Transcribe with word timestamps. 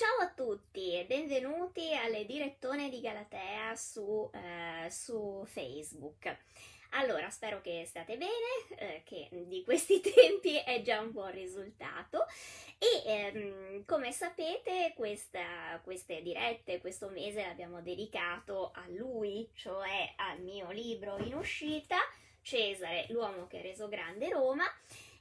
Ciao 0.00 0.26
a 0.26 0.30
tutti 0.30 0.98
e 0.98 1.04
benvenuti 1.04 1.92
alle 1.92 2.24
direttone 2.24 2.88
di 2.88 3.02
Galatea 3.02 3.76
su, 3.76 4.30
eh, 4.32 4.90
su 4.90 5.44
Facebook. 5.44 6.38
Allora, 6.92 7.28
spero 7.28 7.60
che 7.60 7.84
state 7.84 8.16
bene, 8.16 8.32
eh, 8.78 9.02
che 9.04 9.28
di 9.30 9.62
questi 9.62 10.00
tempi 10.00 10.56
è 10.56 10.80
già 10.80 11.00
un 11.00 11.12
buon 11.12 11.32
risultato 11.32 12.24
e 12.78 13.02
ehm, 13.04 13.84
come 13.84 14.10
sapete 14.10 14.94
questa, 14.96 15.78
queste 15.84 16.22
dirette, 16.22 16.80
questo 16.80 17.10
mese 17.10 17.44
l'abbiamo 17.44 17.82
dedicato 17.82 18.70
a 18.72 18.86
lui, 18.88 19.50
cioè 19.52 20.14
al 20.16 20.40
mio 20.40 20.70
libro 20.70 21.18
in 21.18 21.34
uscita, 21.34 21.98
Cesare, 22.40 23.04
l'uomo 23.10 23.46
che 23.46 23.58
ha 23.58 23.62
reso 23.62 23.86
grande 23.86 24.30
Roma 24.30 24.64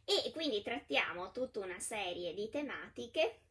e 0.05 0.31
quindi 0.31 0.61
trattiamo 0.61 1.31
tutta 1.31 1.59
una 1.59 1.79
serie 1.79 2.33
di 2.33 2.47
tematiche 2.47 3.41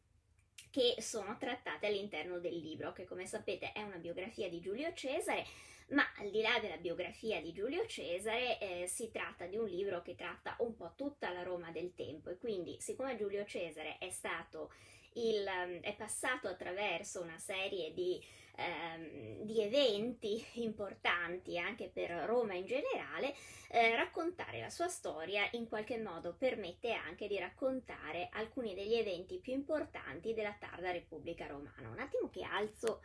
che 0.69 0.95
sono 0.99 1.37
trattate 1.37 1.87
all'interno 1.87 2.39
del 2.39 2.57
libro, 2.57 2.93
che 2.93 3.05
come 3.05 3.25
sapete 3.25 3.71
è 3.71 3.81
una 3.81 3.97
biografia 3.97 4.49
di 4.49 4.59
Giulio 4.59 4.93
Cesare, 4.93 5.45
ma 5.89 6.03
al 6.17 6.29
di 6.29 6.41
là 6.41 6.59
della 6.59 6.77
biografia 6.77 7.41
di 7.41 7.51
Giulio 7.51 7.85
Cesare 7.87 8.59
eh, 8.59 8.87
si 8.87 9.09
tratta 9.11 9.45
di 9.45 9.57
un 9.57 9.65
libro 9.65 10.01
che 10.01 10.15
tratta 10.15 10.55
un 10.59 10.75
po' 10.75 10.93
tutta 10.95 11.31
la 11.31 11.43
Roma 11.43 11.71
del 11.71 11.95
tempo. 11.95 12.29
E 12.29 12.37
quindi 12.37 12.77
siccome 12.79 13.17
Giulio 13.17 13.43
Cesare 13.45 13.97
è 13.97 14.09
stato 14.11 14.71
il, 15.13 15.43
è 15.81 15.95
passato 15.95 16.47
attraverso 16.47 17.21
una 17.21 17.39
serie 17.39 17.93
di 17.93 18.23
ehm, 18.59 19.43
di 19.43 19.61
eventi 19.61 20.43
importanti 20.61 21.57
anche 21.57 21.89
per 21.91 22.09
Roma 22.25 22.53
in 22.53 22.65
generale, 22.65 23.33
eh, 23.69 23.95
raccontare 23.95 24.59
la 24.59 24.69
sua 24.69 24.87
storia 24.87 25.47
in 25.51 25.67
qualche 25.67 25.97
modo 25.97 26.35
permette 26.37 26.93
anche 26.93 27.27
di 27.27 27.37
raccontare 27.37 28.29
alcuni 28.33 28.73
degli 28.73 28.95
eventi 28.95 29.39
più 29.39 29.53
importanti 29.53 30.33
della 30.33 30.55
tarda 30.59 30.91
Repubblica 30.91 31.47
Romana. 31.47 31.89
Un 31.89 31.99
attimo 31.99 32.29
che 32.29 32.43
alzo 32.43 33.01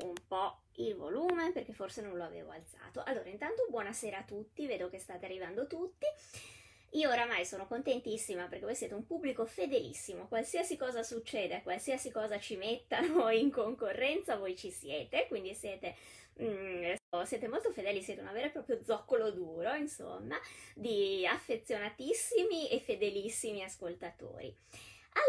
un 0.00 0.14
po' 0.26 0.62
il 0.74 0.94
volume 0.94 1.52
perché 1.52 1.72
forse 1.72 2.02
non 2.02 2.16
lo 2.16 2.24
avevo 2.24 2.50
alzato. 2.50 3.02
Allora, 3.04 3.28
intanto 3.28 3.66
buonasera 3.68 4.18
a 4.18 4.24
tutti, 4.24 4.66
vedo 4.66 4.88
che 4.88 4.98
state 4.98 5.24
arrivando 5.24 5.66
tutti. 5.66 6.06
Io 6.92 7.10
oramai 7.10 7.44
sono 7.44 7.66
contentissima 7.66 8.46
perché 8.46 8.64
voi 8.64 8.74
siete 8.74 8.94
un 8.94 9.04
pubblico 9.04 9.44
fedelissimo, 9.44 10.26
qualsiasi 10.26 10.78
cosa 10.78 11.02
succeda, 11.02 11.60
qualsiasi 11.60 12.10
cosa 12.10 12.38
ci 12.38 12.56
mettano 12.56 13.28
in 13.30 13.50
concorrenza, 13.50 14.36
voi 14.36 14.56
ci 14.56 14.70
siete, 14.70 15.26
quindi 15.28 15.54
siete, 15.54 15.94
mm, 16.42 16.94
siete 17.24 17.46
molto 17.46 17.70
fedeli, 17.72 18.00
siete 18.00 18.22
una 18.22 18.32
vera 18.32 18.46
e 18.46 18.50
propria 18.50 18.82
zoccolo 18.82 19.30
duro, 19.32 19.74
insomma, 19.74 20.40
di 20.74 21.26
affezionatissimi 21.26 22.70
e 22.70 22.80
fedelissimi 22.80 23.62
ascoltatori. 23.62 24.54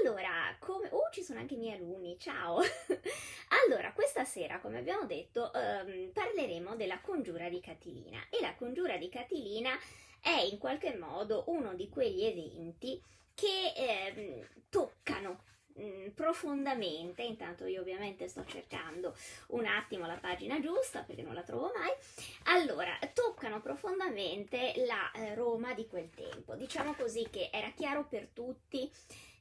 Allora, 0.01 0.55
come... 0.59 0.87
Oh, 0.91 1.09
ci 1.11 1.23
sono 1.23 1.39
anche 1.39 1.55
i 1.55 1.57
miei 1.57 1.75
alunni, 1.75 2.17
ciao! 2.19 2.61
allora, 3.65 3.91
questa 3.91 4.23
sera, 4.23 4.59
come 4.59 4.77
abbiamo 4.77 5.05
detto, 5.05 5.51
um, 5.53 6.11
parleremo 6.13 6.75
della 6.75 6.99
congiura 7.01 7.49
di 7.49 7.59
Catilina 7.59 8.19
e 8.29 8.39
la 8.39 8.53
congiura 8.55 8.97
di 8.97 9.09
Catilina 9.09 9.77
è 10.21 10.47
in 10.49 10.57
qualche 10.57 10.95
modo 10.95 11.43
uno 11.47 11.73
di 11.73 11.89
quegli 11.89 12.23
eventi 12.23 13.01
che 13.33 13.73
eh, 13.75 14.47
toccano 14.69 15.43
mm, 15.79 16.09
profondamente, 16.09 17.23
intanto 17.23 17.65
io 17.65 17.81
ovviamente 17.81 18.27
sto 18.27 18.43
cercando 18.45 19.15
un 19.47 19.65
attimo 19.65 20.05
la 20.05 20.17
pagina 20.17 20.59
giusta 20.59 21.03
perché 21.03 21.21
non 21.21 21.33
la 21.33 21.43
trovo 21.43 21.71
mai, 21.75 21.91
allora 22.55 22.97
toccano 23.13 23.61
profondamente 23.61 24.73
la 24.85 25.11
eh, 25.11 25.35
Roma 25.35 25.73
di 25.73 25.87
quel 25.87 26.09
tempo, 26.09 26.55
diciamo 26.55 26.93
così 26.95 27.27
che 27.31 27.49
era 27.51 27.71
chiaro 27.71 28.05
per 28.07 28.27
tutti 28.33 28.91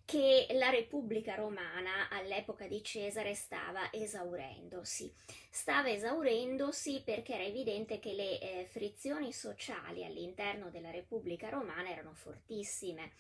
che 0.08 0.46
la 0.52 0.70
Repubblica 0.70 1.34
Romana 1.34 2.08
all'epoca 2.08 2.66
di 2.66 2.82
Cesare 2.82 3.34
stava 3.34 3.92
esaurendosi. 3.92 5.12
Stava 5.50 5.90
esaurendosi 5.90 7.02
perché 7.04 7.34
era 7.34 7.44
evidente 7.44 7.98
che 7.98 8.14
le 8.14 8.40
eh, 8.40 8.64
frizioni 8.64 9.34
sociali 9.34 10.06
all'interno 10.06 10.70
della 10.70 10.90
Repubblica 10.90 11.50
Romana 11.50 11.90
erano 11.90 12.14
fortissime 12.14 13.10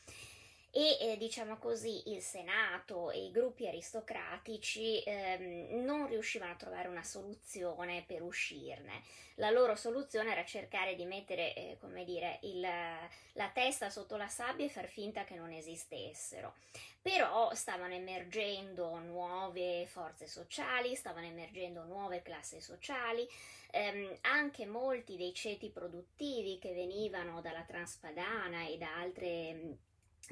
e 0.70 0.98
eh, 1.00 1.16
diciamo 1.16 1.56
così 1.56 2.10
il 2.10 2.20
Senato 2.20 3.10
e 3.10 3.24
i 3.24 3.30
gruppi 3.30 3.66
aristocratici 3.66 5.02
ehm, 5.02 5.82
non 5.82 6.06
riuscivano 6.08 6.52
a 6.52 6.56
trovare 6.56 6.88
una 6.88 7.02
soluzione 7.02 8.04
per 8.06 8.22
uscirne. 8.22 9.02
La 9.36 9.50
loro 9.50 9.76
soluzione 9.76 10.32
era 10.32 10.44
cercare 10.44 10.94
di 10.94 11.04
mettere, 11.04 11.54
eh, 11.54 11.76
come 11.80 12.04
dire, 12.04 12.38
il, 12.42 12.60
la 12.60 13.48
testa 13.52 13.88
sotto 13.88 14.16
la 14.16 14.28
sabbia 14.28 14.66
e 14.66 14.68
far 14.68 14.88
finta 14.88 15.24
che 15.24 15.36
non 15.36 15.52
esistessero. 15.52 16.56
Però 17.00 17.54
stavano 17.54 17.94
emergendo 17.94 18.98
nuove 18.98 19.86
forze 19.86 20.26
sociali, 20.26 20.96
stavano 20.96 21.26
emergendo 21.26 21.84
nuove 21.84 22.20
classi 22.20 22.60
sociali, 22.60 23.26
ehm, 23.70 24.18
anche 24.22 24.66
molti 24.66 25.16
dei 25.16 25.32
ceti 25.32 25.70
produttivi 25.70 26.58
che 26.58 26.74
venivano 26.74 27.40
dalla 27.40 27.62
Transpadana 27.62 28.66
e 28.66 28.76
da 28.76 28.98
altre 28.98 29.78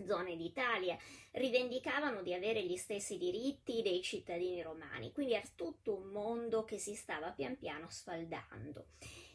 zone 0.04 0.36
d'Italia 0.36 0.96
rivendicavano 1.32 2.22
di 2.22 2.34
avere 2.34 2.62
gli 2.64 2.76
stessi 2.76 3.18
diritti 3.18 3.82
dei 3.82 4.02
cittadini 4.02 4.62
romani, 4.62 5.12
quindi 5.12 5.34
era 5.34 5.46
tutto 5.54 5.94
un 5.94 6.08
mondo 6.08 6.64
che 6.64 6.78
si 6.78 6.94
stava 6.94 7.30
pian 7.30 7.56
piano 7.56 7.88
sfaldando. 7.88 8.86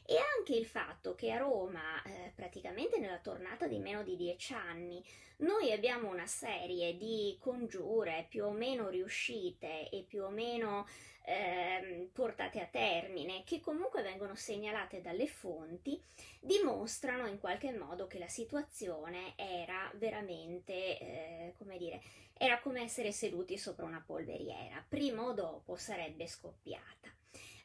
E 0.05 0.17
anche 0.37 0.55
il 0.55 0.65
fatto 0.65 1.15
che 1.15 1.31
a 1.31 1.37
Roma, 1.37 2.01
eh, 2.03 2.33
praticamente 2.35 2.99
nella 2.99 3.19
tornata 3.19 3.67
di 3.67 3.77
meno 3.79 4.03
di 4.03 4.17
dieci 4.17 4.53
anni, 4.53 5.01
noi 5.37 5.71
abbiamo 5.71 6.09
una 6.09 6.27
serie 6.27 6.97
di 6.97 7.37
congiure 7.39 8.25
più 8.29 8.45
o 8.45 8.51
meno 8.51 8.89
riuscite 8.89 9.89
e 9.89 10.03
più 10.03 10.23
o 10.23 10.29
meno 10.29 10.85
eh, 11.23 12.09
portate 12.11 12.59
a 12.59 12.65
termine, 12.65 13.43
che 13.43 13.59
comunque 13.59 14.01
vengono 14.01 14.35
segnalate 14.35 15.01
dalle 15.01 15.27
fonti, 15.27 16.01
dimostrano 16.39 17.27
in 17.27 17.39
qualche 17.39 17.71
modo 17.71 18.07
che 18.07 18.19
la 18.19 18.27
situazione 18.27 19.33
era 19.35 19.91
veramente, 19.95 20.73
eh, 20.99 21.53
come 21.57 21.77
dire, 21.77 22.01
era 22.33 22.59
come 22.59 22.81
essere 22.81 23.11
seduti 23.11 23.57
sopra 23.57 23.85
una 23.85 24.03
polveriera, 24.05 24.83
prima 24.87 25.23
o 25.23 25.33
dopo 25.33 25.75
sarebbe 25.75 26.27
scoppiata. 26.27 27.09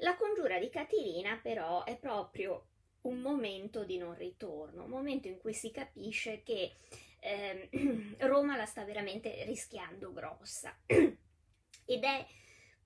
La 0.01 0.17
congiura 0.17 0.59
di 0.59 0.69
Catilina 0.69 1.39
però 1.43 1.85
è 1.85 1.97
proprio 1.97 2.67
un 3.03 3.21
momento 3.21 3.85
di 3.85 3.97
non 3.97 4.15
ritorno, 4.15 4.85
un 4.85 4.91
momento 4.91 5.29
in 5.29 5.39
cui 5.39 5.55
si 5.55 5.71
capisce 5.71 6.43
che 6.43 6.73
eh, 7.21 7.69
Roma 8.21 8.57
la 8.57 8.67
sta 8.67 8.85
veramente 8.85 9.45
rischiando 9.45 10.13
grossa 10.13 10.77
ed 10.87 12.05
è 12.05 12.27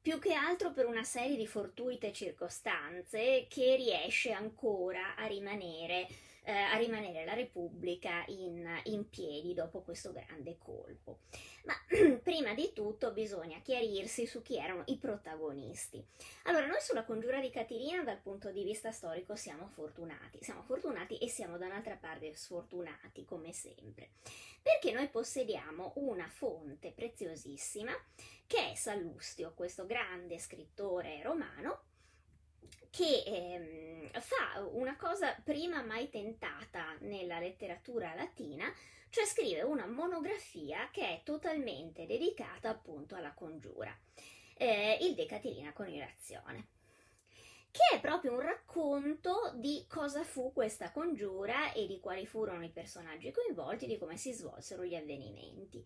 più 0.02 0.18
che 0.18 0.32
altro 0.32 0.72
per 0.72 0.86
una 0.86 1.04
serie 1.04 1.36
di 1.36 1.46
fortuite 1.46 2.12
circostanze 2.12 3.46
che 3.48 3.76
riesce 3.76 4.32
ancora 4.32 5.14
a 5.16 5.26
rimanere, 5.26 6.08
eh, 6.44 6.52
a 6.52 6.76
rimanere 6.76 7.24
la 7.24 7.34
Repubblica 7.34 8.24
in, 8.28 8.66
in 8.84 9.08
piedi 9.08 9.54
dopo 9.54 9.82
questo 9.82 10.12
grande 10.12 10.56
colpo. 10.58 11.20
Ma 11.64 11.74
prima 12.22 12.54
di 12.54 12.72
tutto 12.72 13.12
bisogna 13.12 13.60
chiarirsi 13.60 14.26
su 14.26 14.42
chi 14.42 14.56
erano 14.56 14.82
i 14.86 14.98
protagonisti. 14.98 16.04
Allora, 16.44 16.66
noi 16.66 16.80
sulla 16.80 17.04
congiura 17.04 17.40
di 17.40 17.50
Catilina 17.50 18.02
dal 18.02 18.20
punto 18.20 18.50
di 18.50 18.64
vista 18.64 18.90
storico 18.90 19.36
siamo 19.36 19.68
fortunati, 19.68 20.38
siamo 20.40 20.62
fortunati 20.62 21.18
e 21.18 21.28
siamo 21.28 21.58
da 21.58 21.66
un'altra 21.66 21.96
parte 21.96 22.34
sfortunati, 22.34 23.24
come 23.24 23.52
sempre, 23.52 24.10
perché 24.62 24.92
noi 24.92 25.08
possediamo 25.08 25.92
una 25.96 26.28
fonte 26.28 26.92
preziosissima 26.92 27.92
che 28.46 28.72
è 28.72 28.74
Sallustio, 28.74 29.52
questo 29.54 29.86
grande 29.86 30.38
scrittore 30.38 31.22
romano, 31.22 31.89
che 32.90 33.22
ehm, 33.24 34.10
fa 34.20 34.60
una 34.72 34.96
cosa 34.96 35.34
prima 35.44 35.82
mai 35.82 36.10
tentata 36.10 36.96
nella 37.00 37.38
letteratura 37.38 38.14
latina, 38.14 38.72
cioè 39.08 39.24
scrive 39.24 39.62
una 39.62 39.86
monografia 39.86 40.88
che 40.90 41.02
è 41.02 41.20
totalmente 41.24 42.06
dedicata 42.06 42.68
appunto 42.68 43.14
alla 43.14 43.32
congiura, 43.32 43.96
eh, 44.56 44.98
il 45.00 45.14
De 45.14 45.26
Catilina 45.26 45.72
Coniurazione, 45.72 46.66
che 47.70 47.96
è 47.96 48.00
proprio 48.00 48.32
un 48.32 48.40
racconto 48.40 49.52
di 49.54 49.84
cosa 49.88 50.24
fu 50.24 50.52
questa 50.52 50.90
congiura 50.90 51.72
e 51.72 51.86
di 51.86 52.00
quali 52.00 52.26
furono 52.26 52.64
i 52.64 52.70
personaggi 52.70 53.30
coinvolti, 53.30 53.86
di 53.86 53.98
come 53.98 54.16
si 54.16 54.32
svolsero 54.32 54.84
gli 54.84 54.96
avvenimenti. 54.96 55.84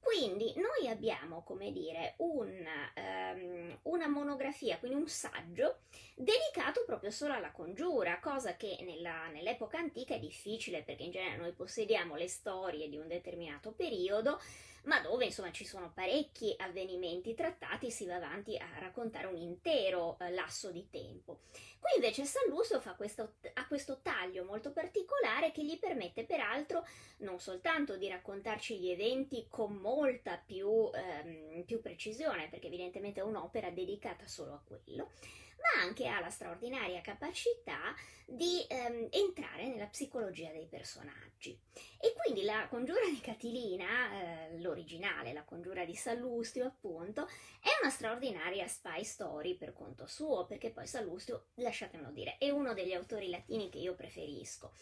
Quindi 0.00 0.54
noi 0.56 0.88
abbiamo, 0.88 1.42
come 1.42 1.70
dire, 1.72 2.14
un, 2.18 2.50
um, 2.96 3.78
una 3.82 4.08
monografia, 4.08 4.78
quindi 4.78 4.96
un 4.98 5.08
saggio 5.08 5.80
dedicato 6.14 6.84
proprio 6.86 7.10
solo 7.10 7.34
alla 7.34 7.50
congiura, 7.50 8.18
cosa 8.20 8.56
che 8.56 8.78
nella, 8.82 9.28
nell'epoca 9.28 9.78
antica 9.78 10.14
è 10.14 10.18
difficile 10.18 10.82
perché 10.82 11.02
in 11.02 11.10
genere 11.10 11.36
noi 11.36 11.52
possediamo 11.52 12.16
le 12.16 12.28
storie 12.28 12.88
di 12.88 12.96
un 12.96 13.06
determinato 13.06 13.72
periodo, 13.72 14.40
ma 14.88 15.00
dove 15.00 15.26
insomma 15.26 15.52
ci 15.52 15.66
sono 15.66 15.92
parecchi 15.92 16.54
avvenimenti 16.56 17.34
trattati, 17.34 17.90
si 17.90 18.06
va 18.06 18.14
avanti 18.14 18.56
a 18.56 18.66
raccontare 18.78 19.26
un 19.26 19.36
intero 19.36 20.16
eh, 20.18 20.30
lasso 20.30 20.70
di 20.70 20.88
tempo. 20.90 21.42
Qui 21.78 21.92
invece 21.96 22.24
Sallusto 22.24 22.80
fa 22.80 22.94
questo, 22.94 23.34
ha 23.52 23.66
questo 23.68 24.00
taglio 24.00 24.44
molto 24.44 24.72
particolare 24.72 25.52
che 25.52 25.62
gli 25.62 25.78
permette 25.78 26.24
peraltro 26.24 26.86
non 27.18 27.38
soltanto 27.38 27.98
di 27.98 28.08
raccontarci 28.08 28.78
gli 28.78 28.88
eventi 28.88 29.46
con 29.50 29.74
molta 29.74 30.42
più, 30.44 30.90
ehm, 30.92 31.64
più 31.64 31.80
precisione, 31.82 32.48
perché 32.48 32.68
evidentemente 32.68 33.20
è 33.20 33.24
un'opera 33.24 33.70
dedicata 33.70 34.26
solo 34.26 34.54
a 34.54 34.62
quello, 34.66 35.10
ma 35.60 35.82
anche 35.82 36.06
ha 36.06 36.20
la 36.20 36.30
straordinaria 36.30 37.00
capacità 37.00 37.94
di 38.24 38.64
ehm, 38.68 39.08
entrare 39.10 39.66
nella 39.66 39.86
psicologia 39.86 40.50
dei 40.52 40.66
personaggi. 40.66 41.58
E 42.00 42.14
quindi 42.14 42.42
la 42.42 42.66
congiura 42.68 43.08
di 43.08 43.20
Catilina, 43.20 43.86
eh, 44.12 44.60
l'originale, 44.60 45.32
la 45.32 45.44
congiura 45.44 45.84
di 45.84 45.94
Sallustio 45.94 46.66
appunto, 46.66 47.26
è 47.60 47.70
una 47.82 47.90
straordinaria 47.90 48.66
spy 48.66 49.02
story 49.04 49.56
per 49.56 49.72
conto 49.72 50.06
suo, 50.06 50.46
perché 50.46 50.70
poi 50.70 50.86
Sallustio, 50.86 51.48
lasciatemelo 51.54 52.10
dire, 52.10 52.36
è 52.38 52.50
uno 52.50 52.74
degli 52.74 52.92
autori 52.92 53.30
latini 53.30 53.70
che 53.70 53.78
io 53.78 53.94
preferisco 53.94 54.72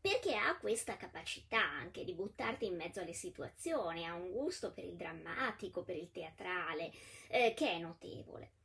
perché 0.00 0.34
ha 0.34 0.56
questa 0.56 0.96
capacità 0.96 1.60
anche 1.60 2.04
di 2.04 2.14
buttarti 2.14 2.64
in 2.64 2.74
mezzo 2.74 3.00
alle 3.00 3.12
situazioni, 3.12 4.06
ha 4.06 4.14
un 4.14 4.30
gusto 4.30 4.72
per 4.72 4.84
il 4.84 4.96
drammatico, 4.96 5.82
per 5.82 5.96
il 5.96 6.10
teatrale, 6.10 6.90
eh, 7.28 7.52
che 7.54 7.72
è 7.72 7.78
notevole. 7.78 8.59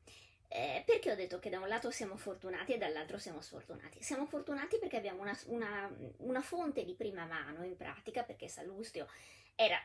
Eh, 0.58 0.84
perché 0.86 1.12
ho 1.12 1.16
detto 1.16 1.38
che 1.38 1.50
da 1.50 1.60
un 1.60 1.68
lato 1.68 1.92
siamo 1.92 2.16
fortunati 2.16 2.72
e 2.72 2.78
dall'altro 2.78 3.18
siamo 3.18 3.42
sfortunati? 3.42 4.02
Siamo 4.02 4.26
fortunati 4.26 4.78
perché 4.80 4.96
abbiamo 4.96 5.22
una, 5.22 5.38
una, 5.48 5.94
una 6.20 6.42
fonte 6.42 6.86
di 6.86 6.94
prima 6.94 7.26
mano 7.26 7.66
in 7.66 7.76
pratica, 7.76 8.24
perché 8.24 8.48
Sallustio 8.48 9.06
era, 9.54 9.78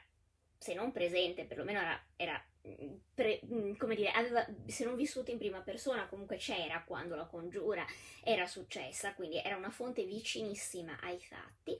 se 0.57 0.75
non 0.75 0.93
presente, 0.93 1.45
perlomeno 1.45 1.81
era, 1.81 2.01
era 2.15 2.45
mm, 2.69 2.95
pre, 3.13 3.41
mm, 3.45 3.75
come 3.79 3.97
dire, 3.97 4.13
aveva, 4.13 4.47
se 4.67 4.85
non 4.85 4.95
vissuto 4.95 5.33
in 5.33 5.39
prima 5.39 5.59
persona, 5.59 6.07
comunque 6.07 6.37
c'era 6.37 6.85
quando 6.87 7.17
la 7.17 7.27
congiura 7.27 7.85
era 8.23 8.47
successa, 8.47 9.13
quindi 9.15 9.39
era 9.39 9.57
una 9.57 9.71
fonte 9.71 10.05
vicinissima 10.05 11.01
ai 11.01 11.19
fatti 11.19 11.77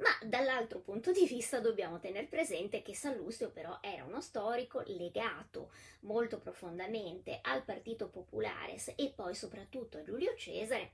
ma 0.00 0.26
dall'altro 0.26 0.80
punto 0.80 1.12
di 1.12 1.26
vista 1.26 1.60
dobbiamo 1.60 1.98
tenere 1.98 2.26
presente 2.26 2.82
che 2.82 2.94
Sallustio 2.94 3.50
però 3.50 3.78
era 3.80 4.04
uno 4.04 4.20
storico 4.20 4.82
legato 4.86 5.70
molto 6.00 6.38
profondamente 6.38 7.38
al 7.42 7.64
Partito 7.64 8.08
Popolare 8.08 8.76
e 8.96 9.12
poi 9.14 9.34
soprattutto 9.34 9.98
a 9.98 10.02
Giulio 10.02 10.34
Cesare, 10.36 10.92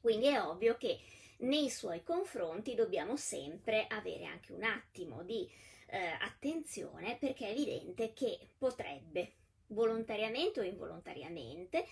quindi 0.00 0.26
è 0.26 0.40
ovvio 0.40 0.76
che 0.76 0.98
nei 1.38 1.70
suoi 1.70 2.02
confronti 2.02 2.74
dobbiamo 2.74 3.16
sempre 3.16 3.86
avere 3.88 4.24
anche 4.24 4.52
un 4.52 4.64
attimo 4.64 5.22
di 5.22 5.48
eh, 5.86 5.98
attenzione 6.20 7.16
perché 7.18 7.46
è 7.46 7.50
evidente 7.50 8.12
che 8.12 8.38
potrebbe 8.56 9.32
volontariamente 9.68 10.60
o 10.60 10.62
involontariamente 10.62 11.86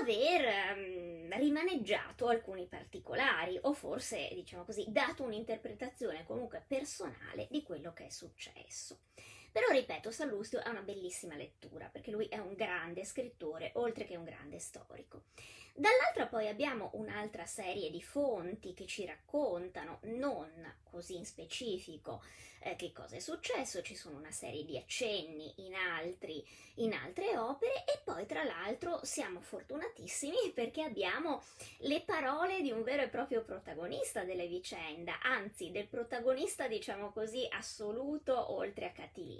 aver 0.00 0.76
um, 0.76 1.38
rimaneggiato 1.38 2.28
alcuni 2.28 2.66
particolari 2.66 3.58
o 3.62 3.72
forse, 3.72 4.30
diciamo 4.32 4.64
così, 4.64 4.84
dato 4.88 5.22
un'interpretazione 5.22 6.24
comunque 6.24 6.64
personale 6.66 7.46
di 7.50 7.62
quello 7.62 7.92
che 7.92 8.06
è 8.06 8.10
successo. 8.10 9.00
Però 9.52 9.66
ripeto, 9.70 10.10
Sallustio 10.10 10.62
è 10.62 10.68
una 10.68 10.82
bellissima 10.82 11.34
lettura 11.34 11.88
perché 11.88 12.10
lui 12.10 12.26
è 12.26 12.38
un 12.38 12.54
grande 12.54 13.04
scrittore 13.04 13.72
oltre 13.74 14.04
che 14.04 14.16
un 14.16 14.24
grande 14.24 14.58
storico. 14.58 15.24
Dall'altra 15.74 16.26
poi 16.26 16.48
abbiamo 16.48 16.90
un'altra 16.94 17.46
serie 17.46 17.90
di 17.90 18.02
fonti 18.02 18.74
che 18.74 18.86
ci 18.86 19.06
raccontano, 19.06 20.00
non 20.02 20.50
così 20.82 21.16
in 21.16 21.24
specifico, 21.24 22.22
eh, 22.60 22.76
che 22.76 22.92
cosa 22.92 23.16
è 23.16 23.20
successo, 23.20 23.80
ci 23.80 23.94
sono 23.94 24.18
una 24.18 24.30
serie 24.30 24.64
di 24.64 24.76
accenni 24.76 25.52
in, 25.58 25.74
altri, 25.74 26.44
in 26.76 26.92
altre 26.92 27.38
opere 27.38 27.84
e 27.86 28.00
poi 28.04 28.26
tra 28.26 28.44
l'altro 28.44 29.00
siamo 29.04 29.40
fortunatissimi 29.40 30.50
perché 30.54 30.82
abbiamo 30.82 31.42
le 31.78 32.02
parole 32.02 32.60
di 32.60 32.70
un 32.70 32.82
vero 32.82 33.02
e 33.02 33.08
proprio 33.08 33.42
protagonista 33.42 34.24
delle 34.24 34.46
vicende, 34.46 35.12
anzi 35.22 35.70
del 35.70 35.86
protagonista 35.86 36.68
diciamo 36.68 37.10
così 37.12 37.46
assoluto 37.50 38.52
oltre 38.52 38.86
a 38.86 38.92
Catilina, 38.92 39.39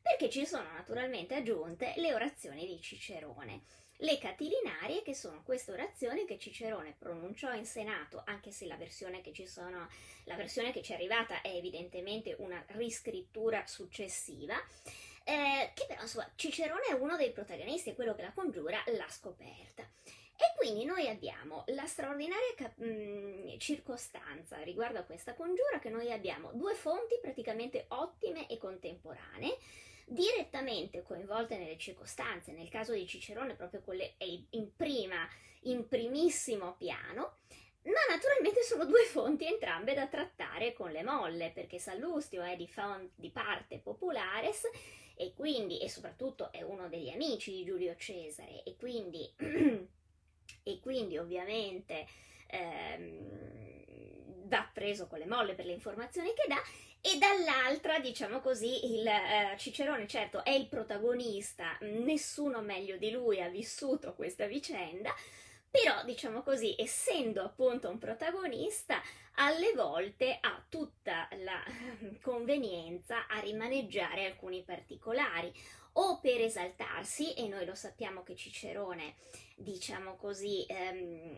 perché 0.00 0.30
ci 0.30 0.46
sono 0.46 0.70
naturalmente 0.72 1.34
aggiunte 1.34 1.94
le 1.96 2.14
orazioni 2.14 2.66
di 2.66 2.80
Cicerone. 2.80 3.62
Le 4.02 4.16
catilinarie, 4.16 5.02
che 5.02 5.14
sono 5.14 5.42
queste 5.42 5.72
orazioni 5.72 6.24
che 6.24 6.38
Cicerone 6.38 6.96
pronunciò 6.98 7.52
in 7.52 7.66
Senato, 7.66 8.22
anche 8.24 8.50
se 8.50 8.66
la 8.66 8.76
versione 8.76 9.20
che 9.20 9.32
ci, 9.32 9.46
sono, 9.46 9.88
versione 10.24 10.72
che 10.72 10.82
ci 10.82 10.92
è 10.92 10.94
arrivata 10.94 11.42
è 11.42 11.54
evidentemente 11.54 12.34
una 12.38 12.64
riscrittura 12.68 13.66
successiva, 13.66 14.56
eh, 15.24 15.72
che 15.74 15.84
però 15.86 16.00
insomma, 16.00 16.30
Cicerone 16.34 16.86
è 16.88 16.92
uno 16.92 17.16
dei 17.16 17.30
protagonisti, 17.30 17.90
è 17.90 17.94
quello 17.94 18.14
che 18.14 18.22
la 18.22 18.32
congiura 18.32 18.82
l'ha 18.86 19.08
scoperta. 19.08 19.86
E 20.40 20.56
quindi 20.56 20.86
noi 20.86 21.06
abbiamo 21.06 21.64
la 21.66 21.84
straordinaria 21.84 22.54
cap- 22.56 22.78
mh, 22.78 22.86
mm, 22.86 23.58
circostanza 23.58 24.56
riguardo 24.62 24.98
a 24.98 25.02
questa 25.02 25.34
congiura 25.34 25.78
che 25.78 25.90
noi 25.90 26.10
abbiamo 26.10 26.50
due 26.54 26.74
fonti 26.74 27.18
praticamente 27.20 27.84
ottime 27.88 28.48
e 28.48 28.56
contemporanee 28.56 29.58
direttamente 30.06 31.02
coinvolte 31.02 31.58
nelle 31.58 31.76
circostanze, 31.76 32.52
nel 32.52 32.70
caso 32.70 32.94
di 32.94 33.06
Cicerone 33.06 33.54
proprio 33.54 33.82
quelle 33.82 34.14
in 34.18 34.74
prima, 34.74 35.28
in 35.64 35.86
primissimo 35.86 36.74
piano, 36.74 37.36
ma 37.82 38.00
naturalmente 38.08 38.62
sono 38.62 38.86
due 38.86 39.04
fonti 39.04 39.46
entrambe 39.46 39.92
da 39.92 40.08
trattare 40.08 40.72
con 40.72 40.90
le 40.90 41.02
molle, 41.02 41.50
perché 41.54 41.78
Sallustio 41.78 42.42
è 42.42 42.56
di, 42.56 42.66
font, 42.66 43.10
di 43.14 43.30
parte 43.30 43.78
populares 43.78 44.62
e 45.14 45.34
quindi, 45.34 45.80
e 45.80 45.88
soprattutto 45.90 46.50
è 46.50 46.62
uno 46.62 46.88
degli 46.88 47.10
amici 47.10 47.52
di 47.52 47.64
Giulio 47.64 47.94
Cesare, 47.94 48.62
e 48.64 48.74
quindi, 48.76 49.30
e 50.62 50.80
quindi 50.80 51.18
ovviamente 51.18 52.06
ehm, 52.46 53.68
va 54.46 54.68
preso 54.72 55.06
con 55.06 55.18
le 55.18 55.26
molle 55.26 55.54
per 55.54 55.64
le 55.64 55.72
informazioni 55.72 56.32
che 56.34 56.46
dà, 56.48 56.60
e 57.02 57.16
dall'altra, 57.16 57.98
diciamo 57.98 58.40
così, 58.40 58.92
il 58.94 59.06
eh, 59.06 59.56
Cicerone 59.56 60.06
certo 60.06 60.44
è 60.44 60.50
il 60.50 60.68
protagonista, 60.68 61.78
nessuno 61.80 62.60
meglio 62.60 62.98
di 62.98 63.10
lui 63.10 63.40
ha 63.40 63.48
vissuto 63.48 64.14
questa 64.14 64.46
vicenda, 64.46 65.14
però 65.70 66.04
diciamo 66.04 66.42
così, 66.42 66.74
essendo 66.76 67.42
appunto 67.42 67.88
un 67.88 67.96
protagonista, 67.96 69.00
alle 69.36 69.72
volte 69.72 70.36
ha 70.40 70.62
tutta 70.68 71.26
la 71.44 71.62
convenienza 72.20 73.26
a 73.28 73.38
rimaneggiare 73.38 74.26
alcuni 74.26 74.62
particolari 74.62 75.50
o 76.02 76.18
per 76.20 76.40
esaltarsi, 76.40 77.34
e 77.34 77.46
noi 77.48 77.64
lo 77.64 77.74
sappiamo 77.74 78.22
che 78.22 78.34
Cicerone, 78.34 79.16
diciamo 79.56 80.16
così, 80.16 80.64
ehm, 80.66 81.36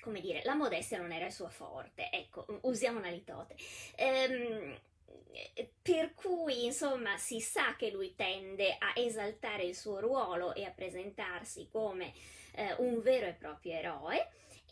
come 0.00 0.20
dire, 0.20 0.42
la 0.44 0.54
modestia 0.54 0.98
non 0.98 1.12
era 1.12 1.26
il 1.26 1.32
suo 1.32 1.48
forte, 1.48 2.10
ecco, 2.10 2.44
usiamo 2.62 2.98
una 2.98 3.08
litote. 3.08 3.56
Ehm, 3.96 4.78
per 5.80 6.12
cui 6.14 6.64
insomma 6.64 7.16
si 7.16 7.40
sa 7.40 7.74
che 7.76 7.90
lui 7.90 8.14
tende 8.14 8.76
a 8.78 8.92
esaltare 8.94 9.64
il 9.64 9.74
suo 9.74 9.98
ruolo 9.98 10.54
e 10.54 10.64
a 10.64 10.70
presentarsi 10.70 11.68
come 11.70 12.12
eh, 12.52 12.74
un 12.78 13.00
vero 13.00 13.26
e 13.26 13.32
proprio 13.32 13.72
eroe 13.72 14.30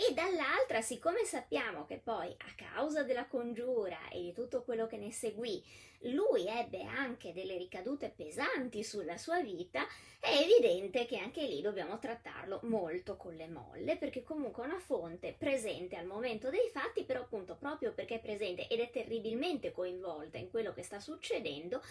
e 0.09 0.15
dall'altra, 0.15 0.81
siccome 0.81 1.27
sappiamo 1.27 1.85
che 1.85 1.99
poi 2.03 2.29
a 2.31 2.55
causa 2.57 3.03
della 3.03 3.27
congiura 3.27 4.09
e 4.09 4.23
di 4.23 4.33
tutto 4.33 4.63
quello 4.63 4.87
che 4.87 4.97
ne 4.97 5.13
seguì, 5.13 5.63
lui 6.05 6.47
ebbe 6.47 6.85
anche 6.85 7.35
delle 7.35 7.59
ricadute 7.59 8.09
pesanti 8.09 8.83
sulla 8.83 9.19
sua 9.19 9.43
vita, 9.43 9.87
è 10.19 10.39
evidente 10.41 11.05
che 11.05 11.19
anche 11.19 11.43
lì 11.43 11.61
dobbiamo 11.61 11.99
trattarlo 11.99 12.61
molto 12.63 13.19
con 13.19 13.35
le 13.35 13.49
molle, 13.49 13.99
perché 13.99 14.23
comunque 14.23 14.63
è 14.63 14.69
una 14.69 14.81
fonte 14.81 15.35
presente 15.37 15.97
al 15.97 16.07
momento 16.07 16.49
dei 16.49 16.71
fatti, 16.73 17.05
però 17.05 17.21
appunto 17.21 17.57
proprio 17.57 17.93
perché 17.93 18.15
è 18.15 18.21
presente 18.21 18.69
ed 18.69 18.81
è 18.81 18.89
terribilmente 18.89 19.71
coinvolta 19.71 20.39
in 20.39 20.49
quello 20.49 20.73
che 20.73 20.83
sta 20.83 20.99
succedendo, 20.99 21.83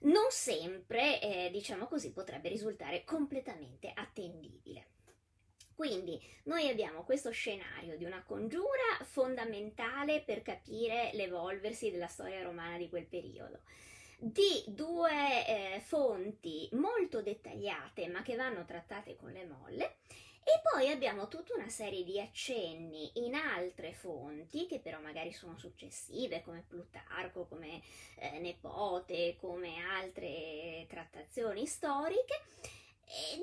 non 0.00 0.26
sempre, 0.28 1.18
eh, 1.22 1.48
diciamo 1.50 1.86
così, 1.86 2.12
potrebbe 2.12 2.50
risultare 2.50 3.04
completamente 3.04 3.90
attendibile. 3.94 4.96
Quindi 5.78 6.20
noi 6.46 6.68
abbiamo 6.68 7.04
questo 7.04 7.30
scenario 7.30 7.96
di 7.96 8.04
una 8.04 8.24
congiura 8.24 8.98
fondamentale 9.04 10.22
per 10.22 10.42
capire 10.42 11.12
l'evolversi 11.12 11.92
della 11.92 12.08
storia 12.08 12.42
romana 12.42 12.76
di 12.76 12.88
quel 12.88 13.06
periodo 13.06 13.60
di 14.18 14.64
due 14.66 15.46
eh, 15.46 15.78
fonti 15.78 16.68
molto 16.72 17.22
dettagliate 17.22 18.08
ma 18.08 18.22
che 18.22 18.34
vanno 18.34 18.64
trattate 18.64 19.14
con 19.14 19.30
le 19.30 19.44
molle 19.44 19.98
e 20.42 20.60
poi 20.68 20.90
abbiamo 20.90 21.28
tutta 21.28 21.54
una 21.54 21.68
serie 21.68 22.02
di 22.02 22.20
accenni 22.20 23.12
in 23.24 23.36
altre 23.36 23.92
fonti 23.92 24.66
che 24.66 24.80
però 24.80 24.98
magari 24.98 25.32
sono 25.32 25.56
successive 25.58 26.42
come 26.42 26.64
Plutarco, 26.66 27.46
come 27.46 27.82
eh, 28.16 28.40
Nepote, 28.40 29.36
come 29.38 29.80
altre 29.80 30.86
trattazioni 30.88 31.66
storiche 31.66 32.46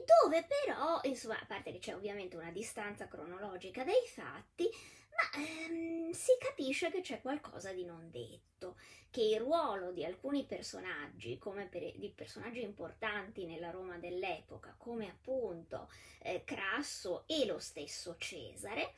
dove 0.06 0.46
però, 0.46 1.00
insomma, 1.04 1.40
a 1.40 1.46
parte 1.46 1.72
che 1.72 1.80
c'è 1.80 1.96
ovviamente 1.96 2.36
una 2.36 2.52
distanza 2.52 3.08
cronologica 3.08 3.84
dei 3.84 4.06
fatti, 4.08 4.70
ma 5.16 5.42
ehm, 5.42 6.12
si 6.12 6.34
capisce 6.40 6.92
che 6.92 7.02
c'è 7.02 7.22
qualcosa 7.22 7.72
di 7.72 7.86
non 7.86 8.10
detto, 8.12 8.78
che 9.10 9.22
il 9.22 9.40
ruolo 9.40 9.92
di 9.92 10.04
alcuni 10.04 10.44
personaggi, 10.46 11.38
come 11.38 11.68
per, 11.68 11.94
di 11.96 12.12
personaggi 12.14 12.62
importanti 12.62 13.46
nella 13.46 13.70
Roma 13.72 13.98
dell'epoca, 13.98 14.76
come 14.78 15.10
appunto 15.10 15.90
eh, 16.20 16.44
Crasso 16.44 17.24
e 17.28 17.46
lo 17.46 17.60
stesso 17.60 18.18
Cesare, 18.18 18.94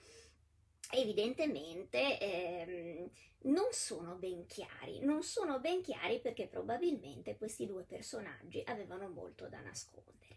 evidentemente 0.92 2.18
ehm, 2.20 3.10
non 3.44 3.68
sono 3.72 4.16
ben 4.16 4.46
chiari, 4.48 5.00
non 5.00 5.22
sono 5.22 5.60
ben 5.60 5.82
chiari 5.82 6.20
perché 6.20 6.48
probabilmente 6.48 7.38
questi 7.38 7.66
due 7.68 7.84
personaggi 7.84 8.62
avevano 8.66 9.08
molto 9.10 9.48
da 9.48 9.60
nascondere. 9.62 10.37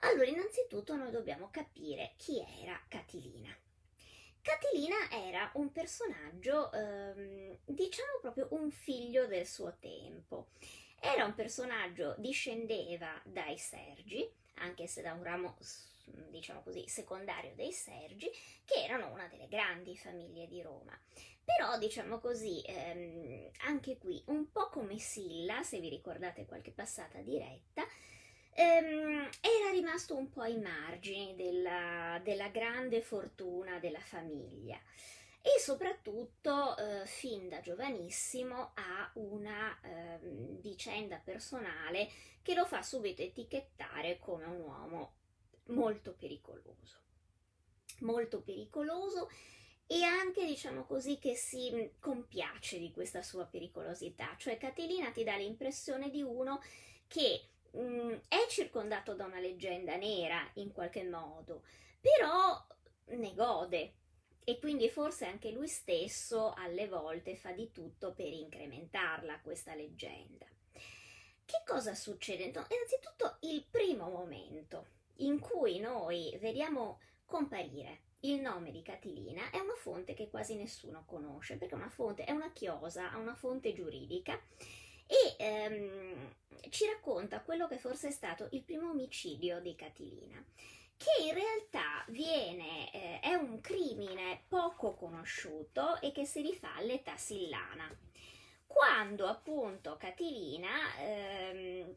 Allora, 0.00 0.26
innanzitutto 0.26 0.96
noi 0.96 1.10
dobbiamo 1.10 1.50
capire 1.50 2.14
chi 2.16 2.42
era 2.62 2.80
Catilina. 2.88 3.54
Catilina 4.40 5.10
era 5.10 5.50
un 5.54 5.70
personaggio, 5.72 6.72
ehm, 6.72 7.58
diciamo 7.66 8.18
proprio 8.22 8.48
un 8.52 8.70
figlio 8.70 9.26
del 9.26 9.46
suo 9.46 9.76
tempo. 9.78 10.48
Era 10.98 11.24
un 11.24 11.34
personaggio, 11.34 12.14
discendeva 12.18 13.20
dai 13.24 13.58
Sergi, 13.58 14.26
anche 14.54 14.86
se 14.86 15.02
da 15.02 15.12
un 15.12 15.22
ramo 15.22 15.56
diciamo 16.30 16.62
così, 16.62 16.88
secondario 16.88 17.54
dei 17.54 17.72
Sergi, 17.72 18.30
che 18.64 18.82
erano 18.82 19.12
una 19.12 19.28
delle 19.28 19.48
grandi 19.48 19.96
famiglie 19.96 20.46
di 20.46 20.62
Roma. 20.62 20.98
Però, 21.44 21.78
diciamo 21.78 22.18
così, 22.18 22.62
ehm, 22.64 23.50
anche 23.66 23.98
qui, 23.98 24.22
un 24.26 24.50
po' 24.50 24.68
come 24.70 24.98
Silla, 24.98 25.62
se 25.62 25.78
vi 25.78 25.88
ricordate 25.88 26.46
qualche 26.46 26.70
passata 26.72 27.20
diretta, 27.20 27.86
ehm, 28.54 29.28
era 29.40 29.70
rimasto 29.72 30.16
un 30.16 30.30
po' 30.30 30.42
ai 30.42 30.58
margini 30.58 31.34
della, 31.34 32.20
della 32.22 32.48
grande 32.48 33.00
fortuna 33.00 33.78
della 33.78 34.00
famiglia 34.00 34.78
e 35.42 35.58
soprattutto 35.58 36.76
eh, 36.76 37.06
fin 37.06 37.48
da 37.48 37.60
giovanissimo 37.60 38.72
ha 38.74 39.10
una 39.14 39.80
eh, 39.80 40.18
vicenda 40.60 41.16
personale 41.16 42.10
che 42.42 42.54
lo 42.54 42.66
fa 42.66 42.82
subito 42.82 43.22
etichettare 43.22 44.18
come 44.18 44.44
un 44.44 44.60
uomo 44.60 45.14
molto 45.66 46.14
pericoloso. 46.14 46.98
Molto 48.00 48.40
pericoloso 48.42 49.28
e 49.86 50.02
anche, 50.04 50.44
diciamo 50.46 50.84
così, 50.84 51.18
che 51.18 51.34
si 51.34 51.90
compiace 51.98 52.78
di 52.78 52.92
questa 52.92 53.22
sua 53.22 53.44
pericolosità. 53.44 54.34
Cioè 54.38 54.56
Catilina 54.56 55.10
ti 55.10 55.24
dà 55.24 55.36
l'impressione 55.36 56.10
di 56.10 56.22
uno 56.22 56.62
che 57.08 57.48
mh, 57.72 58.20
è 58.28 58.46
circondato 58.48 59.14
da 59.14 59.24
una 59.24 59.40
leggenda 59.40 59.96
nera 59.96 60.48
in 60.54 60.72
qualche 60.72 61.04
modo, 61.04 61.62
però 62.00 62.66
ne 63.16 63.34
gode 63.34 63.94
e 64.44 64.58
quindi 64.58 64.88
forse 64.88 65.26
anche 65.26 65.50
lui 65.50 65.68
stesso 65.68 66.52
alle 66.54 66.88
volte 66.88 67.36
fa 67.36 67.52
di 67.52 67.70
tutto 67.70 68.12
per 68.14 68.32
incrementarla 68.32 69.40
questa 69.40 69.74
leggenda. 69.74 70.46
Che 70.72 71.62
cosa 71.66 71.94
succede? 71.94 72.44
Innanzitutto 72.44 73.38
il 73.40 73.64
primo 73.68 74.08
momento 74.08 74.86
in 75.16 75.38
cui 75.40 75.78
noi 75.78 76.36
vediamo 76.40 77.00
comparire 77.24 78.02
il 78.20 78.40
nome 78.40 78.70
di 78.70 78.82
Catilina 78.82 79.50
è 79.50 79.58
una 79.58 79.74
fonte 79.74 80.14
che 80.14 80.28
quasi 80.28 80.54
nessuno 80.54 81.04
conosce, 81.06 81.56
perché 81.56 81.74
una 81.74 81.88
fonte 81.88 82.24
è 82.24 82.32
una 82.32 82.52
chiosa, 82.52 83.10
ha 83.10 83.16
una 83.16 83.34
fonte 83.34 83.72
giuridica 83.72 84.38
e 85.10 85.34
ehm, 85.38 86.34
ci 86.68 86.86
racconta 86.86 87.40
quello 87.40 87.66
che 87.66 87.78
forse 87.78 88.08
è 88.08 88.12
stato 88.12 88.46
il 88.52 88.62
primo 88.62 88.90
omicidio 88.90 89.60
di 89.60 89.74
Catilina, 89.74 90.40
che 90.96 91.24
in 91.24 91.34
realtà 91.34 92.04
viene, 92.08 92.92
eh, 92.92 93.18
è 93.18 93.34
un 93.34 93.60
crimine 93.60 94.44
poco 94.46 94.94
conosciuto 94.94 96.00
e 96.00 96.12
che 96.12 96.24
si 96.24 96.42
rifà 96.42 96.76
all'età 96.76 97.16
sillana. 97.16 97.92
Quando 98.66 99.26
appunto 99.26 99.96
Catilina 99.96 100.96
ehm, 101.00 101.96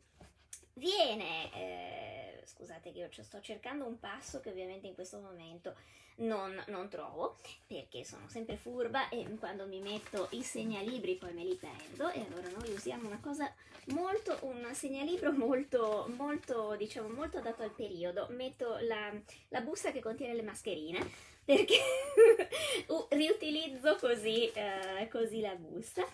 viene, 0.73 1.51
eh, 1.53 2.41
scusate 2.45 2.91
che 2.91 2.99
io 2.99 3.09
sto 3.23 3.39
cercando 3.41 3.85
un 3.85 3.99
passo 3.99 4.39
che 4.39 4.49
ovviamente 4.49 4.87
in 4.87 4.93
questo 4.93 5.19
momento 5.19 5.75
non, 6.15 6.61
non, 6.67 6.89
trovo 6.89 7.37
perché 7.65 8.03
sono 8.03 8.27
sempre 8.27 8.55
furba 8.55 9.09
e 9.09 9.25
quando 9.39 9.65
mi 9.65 9.81
metto 9.81 10.27
i 10.31 10.43
segnalibri 10.43 11.15
poi 11.15 11.33
me 11.33 11.43
li 11.43 11.55
perdo 11.55 12.09
e 12.11 12.21
allora 12.21 12.49
noi 12.49 12.71
usiamo 12.71 13.07
una 13.07 13.19
cosa 13.19 13.51
molto, 13.87 14.37
un 14.41 14.69
segnalibro 14.73 15.31
molto, 15.31 16.09
molto, 16.15 16.75
diciamo, 16.75 17.09
molto 17.09 17.37
adatto 17.37 17.63
al 17.63 17.71
periodo. 17.71 18.27
Metto 18.29 18.77
la, 18.81 19.11
la 19.49 19.61
busta 19.61 19.91
che 19.91 20.01
contiene 20.01 20.35
le 20.35 20.43
mascherine 20.43 21.31
perché 21.45 21.77
riutilizzo 23.09 23.95
così, 23.97 24.51
eh, 24.51 25.07
così, 25.09 25.41
la 25.41 25.55
busta. 25.55 26.05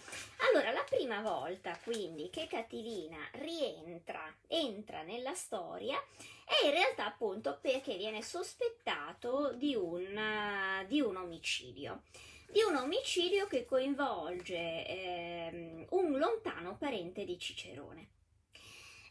Allora, 0.49 0.71
la 0.71 0.83
prima 0.89 1.21
volta 1.21 1.77
quindi 1.83 2.29
che 2.29 2.47
Catilina 2.47 3.17
rientra, 3.33 4.33
entra 4.47 5.03
nella 5.03 5.33
storia, 5.33 6.01
è 6.45 6.65
in 6.65 6.71
realtà 6.71 7.05
appunto 7.05 7.59
perché 7.61 7.95
viene 7.97 8.21
sospettato 8.21 9.53
di 9.53 9.75
un, 9.75 10.85
di 10.87 11.01
un 11.01 11.15
omicidio. 11.15 12.03
Di 12.51 12.63
un 12.63 12.75
omicidio 12.77 13.45
che 13.45 13.63
coinvolge 13.65 14.55
eh, 14.55 15.85
un 15.89 16.17
lontano 16.17 16.77
parente 16.77 17.23
di 17.23 17.37
Cicerone. 17.37 18.07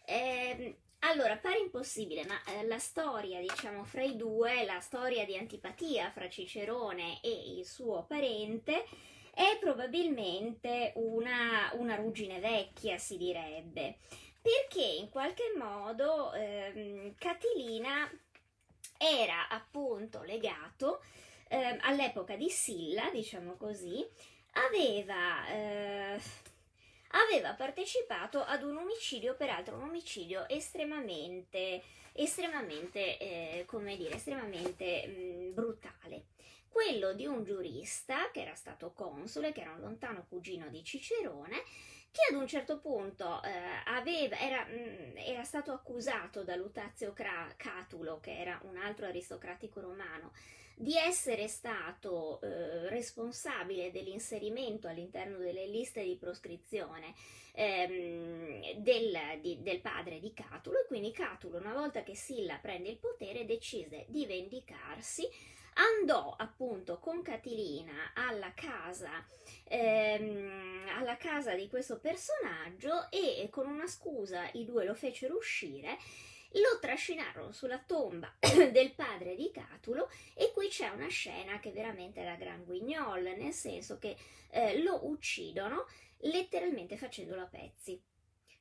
Eh, 0.04 0.76
allora, 1.00 1.36
pare 1.36 1.58
impossibile, 1.58 2.24
ma 2.24 2.40
eh, 2.44 2.66
la 2.66 2.78
storia, 2.78 3.40
diciamo, 3.40 3.84
fra 3.84 4.02
i 4.02 4.16
due, 4.16 4.64
la 4.64 4.80
storia 4.80 5.24
di 5.24 5.36
antipatia 5.36 6.10
fra 6.10 6.28
Cicerone 6.28 7.20
e 7.22 7.58
il 7.58 7.64
suo 7.64 8.04
parente, 8.04 8.84
è 9.32 9.56
probabilmente 9.60 10.92
una, 10.96 11.70
una 11.74 11.94
ruggine 11.94 12.40
vecchia, 12.40 12.98
si 12.98 13.16
direbbe, 13.16 13.98
perché 14.42 14.82
in 14.82 15.08
qualche 15.08 15.52
modo 15.56 16.32
ehm, 16.32 17.14
Catilina 17.16 18.10
era 18.96 19.48
appunto 19.48 20.22
legato 20.22 21.00
ehm, 21.48 21.78
all'epoca 21.82 22.34
di 22.34 22.50
Silla, 22.50 23.08
diciamo 23.12 23.54
così, 23.56 24.04
aveva... 24.52 25.46
Eh, 25.48 26.20
aveva 27.10 27.54
partecipato 27.54 28.42
ad 28.42 28.62
un 28.62 28.76
omicidio, 28.76 29.34
peraltro 29.34 29.76
un 29.76 29.84
omicidio 29.84 30.48
estremamente, 30.48 31.82
estremamente, 32.12 33.18
eh, 33.18 33.64
come 33.66 33.96
dire, 33.96 34.16
estremamente 34.16 35.06
mh, 35.06 35.20
mm, 35.20 35.54
brutale. 35.54 36.24
Quello 36.68 37.14
di 37.14 37.26
un 37.26 37.44
giurista 37.44 38.30
che 38.30 38.42
era 38.42 38.54
stato 38.54 38.92
console, 38.92 39.52
che 39.52 39.62
era 39.62 39.72
un 39.72 39.80
lontano 39.80 40.26
cugino 40.28 40.68
di 40.68 40.84
Cicerone, 40.84 41.62
che 42.10 42.34
ad 42.34 42.40
un 42.40 42.46
certo 42.46 42.78
punto 42.78 43.42
eh, 43.42 43.50
aveva, 43.84 44.38
era, 44.38 44.64
mh, 44.64 44.72
mm, 44.72 45.16
era, 45.16 45.44
stato 45.44 45.72
accusato 45.72 46.42
da 46.42 46.56
Lutazio 46.56 47.12
Catulo, 47.12 48.20
che 48.20 48.38
era 48.38 48.60
un 48.64 48.76
altro 48.76 49.06
aristocratico 49.06 49.80
romano, 49.80 50.32
di 50.74 50.96
essere 50.96 51.48
stato 51.48 52.40
eh, 52.40 52.88
responsabile 52.88 53.90
dell'inserimento 53.90 54.86
all'interno 54.86 55.38
delle 55.38 55.66
liste 55.66 56.04
di 56.04 56.16
proscrizione 56.16 57.14
ehm, 57.52 58.74
del, 58.76 59.18
di, 59.40 59.60
del, 59.60 59.80
padre 59.80 60.20
di 60.20 60.32
Catulo 60.32 60.78
e 60.78 60.86
quindi 60.86 61.10
Catulo 61.10 61.58
una 61.58 61.72
volta 61.72 62.04
che 62.04 62.14
Silla 62.14 62.58
prende 62.58 62.90
il 62.90 62.98
potere 62.98 63.44
decise 63.44 64.04
di 64.06 64.24
vendicarsi 64.24 65.28
andò 65.78 66.34
appunto 66.36 66.98
con 66.98 67.22
Catilina 67.22 68.12
alla 68.14 68.52
casa, 68.54 69.24
ehm, 69.64 70.86
alla 70.96 71.16
casa 71.16 71.54
di 71.54 71.68
questo 71.68 71.98
personaggio 71.98 73.10
e 73.10 73.48
con 73.50 73.66
una 73.66 73.86
scusa 73.86 74.48
i 74.52 74.64
due 74.64 74.84
lo 74.84 74.94
fecero 74.94 75.36
uscire 75.36 75.98
lo 76.52 76.78
trascinarono 76.80 77.52
sulla 77.52 77.78
tomba 77.78 78.32
del 78.40 78.92
padre 78.94 79.34
di 79.34 79.50
Catulo 79.50 80.10
e 80.34 80.50
qui 80.52 80.68
c'è 80.68 80.88
una 80.88 81.08
scena 81.08 81.60
che 81.60 81.72
veramente 81.72 82.22
è 82.22 82.24
la 82.24 82.36
gran 82.36 82.64
guignol, 82.64 83.34
nel 83.36 83.52
senso 83.52 83.98
che 83.98 84.16
eh, 84.50 84.82
lo 84.82 85.06
uccidono 85.06 85.86
letteralmente 86.22 86.96
facendolo 86.96 87.42
a 87.42 87.46
pezzi. 87.46 88.00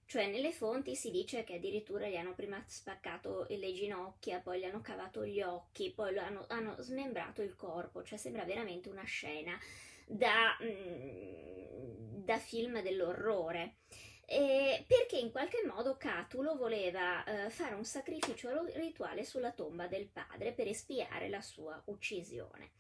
Cioè 0.08 0.28
nelle 0.28 0.52
fonti 0.52 0.96
si 0.96 1.12
dice 1.12 1.44
che 1.44 1.56
addirittura 1.56 2.08
gli 2.08 2.16
hanno 2.16 2.34
prima 2.34 2.64
spaccato 2.66 3.46
le 3.50 3.74
ginocchia, 3.74 4.40
poi 4.40 4.60
gli 4.60 4.64
hanno 4.64 4.82
cavato 4.82 5.26
gli 5.26 5.42
occhi, 5.42 5.92
poi 5.92 6.18
hanno, 6.18 6.46
hanno 6.48 6.76
smembrato 6.80 7.42
il 7.42 7.56
corpo, 7.56 8.04
cioè 8.04 8.18
sembra 8.18 8.44
veramente 8.44 8.90
una 8.90 9.04
scena 9.04 9.60
da, 10.06 10.58
mm, 10.64 12.24
da 12.24 12.38
film 12.40 12.82
dell'orrore 12.82 13.76
eh, 14.30 14.84
perché 14.86 15.16
in 15.16 15.32
qualche 15.32 15.64
modo 15.66 15.96
Catulo 15.96 16.58
voleva 16.58 17.24
eh, 17.24 17.50
fare 17.50 17.76
un 17.76 17.86
sacrificio 17.86 18.66
rituale 18.74 19.24
sulla 19.24 19.54
tomba 19.54 19.88
del 19.88 20.10
padre 20.10 20.52
per 20.52 20.68
espiare 20.68 21.30
la 21.30 21.40
sua 21.40 21.82
uccisione. 21.86 22.72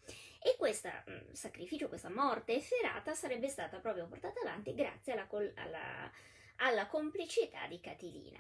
E 0.43 0.55
questo 0.57 0.89
mm, 0.89 1.31
sacrificio, 1.31 1.87
questa 1.87 2.09
morte 2.09 2.53
efferata 2.55 3.13
sarebbe 3.13 3.47
stata 3.47 3.79
proprio 3.79 4.07
portata 4.07 4.41
avanti 4.41 4.73
grazie 4.73 5.13
alla, 5.13 5.27
alla, 5.55 6.11
alla 6.57 6.87
complicità 6.87 7.67
di 7.67 7.79
Catilina. 7.79 8.39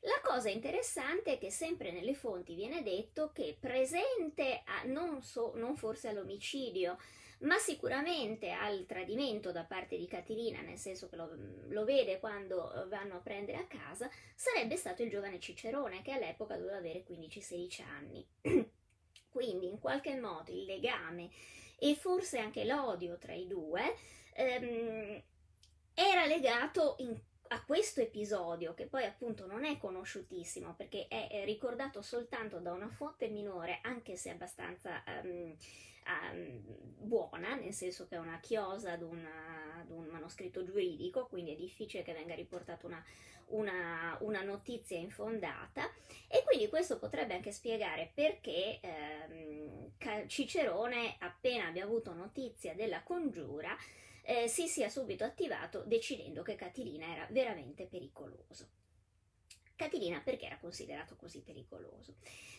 La 0.00 0.20
cosa 0.22 0.48
interessante 0.48 1.34
è 1.34 1.38
che 1.38 1.50
sempre 1.50 1.92
nelle 1.92 2.14
fonti 2.14 2.54
viene 2.54 2.82
detto 2.82 3.30
che 3.32 3.56
presente, 3.58 4.62
a, 4.64 4.82
non, 4.84 5.22
so, 5.22 5.52
non 5.56 5.76
forse 5.76 6.08
all'omicidio, 6.08 6.96
ma 7.40 7.56
sicuramente 7.58 8.50
al 8.50 8.84
tradimento 8.86 9.52
da 9.52 9.64
parte 9.64 9.96
di 9.96 10.06
Caterina, 10.06 10.60
nel 10.60 10.78
senso 10.78 11.08
che 11.08 11.16
lo, 11.16 11.30
lo, 11.68 11.84
vede 11.84 12.18
quando 12.18 12.86
vanno 12.88 13.16
a 13.16 13.20
prendere 13.20 13.58
a 13.58 13.66
casa, 13.66 14.10
sarebbe 14.34 14.76
stato 14.76 15.02
il 15.02 15.10
giovane 15.10 15.38
Cicerone 15.38 16.02
che 16.02 16.12
all'epoca 16.12 16.56
doveva 16.56 16.78
avere 16.78 17.04
15-16 17.04 17.82
anni. 17.82 18.26
Quindi 19.28 19.68
in 19.68 19.78
qualche 19.78 20.16
modo 20.16 20.50
il 20.50 20.64
legame 20.64 21.30
e 21.78 21.94
forse 21.94 22.38
anche 22.38 22.64
l'odio 22.64 23.18
tra 23.18 23.34
i 23.34 23.46
due 23.46 23.94
ehm, 24.34 25.22
era 25.94 26.26
legato 26.26 26.96
in 26.98 27.16
a 27.48 27.64
questo 27.64 28.00
episodio, 28.00 28.74
che 28.74 28.86
poi 28.86 29.04
appunto 29.04 29.46
non 29.46 29.64
è 29.64 29.78
conosciutissimo 29.78 30.74
perché 30.74 31.08
è 31.08 31.42
ricordato 31.44 32.02
soltanto 32.02 32.58
da 32.58 32.72
una 32.72 32.88
fonte 32.88 33.28
minore, 33.28 33.80
anche 33.82 34.16
se 34.16 34.30
abbastanza 34.30 35.02
um, 35.22 35.54
um, 36.32 36.62
buona, 36.96 37.54
nel 37.54 37.72
senso 37.72 38.06
che 38.06 38.16
è 38.16 38.18
una 38.18 38.40
chiosa 38.40 38.92
ad, 38.92 39.02
una, 39.02 39.80
ad, 39.80 39.90
un 39.90 40.06
manoscritto 40.06 40.64
giuridico, 40.64 41.26
quindi 41.26 41.52
è 41.52 41.56
difficile 41.56 42.02
che 42.02 42.12
venga 42.12 42.34
riportata 42.34 42.86
una, 42.86 43.02
una, 43.46 44.16
una, 44.20 44.42
notizia 44.42 44.98
infondata 44.98 45.90
e 46.28 46.42
quindi 46.44 46.68
questo 46.68 46.98
potrebbe 46.98 47.34
anche 47.34 47.52
spiegare 47.52 48.10
perché 48.14 48.80
ehm, 48.80 50.26
Cicerone, 50.26 51.16
appena 51.18 51.68
abbia 51.68 51.84
avuto 51.84 52.12
notizia 52.12 52.74
della 52.74 53.02
congiura, 53.02 53.76
eh, 54.22 54.46
si 54.48 54.68
sia 54.68 54.88
subito 54.88 55.24
attivato 55.24 55.84
decidendo 55.86 56.42
che 56.42 56.54
Catilina 56.54 57.06
era 57.06 57.26
veramente 57.30 57.86
pericoloso. 57.86 58.68
Catilina 59.78 60.20
perché 60.20 60.46
era 60.46 60.58
considerato 60.58 61.14
così 61.14 61.40
pericoloso? 61.40 62.16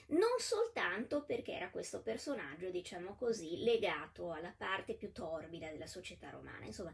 Non 0.07 0.39
soltanto 0.39 1.25
perché 1.25 1.51
era 1.51 1.69
questo 1.69 2.01
personaggio, 2.01 2.69
diciamo 2.69 3.15
così, 3.15 3.61
legato 3.61 4.31
alla 4.31 4.53
parte 4.55 4.93
più 4.93 5.11
torbida 5.11 5.69
della 5.69 5.85
società 5.85 6.29
romana. 6.29 6.63
Insomma, 6.63 6.93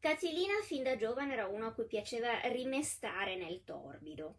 Catilina 0.00 0.54
fin 0.62 0.82
da 0.84 0.96
giovane 0.96 1.34
era 1.34 1.48
uno 1.48 1.66
a 1.66 1.72
cui 1.72 1.84
piaceva 1.84 2.40
rimestare 2.44 3.36
nel 3.36 3.62
torbido. 3.62 4.38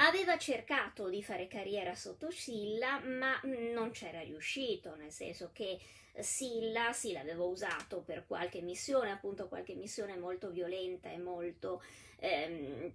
Aveva 0.00 0.36
cercato 0.36 1.08
di 1.08 1.22
fare 1.22 1.48
carriera 1.48 1.94
sotto 1.94 2.30
Silla, 2.30 3.00
ma 3.00 3.40
non 3.44 3.90
c'era 3.90 4.20
riuscito, 4.20 4.94
nel 4.96 5.10
senso 5.12 5.48
che 5.54 5.80
Silla 6.18 6.92
sì 6.92 7.12
l'aveva 7.12 7.44
usato 7.44 8.02
per 8.02 8.26
qualche 8.26 8.60
missione, 8.60 9.12
appunto 9.12 9.48
qualche 9.48 9.74
missione 9.74 10.18
molto 10.18 10.50
violenta 10.50 11.10
e 11.10 11.16
molto, 11.16 11.82
ehm, 12.18 12.92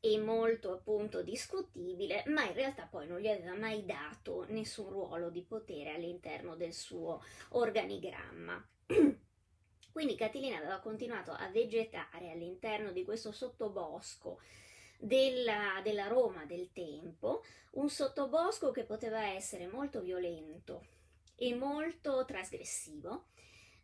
e 0.00 0.18
molto 0.18 0.72
appunto 0.72 1.22
discutibile, 1.22 2.24
ma 2.26 2.44
in 2.44 2.54
realtà 2.54 2.86
poi 2.86 3.06
non 3.06 3.20
gli 3.20 3.28
aveva 3.28 3.54
mai 3.54 3.84
dato 3.84 4.44
nessun 4.48 4.90
ruolo 4.90 5.30
di 5.30 5.42
potere 5.42 5.94
all'interno 5.94 6.56
del 6.56 6.72
suo 6.72 7.22
organigramma. 7.50 8.68
Quindi 9.92 10.14
Catilina 10.14 10.58
aveva 10.58 10.78
continuato 10.80 11.32
a 11.32 11.48
vegetare 11.48 12.30
all'interno 12.30 12.92
di 12.92 13.04
questo 13.04 13.32
sottobosco 13.32 14.40
della, 14.98 15.80
della 15.82 16.06
Roma 16.06 16.44
del 16.44 16.70
tempo, 16.72 17.42
un 17.72 17.88
sottobosco 17.88 18.70
che 18.70 18.84
poteva 18.84 19.28
essere 19.28 19.66
molto 19.66 20.00
violento 20.00 20.86
e 21.34 21.54
molto 21.54 22.24
trasgressivo. 22.24 23.26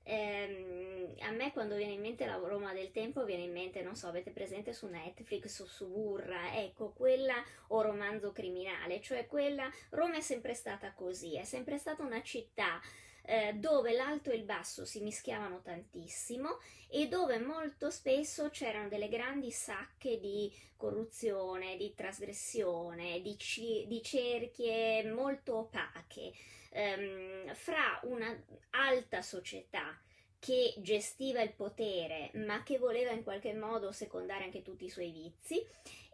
Eh, 0.04 1.14
a 1.20 1.30
me 1.30 1.52
quando 1.52 1.76
viene 1.76 1.92
in 1.92 2.00
mente 2.00 2.26
la 2.26 2.36
Roma 2.36 2.72
del 2.72 2.90
tempo 2.90 3.24
viene 3.24 3.44
in 3.44 3.52
mente, 3.52 3.82
non 3.82 3.94
so, 3.94 4.08
avete 4.08 4.30
presente 4.30 4.72
su 4.72 4.86
Netflix 4.86 5.60
o 5.60 5.66
su 5.66 5.88
Burra, 5.88 6.56
ecco, 6.56 6.92
quella 6.92 7.34
o 7.68 7.82
romanzo 7.82 8.32
criminale, 8.32 9.00
cioè 9.00 9.26
quella 9.26 9.70
Roma 9.90 10.16
è 10.16 10.20
sempre 10.20 10.54
stata 10.54 10.92
così, 10.92 11.36
è 11.36 11.44
sempre 11.44 11.78
stata 11.78 12.02
una 12.02 12.22
città 12.22 12.80
eh, 13.24 13.54
dove 13.54 13.92
l'alto 13.92 14.30
e 14.30 14.36
il 14.36 14.44
basso 14.44 14.84
si 14.84 15.00
mischiavano 15.00 15.60
tantissimo 15.62 16.58
e 16.88 17.08
dove 17.08 17.38
molto 17.38 17.90
spesso 17.90 18.50
c'erano 18.50 18.88
delle 18.88 19.08
grandi 19.08 19.50
sacche 19.50 20.18
di 20.18 20.52
corruzione, 20.76 21.76
di 21.76 21.94
trasgressione, 21.94 23.20
di, 23.22 23.38
ci- 23.38 23.84
di 23.86 24.02
cerchie 24.02 25.04
molto 25.10 25.58
opache 25.58 26.32
ehm, 26.70 27.54
fra 27.54 28.00
una 28.04 28.36
alta 28.70 29.22
società 29.22 29.98
che 30.38 30.74
gestiva 30.78 31.40
il 31.40 31.52
potere 31.52 32.32
ma 32.34 32.64
che 32.64 32.78
voleva 32.78 33.12
in 33.12 33.22
qualche 33.22 33.54
modo 33.54 33.92
secondare 33.92 34.42
anche 34.44 34.62
tutti 34.62 34.86
i 34.86 34.90
suoi 34.90 35.12
vizi 35.12 35.64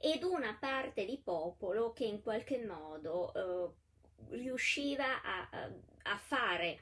ed 0.01 0.23
una 0.23 0.55
parte 0.61 1.07
di 1.07 1.19
popolo 1.19 1.93
che 1.95 2.05
in 2.05 2.23
qualche 2.23 2.63
modo 2.63 3.33
eh, 3.33 4.37
riusciva 4.37 5.23
a, 5.23 5.71
a 6.03 6.17
fare 6.19 6.81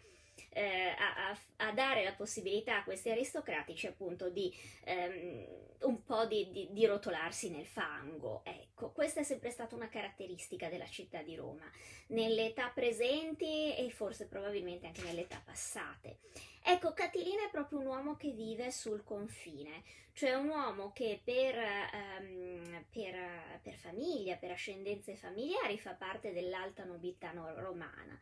eh, 0.50 0.94
a, 0.98 1.38
a, 1.56 1.72
dare 1.72 2.02
la 2.02 2.14
possibilità 2.14 2.78
a 2.78 2.84
questi 2.84 3.10
aristocratici 3.10 3.86
appunto 3.86 4.30
di 4.30 4.52
ehm, 4.84 5.44
un 5.82 6.02
po' 6.04 6.24
di, 6.26 6.50
di, 6.50 6.68
di, 6.70 6.86
rotolarsi 6.86 7.50
nel 7.50 7.66
fango. 7.66 8.42
Ecco, 8.44 8.90
questa 8.92 9.20
è 9.20 9.22
sempre 9.22 9.50
stata 9.50 9.74
una 9.74 9.88
caratteristica 9.88 10.68
della 10.68 10.86
città 10.86 11.22
di 11.22 11.36
Roma, 11.36 11.70
nelle 12.08 12.46
età 12.46 12.70
presenti 12.74 13.74
e 13.76 13.90
forse 13.90 14.26
probabilmente 14.26 14.86
anche 14.86 15.02
nelle 15.02 15.22
età 15.22 15.40
passate. 15.44 16.18
Ecco, 16.62 16.92
Catilina 16.94 17.44
è 17.44 17.50
proprio 17.50 17.78
un 17.78 17.86
uomo 17.86 18.16
che 18.16 18.30
vive 18.30 18.70
sul 18.70 19.04
confine, 19.04 19.84
cioè 20.12 20.34
un 20.34 20.48
uomo 20.48 20.92
che 20.92 21.20
per, 21.22 21.54
um, 21.54 22.84
per, 22.90 23.60
per 23.62 23.74
famiglia, 23.74 24.36
per 24.36 24.50
ascendenze 24.50 25.14
familiari 25.14 25.78
fa 25.78 25.92
parte 25.92 26.32
dell'alta 26.32 26.84
nobiltà 26.84 27.30
romana, 27.32 28.18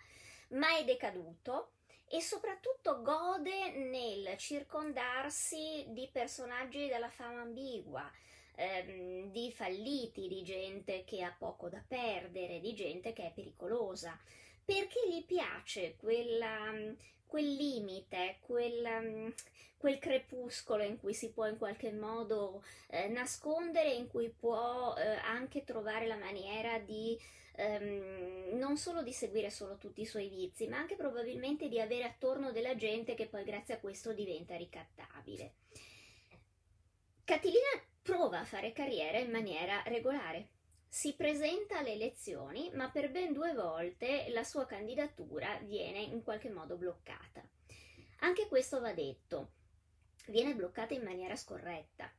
ma 0.49 0.77
è 0.77 0.85
decaduto 0.85 1.71
e 2.09 2.21
soprattutto 2.21 3.03
gode 3.03 3.71
nel 3.73 4.37
circondarsi 4.37 5.87
di 5.89 6.09
personaggi 6.13 6.89
dalla 6.89 7.09
fama 7.09 7.41
ambigua, 7.41 8.11
ehm, 8.57 9.31
di 9.31 9.51
falliti, 9.51 10.29
di 10.29 10.43
gente 10.43 11.05
che 11.05 11.23
ha 11.23 11.35
poco 11.37 11.69
da 11.69 11.83
perdere, 11.87 12.61
di 12.61 12.75
gente 12.75 13.13
che 13.13 13.27
è 13.27 13.33
pericolosa, 13.33 14.19
perché 14.65 15.01
gli 15.09 15.25
piace 15.25 15.97
quella, 15.97 16.73
quel 17.27 17.55
limite, 17.55 18.39
quel, 18.41 19.35
quel, 19.77 19.99
crepuscolo 19.99 20.83
in 20.83 20.99
cui 20.99 21.15
si 21.15 21.33
può 21.33 21.47
in 21.47 21.59
qualche 21.59 21.93
modo 21.93 22.63
eh, 22.89 23.09
nascondere, 23.09 23.93
in 23.93 24.07
cui 24.07 24.31
può 24.31 24.95
eh, 24.97 25.17
anche 25.17 25.65
trovare 25.65 26.07
la 26.07 26.17
maniera 26.17 26.79
di 26.79 27.19
ehm, 27.57 28.57
non 28.59 28.77
solo 28.77 29.03
di 29.03 29.13
seguire 29.13 29.51
solo 29.51 29.77
tutti 29.77 30.01
i 30.01 30.07
suoi 30.07 30.29
vizi, 30.29 30.67
ma 30.69 30.79
anche 30.79 30.97
probabilmente 30.97 31.69
di 31.69 31.81
avere 31.81 32.05
attorno 32.05 32.53
della 32.53 32.77
gente 32.77 33.15
che 33.15 33.27
poi 33.27 33.45
grazie 33.45 33.75
a 33.75 33.81
questo 33.81 34.13
diventa 34.13 34.57
ricattabile. 34.57 35.55
Catilina 37.25 37.83
prova 38.03 38.41
a 38.41 38.45
fare 38.45 38.73
carriera 38.73 39.19
in 39.19 39.31
maniera 39.31 39.83
regolare. 39.87 40.49
Si 40.87 41.15
presenta 41.15 41.79
alle 41.79 41.93
elezioni, 41.93 42.71
ma 42.75 42.91
per 42.91 43.11
ben 43.11 43.33
due 43.33 43.53
volte 43.53 44.27
la 44.29 44.45
sua 44.45 44.67
candidatura 44.67 45.59
viene 45.65 46.01
in 46.01 46.23
qualche 46.23 46.51
modo 46.51 46.77
bloccata. 46.77 47.43
Anche 48.21 48.47
questo 48.47 48.81
va 48.81 48.93
detto, 48.93 49.53
viene 50.27 50.55
bloccata 50.55 50.95
in 50.95 51.03
maniera 51.03 51.35
scorretta 51.35 52.13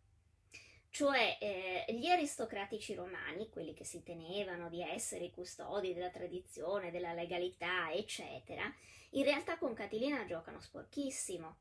cioè 0.95 1.37
eh, 1.41 1.93
gli 1.93 2.07
aristocratici 2.07 2.93
romani, 2.93 3.49
quelli 3.49 3.73
che 3.73 3.83
si 3.83 4.01
tenevano 4.01 4.69
di 4.69 4.81
essere 4.81 5.25
i 5.25 5.29
custodi 5.29 5.93
della 5.93 6.09
tradizione, 6.09 6.89
della 6.89 7.11
legalità, 7.11 7.91
eccetera, 7.91 8.73
in 9.09 9.25
realtà 9.25 9.57
con 9.57 9.73
Catilina 9.73 10.23
giocano 10.23 10.61
sporchissimo. 10.61 11.57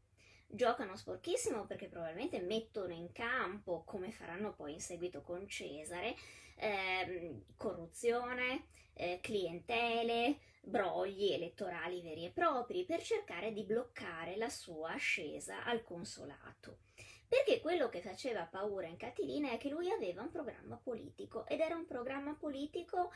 Giocano 0.46 0.94
sporchissimo 0.94 1.66
perché 1.66 1.88
probabilmente 1.88 2.42
mettono 2.42 2.92
in 2.92 3.10
campo, 3.10 3.82
come 3.82 4.12
faranno 4.12 4.54
poi 4.54 4.74
in 4.74 4.80
seguito 4.80 5.20
con 5.22 5.48
Cesare, 5.48 6.14
eh, 6.54 7.42
corruzione, 7.56 8.66
eh, 8.92 9.18
clientele, 9.20 10.38
brogli 10.60 11.32
elettorali 11.32 12.02
veri 12.02 12.26
e 12.26 12.30
propri 12.30 12.84
per 12.84 13.02
cercare 13.02 13.52
di 13.52 13.64
bloccare 13.64 14.36
la 14.36 14.48
sua 14.48 14.92
ascesa 14.92 15.64
al 15.64 15.82
consolato. 15.82 16.78
Perché 17.26 17.60
quello 17.60 17.88
che 17.88 18.00
faceva 18.00 18.46
paura 18.46 18.86
in 18.86 18.96
Catilina 18.96 19.50
è 19.50 19.58
che 19.58 19.68
lui 19.68 19.90
aveva 19.90 20.22
un 20.22 20.30
programma 20.30 20.76
politico 20.76 21.46
ed 21.46 21.60
era 21.60 21.74
un 21.74 21.86
programma 21.86 22.34
politico 22.34 23.10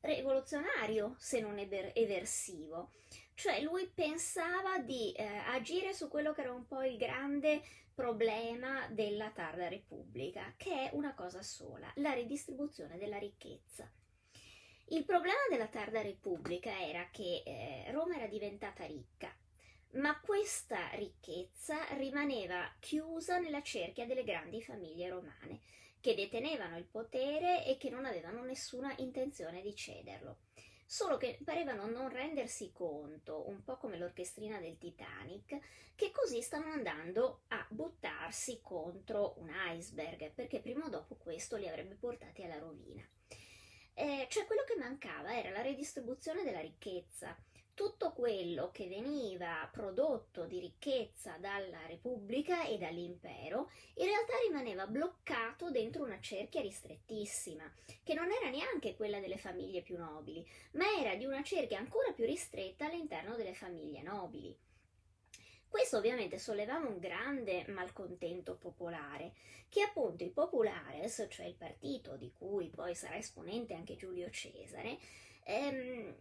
rivoluzionario, 0.00 1.16
se 1.18 1.40
non 1.40 1.58
eversivo. 1.58 2.92
Cioè 3.34 3.60
lui 3.60 3.90
pensava 3.92 4.78
di 4.78 5.12
eh, 5.12 5.24
agire 5.24 5.92
su 5.92 6.08
quello 6.08 6.32
che 6.32 6.42
era 6.42 6.52
un 6.52 6.66
po' 6.66 6.82
il 6.82 6.96
grande 6.96 7.62
problema 7.94 8.88
della 8.90 9.30
tarda 9.30 9.68
Repubblica, 9.68 10.54
che 10.56 10.88
è 10.88 10.90
una 10.92 11.14
cosa 11.14 11.42
sola, 11.42 11.90
la 11.96 12.12
ridistribuzione 12.12 12.98
della 12.98 13.18
ricchezza. 13.18 13.90
Il 14.88 15.04
problema 15.04 15.38
della 15.50 15.66
tarda 15.66 16.00
Repubblica 16.00 16.70
era 16.80 17.08
che 17.10 17.42
eh, 17.44 17.90
Roma 17.90 18.16
era 18.16 18.26
diventata 18.26 18.84
ricca, 18.84 19.34
ma 19.96 20.18
questa 20.20 20.90
ricchezza 20.94 21.84
rimaneva 21.94 22.74
chiusa 22.80 23.38
nella 23.38 23.62
cerchia 23.62 24.06
delle 24.06 24.24
grandi 24.24 24.62
famiglie 24.62 25.08
romane, 25.08 25.60
che 26.00 26.14
detenevano 26.14 26.76
il 26.76 26.84
potere 26.84 27.64
e 27.64 27.76
che 27.76 27.90
non 27.90 28.04
avevano 28.04 28.42
nessuna 28.42 28.94
intenzione 28.98 29.62
di 29.62 29.74
cederlo. 29.74 30.38
Solo 30.84 31.16
che 31.16 31.38
parevano 31.42 31.86
non 31.86 32.10
rendersi 32.10 32.70
conto, 32.72 33.48
un 33.48 33.64
po' 33.64 33.76
come 33.76 33.98
l'orchestrina 33.98 34.60
del 34.60 34.78
Titanic, 34.78 35.58
che 35.96 36.10
così 36.12 36.42
stavano 36.42 36.72
andando 36.72 37.42
a 37.48 37.66
buttarsi 37.68 38.60
contro 38.62 39.34
un 39.38 39.50
iceberg, 39.72 40.30
perché 40.32 40.60
prima 40.60 40.84
o 40.84 40.88
dopo 40.88 41.16
questo 41.16 41.56
li 41.56 41.66
avrebbe 41.66 41.94
portati 41.94 42.44
alla 42.44 42.58
rovina. 42.58 43.02
Eh, 43.94 44.26
cioè 44.28 44.44
quello 44.44 44.62
che 44.64 44.76
mancava 44.76 45.36
era 45.36 45.50
la 45.50 45.62
redistribuzione 45.62 46.44
della 46.44 46.60
ricchezza, 46.60 47.36
tutto 47.76 48.12
quello 48.12 48.70
che 48.72 48.88
veniva 48.88 49.68
prodotto 49.70 50.46
di 50.46 50.60
ricchezza 50.60 51.36
dalla 51.36 51.84
Repubblica 51.86 52.64
e 52.64 52.78
dall'impero 52.78 53.70
in 53.96 54.06
realtà 54.06 54.32
rimaneva 54.46 54.86
bloccato 54.86 55.70
dentro 55.70 56.02
una 56.02 56.18
cerchia 56.18 56.62
ristrettissima, 56.62 57.70
che 58.02 58.14
non 58.14 58.30
era 58.32 58.48
neanche 58.48 58.96
quella 58.96 59.20
delle 59.20 59.36
famiglie 59.36 59.82
più 59.82 59.98
nobili, 59.98 60.42
ma 60.72 60.86
era 60.98 61.16
di 61.16 61.26
una 61.26 61.42
cerchia 61.42 61.76
ancora 61.76 62.12
più 62.12 62.24
ristretta 62.24 62.86
all'interno 62.86 63.36
delle 63.36 63.52
famiglie 63.52 64.00
nobili. 64.00 64.56
Questo 65.68 65.98
ovviamente 65.98 66.38
sollevava 66.38 66.88
un 66.88 66.98
grande 66.98 67.66
malcontento 67.68 68.56
popolare, 68.56 69.34
che 69.68 69.82
appunto 69.82 70.24
i 70.24 70.30
populares, 70.30 71.26
cioè 71.28 71.44
il 71.44 71.56
partito 71.56 72.16
di 72.16 72.32
cui 72.32 72.70
poi 72.70 72.94
sarà 72.94 73.18
esponente 73.18 73.74
anche 73.74 73.96
Giulio 73.96 74.30
Cesare, 74.30 74.96
ehm, 75.44 76.14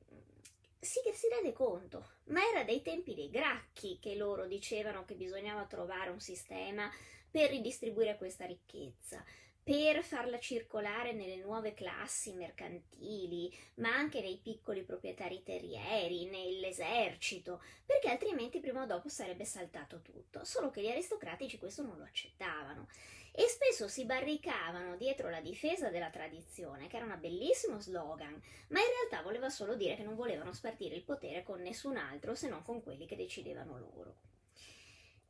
che 1.04 1.14
si 1.14 1.28
rende 1.28 1.54
conto, 1.54 2.06
ma 2.26 2.42
era 2.48 2.64
dai 2.64 2.82
tempi 2.82 3.16
dei 3.16 3.30
Gracchi 3.30 3.98
che 4.00 4.16
loro 4.16 4.46
dicevano 4.46 5.06
che 5.06 5.16
bisognava 5.16 5.66
trovare 5.66 6.10
un 6.12 6.20
sistema 6.20 6.92
per 7.30 7.50
ridistribuire 7.50 8.18
questa 8.18 8.46
ricchezza, 8.46 9.24
per 9.64 10.04
farla 10.04 10.38
circolare 10.38 11.12
nelle 11.12 11.38
nuove 11.38 11.74
classi 11.74 12.34
mercantili, 12.34 13.52
ma 13.76 13.90
anche 13.96 14.22
nei 14.22 14.40
piccoli 14.42 14.84
proprietari 14.84 15.42
terrieri, 15.44 16.28
nell'esercito, 16.28 17.62
perché 17.84 18.10
altrimenti 18.10 18.60
prima 18.60 18.84
o 18.84 18.86
dopo 18.86 19.10
sarebbe 19.10 19.44
saltato 19.44 20.02
tutto, 20.02 20.44
solo 20.46 20.70
che 20.70 20.82
gli 20.82 20.90
aristocratici 20.90 21.58
questo 21.58 21.82
non 21.82 21.98
lo 21.98 22.04
accettavano 22.04 22.88
e 23.38 23.48
spesso 23.50 23.90
si 23.90 24.06
barricavano 24.06 24.96
dietro 24.96 25.30
la 25.30 25.42
difesa 25.42 25.90
della 25.90 26.10
tradizione, 26.10 26.88
che 26.88 26.96
era 26.96 27.06
un 27.06 27.18
bellissimo 27.20 27.82
slogan, 27.82 28.42
ma 28.70 28.80
in 28.80 28.86
realtà 28.86 29.22
voleva 29.22 29.50
solo 29.50 29.76
dire 29.76 29.96
che 29.96 30.04
non 30.04 30.16
volevano 30.16 30.54
spartire 30.54 30.96
il 30.96 31.04
potere 31.04 31.44
con 31.44 31.62
nessun 31.62 31.98
altro 31.98 32.34
se 32.34 32.48
non 32.48 32.64
con 32.64 32.82
quelli 32.82 33.06
che 33.06 33.18
decidevano 33.18 33.78
loro. 33.78 34.35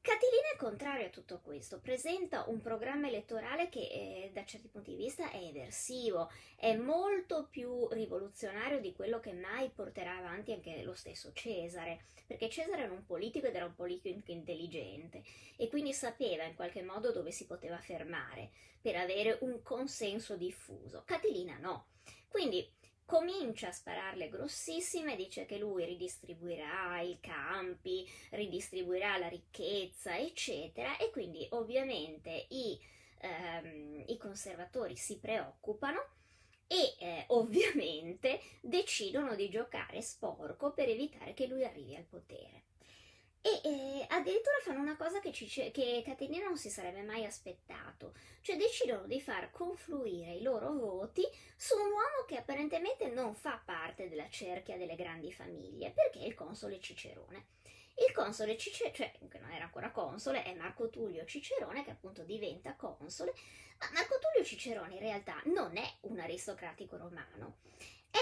Catilina 0.06 0.52
è 0.54 0.56
contrario 0.56 1.08
a 1.08 1.10
tutto 1.10 1.41
questo, 1.41 1.80
presenta 1.80 2.48
un 2.48 2.62
programma 2.62 3.08
elettorale 3.08 3.70
che 3.70 3.80
eh, 3.80 4.30
da 4.32 4.46
certi 4.46 4.68
punti 4.68 4.91
di 4.91 4.98
vista 4.98 5.32
è 5.32 5.38
eversivo, 5.38 6.30
è 6.56 6.76
molto 6.76 7.48
più 7.50 7.88
rivoluzionario 7.88 8.80
di 8.80 8.94
quello 8.94 9.20
che 9.20 9.34
mai 9.34 9.72
porterà 9.72 10.18
avanti 10.18 10.52
anche 10.52 10.84
lo 10.84 10.94
stesso 10.94 11.32
Cesare, 11.34 12.06
perché 12.28 12.50
Cesare 12.50 12.84
era 12.84 12.94
un 12.94 13.04
politico 13.04 13.48
ed 13.48 13.56
era 13.56 13.65
un 13.65 13.74
politico 13.74 14.30
intelligente 14.30 15.24
e 15.58 15.70
quindi 15.70 15.91
sapeva 15.91 16.44
in 16.44 16.54
qualche 16.54 16.84
modo 16.84 17.12
dove 17.12 17.32
si 17.32 17.48
poteva 17.48 17.80
fermare 17.80 18.52
per 18.80 18.98
avere 18.98 19.39
un 19.41 19.63
consenso 19.63 20.36
diffuso. 20.36 21.02
Catilina 21.04 21.58
no. 21.58 21.88
Quindi 22.28 22.72
comincia 23.06 23.68
a 23.68 23.72
spararle 23.72 24.30
grossissime, 24.30 25.15
dice 25.15 25.46
che 25.46 25.58
lui 25.58 25.86
ridistribuirà 25.86 27.00
i 27.02 27.20
campi, 27.22 28.10
ridistribuirà 28.32 29.18
la 29.18 29.28
ricchezza, 29.28 30.18
eccetera, 30.18 30.98
e 30.98 31.12
quindi 31.12 31.48
ovviamente 31.52 32.48
i, 32.50 32.80
ehm, 33.20 34.04
i 34.08 34.18
conservatori 34.18 34.96
si 34.96 35.20
preoccupano 35.20 36.04
e 36.68 36.96
eh, 37.00 37.26
ovviamente 37.30 38.41
decidono 38.62 39.36
di 39.36 39.50
giocare 39.50 40.02
sporco 40.02 40.74
per 40.74 40.89
evitare 40.89 41.34
che 41.34 41.48
lui 41.48 41.63
arrivi 41.63 41.96
al 41.96 42.06
potere. 42.06 42.63
E 43.46 43.62
eh, 43.64 44.06
addirittura 44.10 44.56
fanno 44.64 44.80
una 44.80 44.98
cosa 44.98 45.20
che, 45.20 45.32
Cice- 45.32 45.70
che 45.70 46.02
Caterina 46.04 46.48
non 46.48 46.58
si 46.58 46.72
sarebbe 46.72 47.04
mai 47.04 47.26
aspettato, 47.26 48.16
cioè 48.42 48.58
decidono 48.58 49.06
di 49.06 49.22
far 49.22 49.52
confluire 49.52 50.34
i 50.34 50.42
loro 50.42 50.74
voti 50.74 51.22
su 51.56 51.76
un 51.76 51.92
uomo 51.92 52.26
che 52.28 52.38
apparentemente 52.38 53.08
non 53.08 53.36
fa 53.36 53.62
parte 53.64 54.10
della 54.10 54.28
cerchia 54.30 54.78
delle 54.78 54.96
grandi 54.96 55.32
famiglie, 55.32 55.92
perché 55.92 56.22
è 56.22 56.26
il 56.26 56.34
console 56.34 56.80
Cicerone. 56.80 57.50
Il 58.08 58.12
console 58.16 58.58
Cicerone, 58.58 58.96
cioè 58.96 59.14
non 59.40 59.52
era 59.52 59.66
ancora 59.66 59.92
console, 59.92 60.42
è 60.42 60.56
Marco 60.56 60.90
Tullio 60.90 61.24
Cicerone 61.26 61.84
che 61.84 61.92
appunto 61.92 62.24
diventa 62.24 62.74
console, 62.74 63.32
ma 63.78 63.92
Marco 63.94 64.18
Tullio 64.18 64.44
Cicerone 64.44 64.96
in 64.96 65.02
realtà 65.02 65.40
non 65.54 65.78
è 65.78 65.88
un 66.02 66.18
aristocratico 66.18 66.98
romano, 66.98 67.58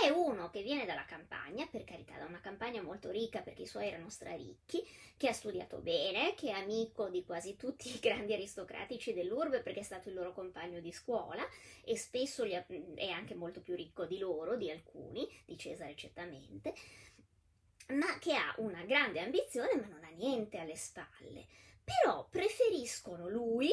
è 0.03 0.09
uno 0.09 0.49
che 0.49 0.61
viene 0.61 0.85
dalla 0.85 1.05
campagna, 1.05 1.65
per 1.65 1.85
carità, 1.85 2.17
da 2.17 2.25
una 2.25 2.41
campagna 2.41 2.81
molto 2.81 3.09
ricca 3.09 3.41
perché 3.41 3.61
i 3.61 3.67
suoi 3.67 3.87
erano 3.87 4.09
straricchi, 4.09 4.85
che 5.15 5.29
ha 5.29 5.33
studiato 5.33 5.77
bene, 5.77 6.35
che 6.35 6.49
è 6.49 6.51
amico 6.51 7.07
di 7.07 7.23
quasi 7.23 7.55
tutti 7.55 7.87
i 7.87 7.99
grandi 7.99 8.33
aristocratici 8.33 9.13
dell'urbe 9.13 9.61
perché 9.61 9.79
è 9.79 9.83
stato 9.83 10.09
il 10.09 10.15
loro 10.15 10.33
compagno 10.33 10.81
di 10.81 10.91
scuola 10.91 11.47
e 11.85 11.95
spesso 11.97 12.43
è 12.43 13.09
anche 13.09 13.33
molto 13.33 13.61
più 13.61 13.75
ricco 13.75 14.05
di 14.05 14.17
loro, 14.17 14.57
di 14.57 14.69
alcuni, 14.69 15.25
di 15.45 15.57
Cesare 15.57 15.95
certamente, 15.95 16.73
ma 17.87 18.19
che 18.19 18.33
ha 18.35 18.53
una 18.57 18.83
grande 18.83 19.21
ambizione 19.21 19.75
ma 19.75 19.87
non 19.87 20.03
ha 20.03 20.09
niente 20.09 20.57
alle 20.57 20.75
spalle. 20.75 21.47
Però 21.81 22.27
preferiscono 22.29 23.29
lui 23.29 23.71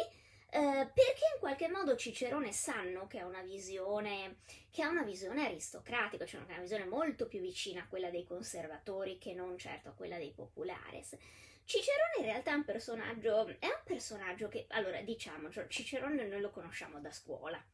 eh, 0.53 0.91
perché 0.93 1.25
in 1.35 1.39
qualche 1.39 1.69
modo 1.69 1.95
Cicerone 1.97 2.53
sanno 2.53 3.07
che 3.07 3.21
ha 3.21 3.27
una 3.27 3.43
visione, 3.43 4.39
che 4.71 4.83
ha 4.83 4.89
una 4.89 5.05
visione 5.05 5.47
aristocratica, 5.47 6.27
cioè 6.27 6.43
una 6.43 6.59
visione 6.59 6.85
molto 6.87 7.29
più 7.29 7.41
vicina 7.41 7.83
a 7.83 7.87
quella 7.87 8.11
dei 8.11 8.25
conservatori 8.25 9.19
che 9.19 9.33
non 9.33 9.57
certo 9.59 9.91
a 9.91 9.93
quella 9.93 10.19
dei 10.19 10.33
populares. 10.33 11.17
Cicerone 11.65 12.15
in 12.19 12.25
realtà 12.25 12.51
è 12.51 12.55
un 12.55 12.65
personaggio, 12.65 13.47
è 13.61 13.67
un 13.67 13.83
personaggio 13.85 14.49
che, 14.49 14.67
allora 14.71 15.01
diciamo, 15.03 15.51
cioè 15.51 15.69
Cicerone 15.69 16.27
noi 16.27 16.41
lo 16.41 16.51
conosciamo 16.51 16.99
da 16.99 17.13
scuola 17.13 17.65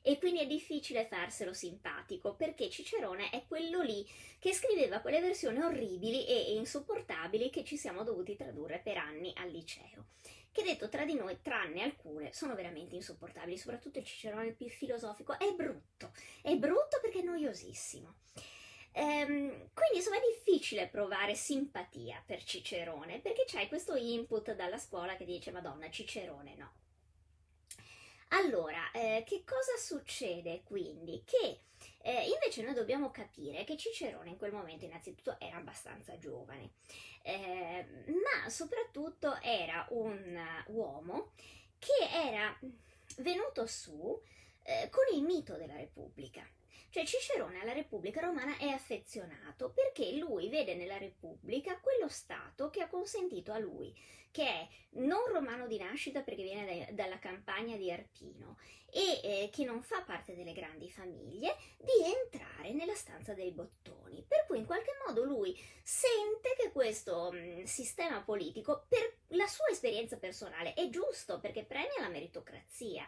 e 0.00 0.18
quindi 0.18 0.40
è 0.40 0.46
difficile 0.46 1.04
farselo 1.04 1.52
simpatico 1.52 2.34
perché 2.34 2.70
Cicerone 2.70 3.30
è 3.30 3.44
quello 3.46 3.82
lì 3.82 4.06
che 4.38 4.54
scriveva 4.54 5.00
quelle 5.00 5.20
versioni 5.20 5.60
orribili 5.60 6.26
e 6.26 6.54
insopportabili 6.54 7.50
che 7.50 7.64
ci 7.64 7.76
siamo 7.76 8.02
dovuti 8.02 8.36
tradurre 8.36 8.80
per 8.82 8.96
anni 8.96 9.32
al 9.36 9.50
liceo 9.50 10.06
che 10.54 10.62
detto 10.62 10.88
tra 10.88 11.04
di 11.04 11.14
noi, 11.14 11.40
tranne 11.42 11.82
alcune, 11.82 12.32
sono 12.32 12.54
veramente 12.54 12.94
insopportabili, 12.94 13.58
soprattutto 13.58 13.98
il 13.98 14.04
Cicerone 14.04 14.52
più 14.52 14.68
filosofico, 14.68 15.36
è 15.36 15.52
brutto, 15.52 16.12
è 16.42 16.54
brutto 16.56 17.00
perché 17.02 17.18
è 17.18 17.24
noiosissimo. 17.24 18.14
Ehm, 18.92 19.70
quindi 19.74 19.96
insomma 19.96 20.18
è 20.18 20.32
difficile 20.32 20.86
provare 20.86 21.34
simpatia 21.34 22.22
per 22.24 22.44
Cicerone 22.44 23.18
perché 23.18 23.42
c'è 23.44 23.66
questo 23.66 23.96
input 23.96 24.54
dalla 24.54 24.78
scuola 24.78 25.16
che 25.16 25.24
dice 25.24 25.50
Madonna, 25.50 25.90
Cicerone 25.90 26.54
no. 26.54 26.72
Allora, 28.28 28.92
eh, 28.92 29.24
che 29.26 29.42
cosa 29.44 29.76
succede 29.76 30.62
quindi? 30.62 31.24
Che 31.24 31.62
eh, 32.06 32.28
invece 32.28 32.60
noi 32.60 32.74
dobbiamo 32.74 33.10
capire 33.10 33.64
che 33.64 33.78
Cicerone 33.78 34.28
in 34.28 34.36
quel 34.36 34.52
momento 34.52 34.84
innanzitutto 34.84 35.40
era 35.40 35.56
abbastanza 35.56 36.18
giovane, 36.18 36.72
eh, 37.22 37.86
ma 38.08 38.50
soprattutto 38.50 39.40
era 39.40 39.86
un 39.88 40.38
uomo 40.66 41.32
che 41.78 42.06
era 42.12 42.54
venuto 43.16 43.64
su 43.64 44.20
eh, 44.64 44.90
con 44.90 45.04
il 45.14 45.22
mito 45.22 45.56
della 45.56 45.76
Repubblica. 45.76 46.46
Cioè 46.90 47.06
Cicerone 47.06 47.60
alla 47.60 47.72
Repubblica 47.72 48.20
Romana 48.20 48.58
è 48.58 48.68
affezionato 48.68 49.70
perché 49.70 50.12
lui 50.12 50.50
vede 50.50 50.74
nella 50.74 50.98
Repubblica 50.98 51.80
quello 51.80 52.08
Stato 52.08 52.68
che 52.68 52.82
ha 52.82 52.88
consentito 52.88 53.50
a 53.50 53.58
lui, 53.58 53.98
che 54.30 54.46
è 54.46 54.68
non 54.96 55.22
romano 55.32 55.66
di 55.66 55.78
nascita 55.78 56.20
perché 56.20 56.42
viene 56.42 56.66
dai, 56.66 56.94
dalla 56.94 57.18
campagna 57.18 57.76
di 57.76 57.90
Arpino 57.90 58.58
e 58.94 59.20
eh, 59.24 59.50
che 59.50 59.64
non 59.64 59.82
fa 59.82 60.02
parte 60.02 60.36
delle 60.36 60.52
grandi 60.52 60.88
famiglie, 60.88 61.56
di 61.78 62.04
entrare 62.04 62.72
nella 62.72 62.94
stanza 62.94 63.34
dei 63.34 63.50
bottoni. 63.50 64.24
Per 64.26 64.44
cui 64.46 64.58
in 64.58 64.66
qualche 64.66 64.92
modo 65.04 65.24
lui 65.24 65.60
sente 65.82 66.54
che 66.56 66.70
questo 66.70 67.32
mh, 67.32 67.36
mm, 67.36 67.62
sistema 67.64 68.22
politico, 68.22 68.86
per 68.88 69.16
la 69.36 69.48
sua 69.48 69.66
esperienza 69.68 70.16
personale, 70.16 70.74
è 70.74 70.88
giusto 70.90 71.40
perché 71.40 71.64
premia 71.64 72.00
la 72.00 72.08
meritocrazia. 72.08 73.04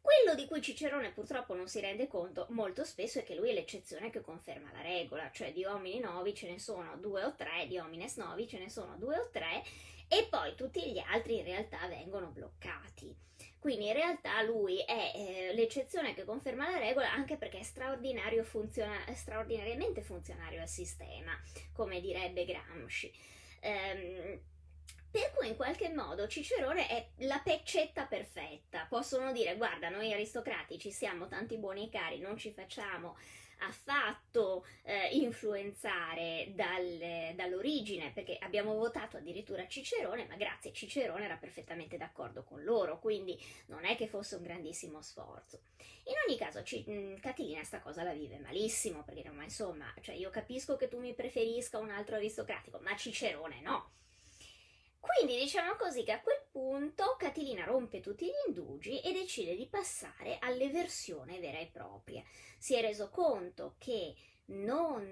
Quello 0.00 0.34
di 0.34 0.46
cui 0.46 0.60
Cicerone 0.60 1.12
purtroppo 1.12 1.54
non 1.54 1.68
si 1.68 1.80
rende 1.80 2.08
conto 2.08 2.46
molto 2.50 2.82
spesso 2.82 3.20
è 3.20 3.24
che 3.24 3.34
lui 3.34 3.50
è 3.50 3.52
l'eccezione 3.52 4.10
che 4.10 4.20
conferma 4.20 4.72
la 4.72 4.80
regola, 4.80 5.30
cioè 5.30 5.52
di 5.52 5.64
uomini 5.64 6.00
novi 6.00 6.34
ce 6.34 6.50
ne 6.50 6.58
sono 6.58 6.96
due 6.96 7.22
o 7.24 7.34
tre, 7.36 7.66
di 7.68 7.78
homines 7.78 8.16
novi 8.16 8.48
ce 8.48 8.58
ne 8.58 8.70
sono 8.70 8.96
due 8.96 9.18
o 9.18 9.28
tre 9.30 9.62
e 10.08 10.26
poi 10.30 10.54
tutti 10.54 10.80
gli 10.90 10.98
altri 10.98 11.38
in 11.38 11.44
realtà 11.44 11.86
vengono 11.88 12.28
bloccati. 12.28 12.77
Quindi 13.68 13.88
in 13.88 13.92
realtà 13.92 14.40
lui 14.40 14.78
è 14.78 15.12
eh, 15.14 15.52
l'eccezione 15.52 16.14
che 16.14 16.24
conferma 16.24 16.70
la 16.70 16.78
regola 16.78 17.12
anche 17.12 17.36
perché 17.36 17.58
è 17.58 17.62
straordinario 17.62 18.42
funziona- 18.42 19.04
straordinariamente 19.12 20.00
funzionario 20.00 20.62
al 20.62 20.68
sistema, 20.68 21.38
come 21.74 22.00
direbbe 22.00 22.46
Gramsci. 22.46 23.12
Ehm, 23.60 24.40
Per 25.10 25.32
cui 25.34 25.48
in 25.48 25.56
qualche 25.56 25.90
modo 25.90 26.26
Cicerone 26.26 26.86
è 26.88 27.08
la 27.26 27.40
peccetta 27.44 28.06
perfetta. 28.06 28.86
Possono 28.88 29.32
dire 29.32 29.56
guarda, 29.56 29.90
noi 29.90 30.14
aristocratici 30.14 30.90
siamo 30.90 31.26
tanti 31.28 31.58
buoni 31.58 31.86
e 31.86 31.90
cari, 31.90 32.20
non 32.20 32.38
ci 32.38 32.50
facciamo 32.50 33.18
affatto 33.58 34.64
eh, 34.82 35.08
influenzare 35.12 36.52
dal, 36.54 37.34
dall'origine, 37.34 38.10
perché 38.12 38.36
abbiamo 38.40 38.74
votato 38.74 39.16
addirittura 39.16 39.66
Cicerone, 39.66 40.26
ma 40.26 40.36
grazie 40.36 40.72
Cicerone 40.72 41.24
era 41.24 41.36
perfettamente 41.36 41.96
d'accordo 41.96 42.44
con 42.44 42.62
loro, 42.62 42.98
quindi 42.98 43.38
non 43.66 43.84
è 43.84 43.96
che 43.96 44.06
fosse 44.06 44.36
un 44.36 44.42
grandissimo 44.42 45.02
sforzo. 45.02 45.60
In 46.04 46.14
ogni 46.26 46.38
caso, 46.38 46.62
C- 46.62 46.84
mm, 46.88 47.16
Catilina 47.16 47.62
sta 47.64 47.80
cosa 47.80 48.02
la 48.02 48.12
vive 48.12 48.38
malissimo, 48.38 49.04
perché 49.04 49.28
ma 49.30 49.44
insomma, 49.44 49.92
cioè 50.00 50.14
io 50.14 50.30
capisco 50.30 50.76
che 50.76 50.88
tu 50.88 50.98
mi 50.98 51.14
preferisca 51.14 51.78
un 51.78 51.90
altro 51.90 52.16
aristocratico, 52.16 52.78
ma 52.80 52.96
Cicerone 52.96 53.60
no. 53.60 53.90
Quindi 55.00 55.38
diciamo 55.38 55.76
così 55.76 56.02
che 56.02 56.12
a 56.12 56.20
quel 56.20 56.42
punto 56.50 57.16
Catilina 57.18 57.64
rompe 57.64 58.00
tutti 58.00 58.26
gli 58.26 58.48
indugi 58.48 59.00
e 59.00 59.12
decide 59.12 59.56
di 59.56 59.66
passare 59.66 60.38
all'eversione 60.40 61.38
vera 61.38 61.58
e 61.58 61.66
propria. 61.66 62.22
Si 62.58 62.74
è 62.74 62.80
reso 62.80 63.08
conto 63.08 63.74
che 63.78 64.14
non 64.46 65.04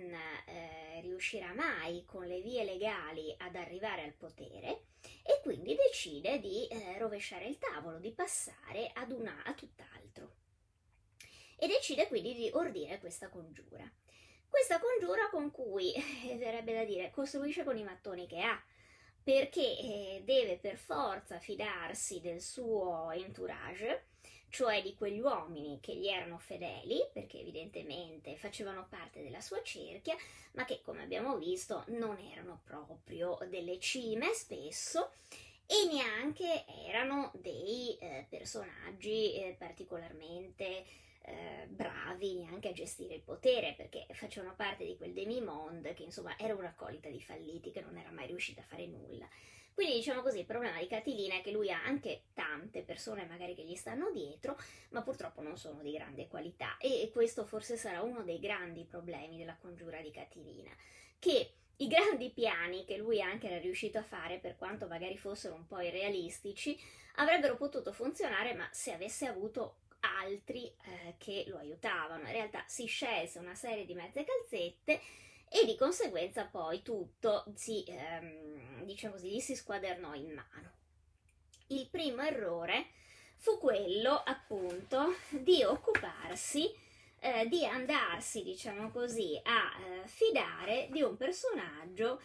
eh, 0.47 1.01
riuscirà 1.03 1.53
mai 1.53 2.05
con 2.05 2.27
le 2.27 2.41
vie 2.41 2.65
legali 2.65 3.35
ad 3.39 3.55
arrivare 3.55 4.03
al 4.03 4.15
potere 4.15 4.87
e 5.23 5.41
quindi 5.43 5.75
decide 5.75 6.39
di 6.39 6.67
eh, 6.69 6.99
rovesciare 6.99 7.47
il 7.47 7.59
tavolo, 7.59 7.99
di 7.99 8.13
passare 8.13 8.91
ad 8.95 9.13
una, 9.13 9.43
a 9.45 9.55
tutt'altro. 9.55 10.35
E 11.59 11.67
decide 11.67 12.07
quindi 12.09 12.35
di 12.35 12.51
ordire 12.53 12.99
questa 12.99 13.29
congiura. 13.29 13.91
Questa 14.49 14.79
congiura 14.79 15.29
con 15.31 15.51
cui, 15.51 15.93
verrebbe 16.37 16.75
da 16.75 16.85
dire, 16.85 17.11
costruisce 17.11 17.65
con 17.65 17.77
i 17.77 17.85
mattoni 17.85 18.27
che 18.27 18.41
ha, 18.41 18.63
perché 19.27 19.77
eh, 19.77 20.23
deve 20.25 20.57
per 20.57 20.77
forza 20.77 21.41
fidarsi 21.41 22.21
del 22.21 22.41
suo 22.41 23.11
entourage, 23.11 24.05
cioè 24.51 24.81
di 24.81 24.95
quegli 24.95 25.19
uomini 25.19 25.81
che 25.81 25.97
gli 25.97 26.07
erano 26.07 26.39
fedeli, 26.39 27.05
perché 27.13 27.41
evidentemente 27.41 28.37
facevano 28.37 28.87
parte 28.89 29.25
della 29.25 29.41
sua 29.41 29.61
cerchia, 29.65 30.15
ma 30.53 30.65
che 30.65 30.81
come 30.81 31.03
abbiamo 31.03 31.37
visto 31.39 31.83
non 31.89 32.17
erano 32.19 32.61
proprio 32.63 33.37
delle 33.51 33.81
cime 33.81 34.33
spesso 34.33 35.11
e 35.67 35.93
neanche 35.93 36.65
erano 36.87 37.33
dei 37.35 37.99
eh, 37.99 38.27
personaggi 38.31 39.35
eh, 39.35 39.57
particolarmente 39.59 40.85
eh, 41.27 41.67
bravi 41.67 42.47
anche 42.49 42.69
a 42.69 42.73
gestire 42.73 43.15
il 43.15 43.23
potere 43.23 43.75
perché 43.77 44.07
facevano 44.13 44.55
parte 44.55 44.85
di 44.85 44.97
quel 44.97 45.13
demimonde 45.13 45.93
che 45.93 46.05
insomma 46.05 46.39
era 46.39 46.55
un'accolita 46.55 47.09
di 47.09 47.21
falliti 47.21 47.73
che 47.73 47.81
non 47.81 47.99
era 47.99 48.11
mai 48.11 48.29
riuscita 48.29 48.61
a 48.61 48.65
fare 48.65 48.87
nulla. 48.87 49.29
Quindi 49.75 49.97
diciamo 49.97 50.23
così, 50.23 50.39
il 50.39 50.47
problema 50.47 50.79
di 50.79 50.87
Catilina 50.87 51.35
è 51.35 51.43
che 51.43 51.51
lui 51.51 51.71
ha 51.71 51.83
anche 51.83 52.23
tante 52.33 52.83
persone 52.83 53.27
magari 53.27 53.55
che 53.55 53.65
gli 53.65 53.75
stanno 53.75 54.11
dietro, 54.11 54.57
ma 54.91 55.03
purtroppo 55.03 55.43
non 55.43 55.59
sono 55.59 55.83
di 55.83 55.93
grande 55.93 56.29
qualità 56.29 56.79
e 56.79 57.11
questo 57.13 57.45
forse 57.45 57.77
sarà 57.77 58.01
uno 58.01 58.23
dei 58.23 58.39
grandi 58.39 58.85
problemi 58.85 59.37
della 59.37 59.59
congiura 59.61 60.01
di 60.01 60.11
Catilina, 60.11 60.71
che 61.19 61.51
i 61.77 61.89
grandi 61.89 62.31
piani 62.31 62.87
che 62.87 62.97
lui 62.97 63.21
anche 63.21 63.49
era 63.49 63.59
riuscito 63.59 63.99
a 63.99 64.03
fare, 64.03 64.39
per 64.39 64.57
quanto 64.57 64.87
magari 64.87 65.19
fossero 65.19 65.55
un 65.55 65.67
po' 65.67 65.81
irrealistici, 65.81 66.81
avrebbero 67.17 67.57
potuto 67.57 67.93
funzionare, 67.93 68.55
ma 68.55 68.67
se 68.73 68.93
avesse 68.93 69.27
avuto 69.27 69.81
altri 70.15 70.67
eh, 70.67 71.15
che 71.19 71.45
lo 71.49 71.59
aiutavano. 71.59 72.27
In 72.27 72.33
realtà 72.33 72.65
si 72.67 72.87
scelse 72.87 73.39
una 73.39 73.55
serie 73.55 73.85
di 73.85 73.95
mezze 73.95 74.25
calzette 74.25 75.01
e 75.49 75.65
di 75.65 75.77
conseguenza 75.77 76.45
poi 76.45 76.83
tutto 76.83 77.45
si, 77.55 77.85
ehm, 77.87 78.85
diciamo 78.85 79.15
così, 79.15 79.31
gli 79.31 79.41
si 79.41 79.55
squadernò 79.55 80.15
in 80.15 80.33
mano. 80.33 80.73
Il 81.69 81.89
primo 81.89 82.23
errore 82.23 82.87
fu 83.37 83.59
quello 83.59 84.23
appunto 84.25 85.15
di 85.31 85.63
occuparsi 85.63 86.73
eh, 87.21 87.49
di 87.49 87.65
andarsi, 87.65 88.43
diciamo 88.43 88.91
così, 88.91 89.39
a 89.43 89.73
eh, 89.81 90.07
fidare 90.07 90.89
di 90.91 91.03
un 91.03 91.17
personaggio 91.17 92.21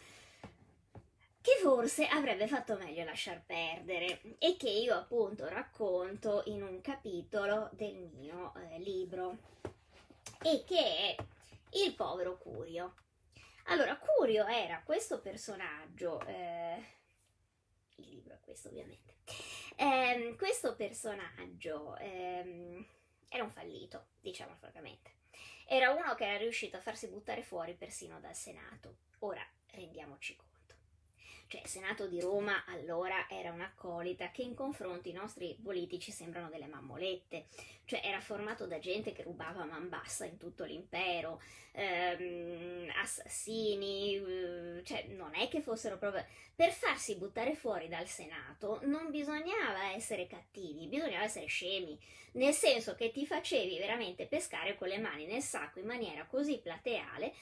che 1.42 1.58
forse 1.60 2.06
avrebbe 2.06 2.48
fatto 2.48 2.78
meglio 2.78 3.04
lasciar 3.04 3.44
perdere 3.44 4.22
e 4.38 4.56
che 4.58 4.70
io 4.70 4.94
appunto 4.94 5.48
racconto 5.48 6.44
in 6.46 6.62
un 6.62 6.82
capitolo 6.82 7.70
del 7.74 8.10
mio 8.14 8.54
eh, 8.56 8.78
libro 8.80 9.38
e 10.44 10.64
che 10.64 10.78
è 10.78 11.16
il 11.72 11.96
povero 11.96 12.38
Curio. 12.38 12.94
Allora, 13.66 13.98
Curio 13.98 14.46
era 14.46 14.82
questo 14.84 15.20
personaggio, 15.20 16.20
eh, 16.26 16.84
il 17.96 18.10
libro 18.10 18.36
è 18.36 18.40
questo 18.40 18.68
ovviamente, 18.70 19.16
eh, 19.76 20.36
questo 20.38 20.76
personaggio 20.76 21.96
ehm, 21.98 22.86
era 23.30 23.44
un 23.44 23.52
fallito, 23.52 24.08
diciamo 24.20 24.56
francamente. 24.58 25.20
Era 25.66 25.92
uno 25.92 26.14
che 26.16 26.26
era 26.26 26.38
riuscito 26.38 26.78
a 26.78 26.82
farsi 26.82 27.08
buttare 27.08 27.44
fuori 27.44 27.74
persino 27.76 28.20
dal 28.20 28.36
Senato. 28.36 28.98
Ora 29.20 29.46
rendiamoci 29.68 30.36
conto 30.36 30.51
cioè 31.52 31.60
il 31.60 31.68
Senato 31.68 32.08
di 32.08 32.22
Roma 32.22 32.64
allora 32.68 33.28
era 33.30 33.52
un'accolita 33.52 34.32
che 34.32 34.42
in 34.42 34.56
confronto 34.56 35.10
i 35.10 35.12
nostri 35.12 35.58
politici 35.62 36.10
sembrano 36.10 36.48
delle 36.48 36.66
mammolette, 36.66 37.48
cioè 37.84 38.00
era 38.06 38.22
formato 38.22 38.68
da 38.68 38.80
gente 38.80 39.12
che 39.12 39.24
rubava 39.24 39.66
man 39.66 39.90
bassa 39.90 40.24
in 40.24 40.38
tutto 40.38 40.64
l'impero, 40.64 41.42
ehm, 41.74 42.90
assassini, 43.02 44.16
eh, 44.16 44.82
cioè 44.86 45.08
non 45.10 45.36
è 45.36 45.50
che 45.50 45.60
fossero 45.60 45.98
proprio... 45.98 46.26
Per 46.56 46.72
farsi 46.72 47.18
buttare 47.18 47.54
fuori 47.54 47.90
dal 47.90 48.08
Senato 48.08 48.80
non 48.84 49.10
bisognava 49.10 49.92
essere 49.94 50.28
cattivi, 50.28 50.88
bisognava 50.88 51.26
essere 51.26 51.48
scemi, 51.48 52.00
nel 52.34 52.54
senso 52.54 52.96
che 52.96 53.12
ti 53.12 53.26
facevi 53.26 53.78
veramente 53.78 54.26
pescare 54.26 54.78
con 54.78 54.88
le 54.88 55.00
mani 55.00 55.26
nel 55.26 55.42
sacco 55.42 55.80
in 55.80 55.86
maniera 55.86 56.26
così 56.28 56.60
plateale 56.60 57.34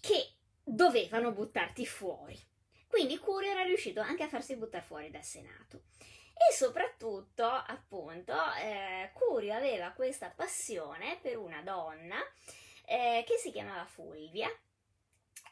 che 0.00 0.30
dovevano 0.64 1.30
buttarti 1.30 1.86
fuori. 1.86 2.47
Quindi 2.88 3.18
Curio 3.18 3.50
era 3.50 3.62
riuscito 3.62 4.00
anche 4.00 4.24
a 4.24 4.28
farsi 4.28 4.56
buttare 4.56 4.84
fuori 4.84 5.10
dal 5.10 5.22
Senato. 5.22 5.82
E 6.34 6.54
soprattutto, 6.54 7.44
appunto, 7.44 8.32
eh, 8.60 9.10
Curio 9.12 9.54
aveva 9.54 9.90
questa 9.90 10.30
passione 10.30 11.18
per 11.20 11.36
una 11.36 11.62
donna 11.62 12.16
eh, 12.86 13.24
che 13.26 13.36
si 13.36 13.50
chiamava 13.50 13.84
Fulvia 13.84 14.48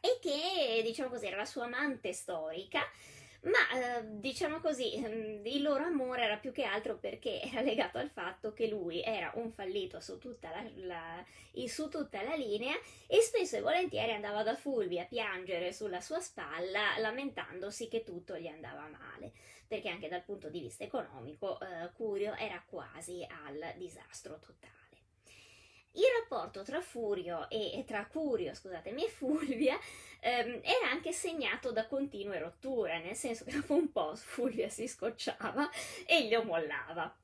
e 0.01 0.19
che, 0.21 0.83
diciamo 0.83 1.09
così, 1.09 1.27
era 1.27 1.37
la 1.37 1.45
sua 1.45 1.65
amante 1.65 2.13
storica 2.13 2.83
ma 3.47 3.69
eh, 3.71 4.03
diciamo 4.19 4.61
così, 4.61 4.95
ehm, 4.95 5.41
il 5.45 5.63
loro 5.63 5.85
amore 5.85 6.23
era 6.23 6.37
più 6.37 6.53
che 6.53 6.65
altro 6.65 6.97
perché 6.97 7.41
era 7.51 7.61
legato 7.61 7.99
al 7.99 8.11
fatto 8.11 8.53
che 8.53 8.67
lui 8.67 9.03
era 9.03 9.33
un 9.37 9.51
fallito 9.51 10.01
su 10.01 10.19
tutta 10.19 10.51
la, 10.51 10.65
la, 10.87 11.25
su 11.67 11.89
tutta 11.89 12.23
la 12.23 12.35
linea 12.35 12.75
e 13.07 13.21
spesso 13.21 13.57
e 13.57 13.61
volentieri 13.61 14.13
andava 14.13 14.43
da 14.43 14.57
Fulvia 14.57 15.03
a 15.03 15.07
piangere 15.07 15.73
sulla 15.73 16.01
sua 16.01 16.21
spalla 16.21 16.99
lamentandosi 16.99 17.89
che 17.89 18.03
tutto 18.03 18.37
gli 18.37 18.49
andava 18.49 18.89
male, 18.89 19.33
perché 19.67 19.89
anche 19.89 20.09
dal 20.09 20.23
punto 20.23 20.49
di 20.49 20.61
vista 20.61 20.85
economico 20.85 21.61
eh, 21.61 21.91
Curio 21.95 22.35
era 22.35 22.63
quasi 22.67 23.25
al 23.45 23.75
disastro 23.77 24.39
totale. 24.41 24.86
Il 25.97 26.05
rapporto 26.21 26.63
tra 26.63 26.83
Furio 26.83 27.49
e 27.49 27.83
tra 27.87 28.07
Curio, 28.07 28.55
scusatemi, 28.55 29.07
e 29.07 29.09
Fulvia 29.09 29.79
ehm, 30.21 30.61
era 30.63 30.91
anche 30.91 31.11
segnato 31.13 31.73
da 31.73 31.87
continue 31.87 32.39
rotture, 32.39 33.03
nel 33.03 33.17
senso 33.17 33.45
che 33.45 33.53
dopo 33.53 33.75
un 33.75 33.91
po' 33.91 34.15
Fulvia 34.15 34.69
si 34.69 34.87
scocciava 34.87 35.71
e 36.05 36.27
glielo 36.27 36.45
mollava. 36.45 37.17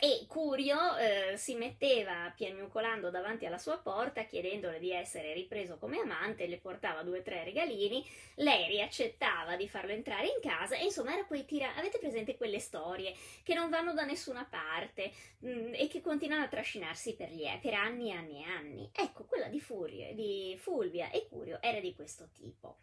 E 0.00 0.26
Curio 0.28 0.96
eh, 0.96 1.36
si 1.36 1.56
metteva 1.56 2.32
piagnucolando 2.36 3.10
davanti 3.10 3.46
alla 3.46 3.58
sua 3.58 3.78
porta 3.78 4.22
chiedendole 4.22 4.78
di 4.78 4.92
essere 4.92 5.32
ripreso 5.32 5.76
come 5.76 5.98
amante, 5.98 6.46
le 6.46 6.58
portava 6.58 7.02
due 7.02 7.18
o 7.18 7.22
tre 7.22 7.42
regalini, 7.42 8.08
lei 8.36 8.68
riaccettava 8.68 9.56
di 9.56 9.68
farlo 9.68 9.90
entrare 9.90 10.28
in 10.28 10.40
casa 10.40 10.76
e 10.76 10.84
insomma 10.84 11.14
era 11.14 11.24
quei 11.24 11.44
tira... 11.44 11.74
avete 11.74 11.98
presente 11.98 12.36
quelle 12.36 12.60
storie 12.60 13.12
che 13.42 13.54
non 13.54 13.70
vanno 13.70 13.92
da 13.92 14.04
nessuna 14.04 14.46
parte 14.48 15.10
mh, 15.40 15.50
mm, 15.50 15.74
e 15.74 15.88
che 15.88 16.00
continuano 16.00 16.44
a 16.44 16.48
trascinarsi 16.48 17.16
per, 17.16 17.30
gli, 17.30 17.44
per 17.60 17.74
anni 17.74 18.10
e 18.10 18.12
anni 18.12 18.44
e 18.44 18.46
anni. 18.46 18.90
Ecco, 18.94 19.24
quella 19.24 19.48
di, 19.48 19.58
Furio, 19.58 20.14
di 20.14 20.56
Fulvia 20.60 21.10
e 21.10 21.26
Curio 21.28 21.60
era 21.60 21.80
di 21.80 21.92
questo 21.96 22.28
tipo. 22.32 22.82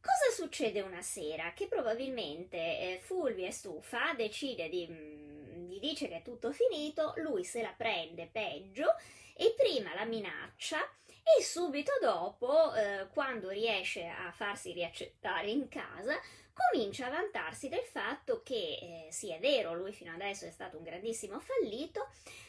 Cosa 0.00 0.34
succede 0.34 0.80
una 0.80 1.02
sera? 1.02 1.52
Che 1.52 1.66
probabilmente 1.66 2.56
eh, 2.56 3.00
Fulvia 3.02 3.50
stufa, 3.50 4.14
decide 4.14 4.70
di 4.70 4.86
mh, 4.86 5.51
gli 5.72 5.80
dice 5.80 6.06
che 6.06 6.16
è 6.16 6.22
tutto 6.22 6.52
finito, 6.52 7.14
lui 7.16 7.44
se 7.44 7.62
la 7.62 7.72
prende 7.74 8.28
peggio 8.30 8.94
e 9.34 9.54
prima 9.56 9.94
la 9.94 10.04
minaccia 10.04 10.78
e 11.22 11.42
subito 11.42 11.92
dopo, 12.00 12.74
eh, 12.74 13.08
quando 13.12 13.50
riesce 13.50 14.06
a 14.06 14.32
farsi 14.32 14.72
riaccettare 14.72 15.50
in 15.50 15.68
casa, 15.68 16.18
comincia 16.52 17.06
a 17.06 17.10
vantarsi 17.10 17.68
del 17.68 17.84
fatto 17.84 18.42
che 18.42 19.06
eh, 19.06 19.06
sì 19.10 19.32
è 19.32 19.38
vero, 19.38 19.74
lui 19.74 19.92
fino 19.92 20.12
adesso 20.12 20.44
è 20.44 20.50
stato 20.50 20.76
un 20.76 20.82
grandissimo 20.82 21.40
fallito, 21.40 22.08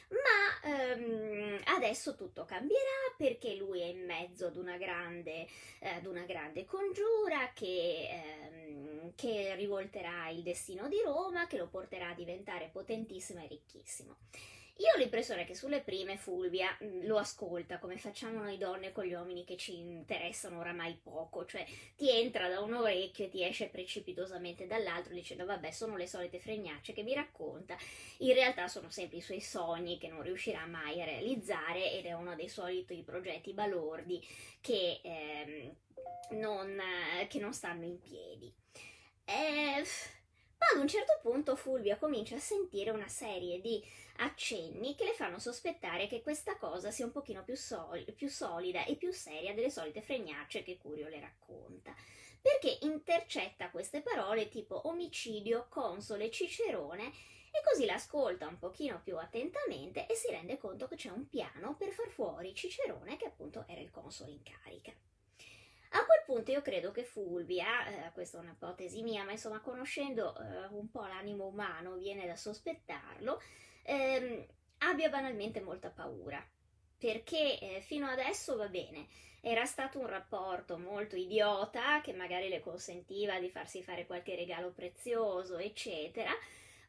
ma 0.10 0.70
ehm, 0.70 1.62
adesso 1.66 2.16
tutto 2.16 2.46
cambierà 2.46 3.14
perché 3.18 3.56
lui 3.56 3.82
è 3.82 3.86
in 3.86 4.06
mezzo 4.06 4.48
ad 4.48 4.58
una 4.58 4.78
grande, 4.78 5.48
eh, 5.80 5.90
ad 5.90 6.06
una 6.06 6.24
grande 6.24 6.66
congiura 6.66 7.52
che, 7.54 8.10
ehm, 8.10 9.14
che 9.16 9.56
rivolterà 9.56 10.30
il 10.30 10.44
destino 10.44 10.88
di 10.88 11.02
Roma, 11.04 11.48
che 11.48 11.58
lo 11.58 11.68
porterà 11.68 12.10
a 12.10 12.14
diventare 12.14 12.70
potentissimo 12.72 13.42
e 13.44 13.48
ricchissimo. 13.48 14.18
Io 14.78 14.88
ho 14.92 14.98
l'impressione 14.98 15.46
che 15.46 15.54
sulle 15.54 15.82
prime 15.82 16.18
Fulvia 16.18 16.76
mm, 16.84 17.06
lo 17.06 17.18
ascolta 17.18 17.78
come 17.78 17.98
facciamo 17.98 18.42
noi 18.42 18.58
donne 18.58 18.92
con 18.92 19.04
gli 19.04 19.14
uomini 19.14 19.44
che 19.44 19.56
ci 19.56 19.78
interessano 19.78 20.58
oramai 20.60 21.00
poco, 21.02 21.46
cioè 21.46 21.64
ti 21.96 22.10
entra 22.10 22.50
da 22.50 22.60
un 22.60 22.74
orecchio 22.74 23.26
e 23.26 23.30
ti 23.30 23.44
esce 23.44 23.70
precipitosamente 23.70 24.66
dall'altro 24.66 25.14
dicendo 25.14 25.46
vabbè 25.46 25.70
sono 25.70 25.96
le 25.96 26.08
solite 26.08 26.40
fregnacce 26.40 26.94
che 26.94 27.04
mi 27.04 27.14
racconta, 27.14 27.78
in 28.20 28.34
realtà 28.34 28.68
sono 28.68 28.90
sempre 28.90 29.18
i 29.18 29.22
suoi 29.22 29.42
sogni 29.42 30.00
che 30.00 30.08
non 30.08 30.24
riuscirà 30.24 30.66
mai 30.66 31.02
a 31.02 31.06
realizzare 31.06 31.92
ed 31.92 32.06
è 32.06 32.14
uno 32.14 32.34
dei 32.34 32.50
soliti 32.50 33.04
progetti 33.04 33.54
balordi 33.54 34.26
che, 34.60 35.02
ehm, 35.04 35.76
non, 36.32 36.82
che 37.28 37.40
non 37.40 37.54
stanno 37.54 37.86
in 37.86 38.00
piedi. 38.00 38.52
Eh, 39.26 39.84
ma 40.58 40.66
ad 40.74 40.80
un 40.80 40.88
certo 40.88 41.20
punto 41.22 41.56
Fulvia 41.56 41.98
comincia 41.98 42.36
a 42.36 42.40
sentire 42.40 42.90
una 42.90 43.08
serie 43.08 43.62
di 43.62 43.84
accenni 44.18 44.96
che 44.96 45.06
le 45.06 45.14
fanno 45.14 45.40
sospettare 45.40 46.08
che 46.08 46.22
questa 46.22 46.58
cosa 46.58 46.92
sia 46.92 47.06
un 47.06 47.12
pochino 47.12 47.44
più, 47.44 47.56
sol- 47.56 48.12
più 48.14 48.30
solida 48.30 48.86
e 48.86 48.96
più 48.96 49.12
seria 49.12 49.54
delle 49.54 49.70
solite 49.70 50.02
fregnacce 50.02 50.64
che 50.64 50.78
Curio 50.78 51.08
le 51.08 51.20
racconta 51.20 51.94
perché 52.44 52.80
intercetta 52.82 53.72
queste 53.72 54.02
parole 54.02 54.50
tipo 54.50 54.90
omicidio, 54.90 55.68
console, 55.70 56.30
cicerone 56.30 57.06
e 57.56 57.62
così 57.64 57.86
l'ascolta 57.86 58.48
un 58.48 58.58
pochino 58.58 59.00
più 59.02 59.18
attentamente 59.18 60.08
e 60.08 60.16
si 60.16 60.30
rende 60.30 60.58
conto 60.58 60.88
che 60.90 60.98
c'è 60.98 61.10
un 61.10 61.30
piano 61.30 61.78
per 61.78 61.92
far 61.92 62.10
fuori 62.10 62.54
Cicerone 62.54 63.16
che 63.16 63.28
appunto 63.28 63.64
era 63.68 63.80
il 63.80 63.92
console 63.92 64.32
in 64.32 64.44
carica. 64.44 64.92
A 65.96 66.06
quel 66.06 66.24
punto 66.26 66.52
io 66.52 66.62
credo 66.64 66.92
che 66.92 67.04
Fulvia, 67.04 68.08
eh, 68.08 68.12
questa 68.12 68.40
è 68.40 68.42
un'ipotesi 68.42 69.04
mia, 69.04 69.24
ma 69.24 69.32
insomma 69.32 69.62
conoscendo 69.62 70.36
eh, 70.36 70.66
un 70.72 70.90
po' 70.90 71.06
l'animo 71.06 71.46
umano 71.46 71.96
viene 71.96 72.26
da 72.26 72.36
sospettarlo, 72.36 73.40
ehm, 73.84 74.46
abbia 74.80 75.10
banalmente 75.10 75.62
molta 75.62 75.90
paura. 75.90 76.44
Perché 76.98 77.60
eh, 77.60 77.82
fino 77.82 78.08
adesso 78.08 78.56
va 78.56 78.68
bene, 78.68 79.08
era 79.42 79.66
stato 79.66 80.00
un 80.00 80.08
rapporto 80.08 80.78
molto 80.78 81.18
idiota 81.18 82.00
che 82.02 82.14
magari 82.14 82.48
le 82.48 82.62
consentiva 82.62 83.40
di 83.40 83.50
farsi 83.50 83.84
fare 83.84 84.06
qualche 84.06 84.36
regalo 84.36 84.72
prezioso, 84.72 85.58
eccetera, 85.58 86.32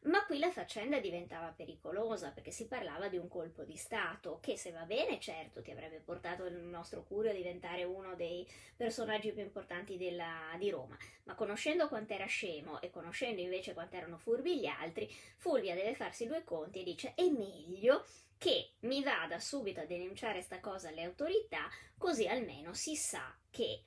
ma 0.03 0.23
qui 0.25 0.39
la 0.39 0.51
faccenda 0.51 0.99
diventava 0.99 1.47
pericolosa 1.47 2.31
perché 2.31 2.51
si 2.51 2.67
parlava 2.67 3.07
di 3.07 3.17
un 3.17 3.27
colpo 3.27 3.63
di 3.63 3.75
Stato 3.75 4.39
che 4.41 4.57
se 4.57 4.71
va 4.71 4.83
bene 4.83 5.19
certo 5.19 5.61
ti 5.61 5.71
avrebbe 5.71 5.99
portato 5.99 6.45
il 6.45 6.55
nostro 6.55 7.03
Curio 7.03 7.31
a 7.31 7.33
diventare 7.33 7.83
uno 7.83 8.15
dei 8.15 8.47
personaggi 8.75 9.31
più 9.31 9.41
importanti 9.41 9.97
della, 9.97 10.55
di 10.59 10.69
Roma, 10.69 10.97
ma 11.23 11.35
conoscendo 11.35 11.87
quant'era 11.87 12.25
scemo 12.25 12.81
e 12.81 12.89
conoscendo 12.89 13.41
invece 13.41 13.73
quant'erano 13.73 14.17
furbi 14.17 14.59
gli 14.59 14.67
altri, 14.67 15.09
Fulvia 15.37 15.75
deve 15.75 15.95
farsi 15.95 16.27
due 16.27 16.43
conti 16.43 16.81
e 16.81 16.83
dice 16.83 17.13
è 17.15 17.27
meglio 17.27 18.05
che 18.37 18.71
mi 18.81 19.01
vada 19.01 19.39
subito 19.39 19.79
a 19.79 19.85
denunciare 19.85 20.41
sta 20.41 20.59
cosa 20.59 20.89
alle 20.89 21.03
autorità 21.03 21.69
così 21.97 22.27
almeno 22.27 22.73
si 22.73 22.95
sa 22.95 23.35
che 23.49 23.83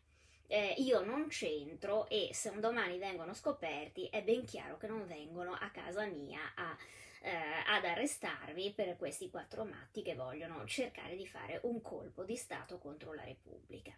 eh, 0.49 0.75
io 0.79 1.05
non 1.05 1.29
c'entro 1.29 2.09
e 2.09 2.31
se 2.33 2.49
un 2.49 2.61
domani 2.61 2.99
vengono 2.99 3.35
scoperti 3.35 4.09
è 4.09 4.23
ben 4.23 4.45
chiaro 4.45 4.79
che 4.79 4.87
non 4.87 5.07
vengono 5.07 5.53
a 5.53 5.71
casa 5.71 6.07
mia 6.07 6.41
a, 6.55 6.77
eh, 7.21 7.31
ad 7.67 7.85
arrestarvi 7.85 8.73
per 8.73 8.97
questi 8.97 9.29
quattro 9.29 9.65
matti 9.65 10.03
che 10.03 10.15
vogliono 10.15 10.65
cercare 10.67 11.17
di 11.17 11.27
fare 11.27 11.61
un 11.65 11.83
colpo 11.83 12.25
di 12.25 12.35
Stato 12.35 12.79
contro 12.79 13.13
la 13.13 13.25
Repubblica. 13.25 13.93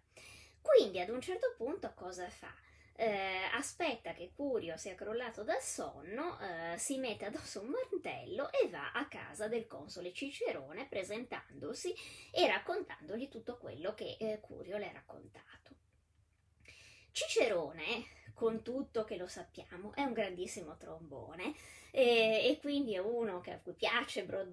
Quindi 0.61 1.01
ad 1.01 1.09
un 1.09 1.21
certo 1.21 1.55
punto 1.57 1.93
cosa 1.95 2.29
fa? 2.29 2.53
Eh, 2.97 3.49
aspetta 3.55 4.13
che 4.13 4.33
Curio 4.35 4.77
sia 4.77 4.95
crollato 4.95 5.43
dal 5.43 5.63
sonno, 5.63 6.39
eh, 6.39 6.77
si 6.77 6.99
mette 6.99 7.25
addosso 7.25 7.63
un 7.63 7.69
mantello 7.69 8.51
e 8.53 8.69
va 8.69 8.93
a 8.93 9.09
casa 9.09 9.49
del 9.49 9.67
console 9.67 10.13
Cicerone 10.13 10.87
presentandosi 10.87 11.95
e 12.31 12.47
raccontandogli 12.47 13.29
tutto 13.29 13.57
quello 13.57 13.95
che 13.95 14.17
eh, 14.19 14.41
Curio 14.41 14.77
le 14.77 14.91
ha 14.91 14.93
raccontato. 14.93 15.60
Cicerone, 17.13 18.07
con 18.35 18.63
tutto 18.63 19.05
che 19.05 19.17
lo 19.17 19.27
sappiamo, 19.27 19.93
è 19.95 20.03
un 20.03 20.13
grandissimo 20.13 20.77
trombone 20.77 21.55
e, 21.91 22.49
e 22.49 22.59
quindi 22.61 22.95
è 22.95 22.99
uno 22.99 23.41
che, 23.41 23.53
a 23.53 23.59
cui 23.59 23.73
piace 23.73 24.25
bro, 24.25 24.47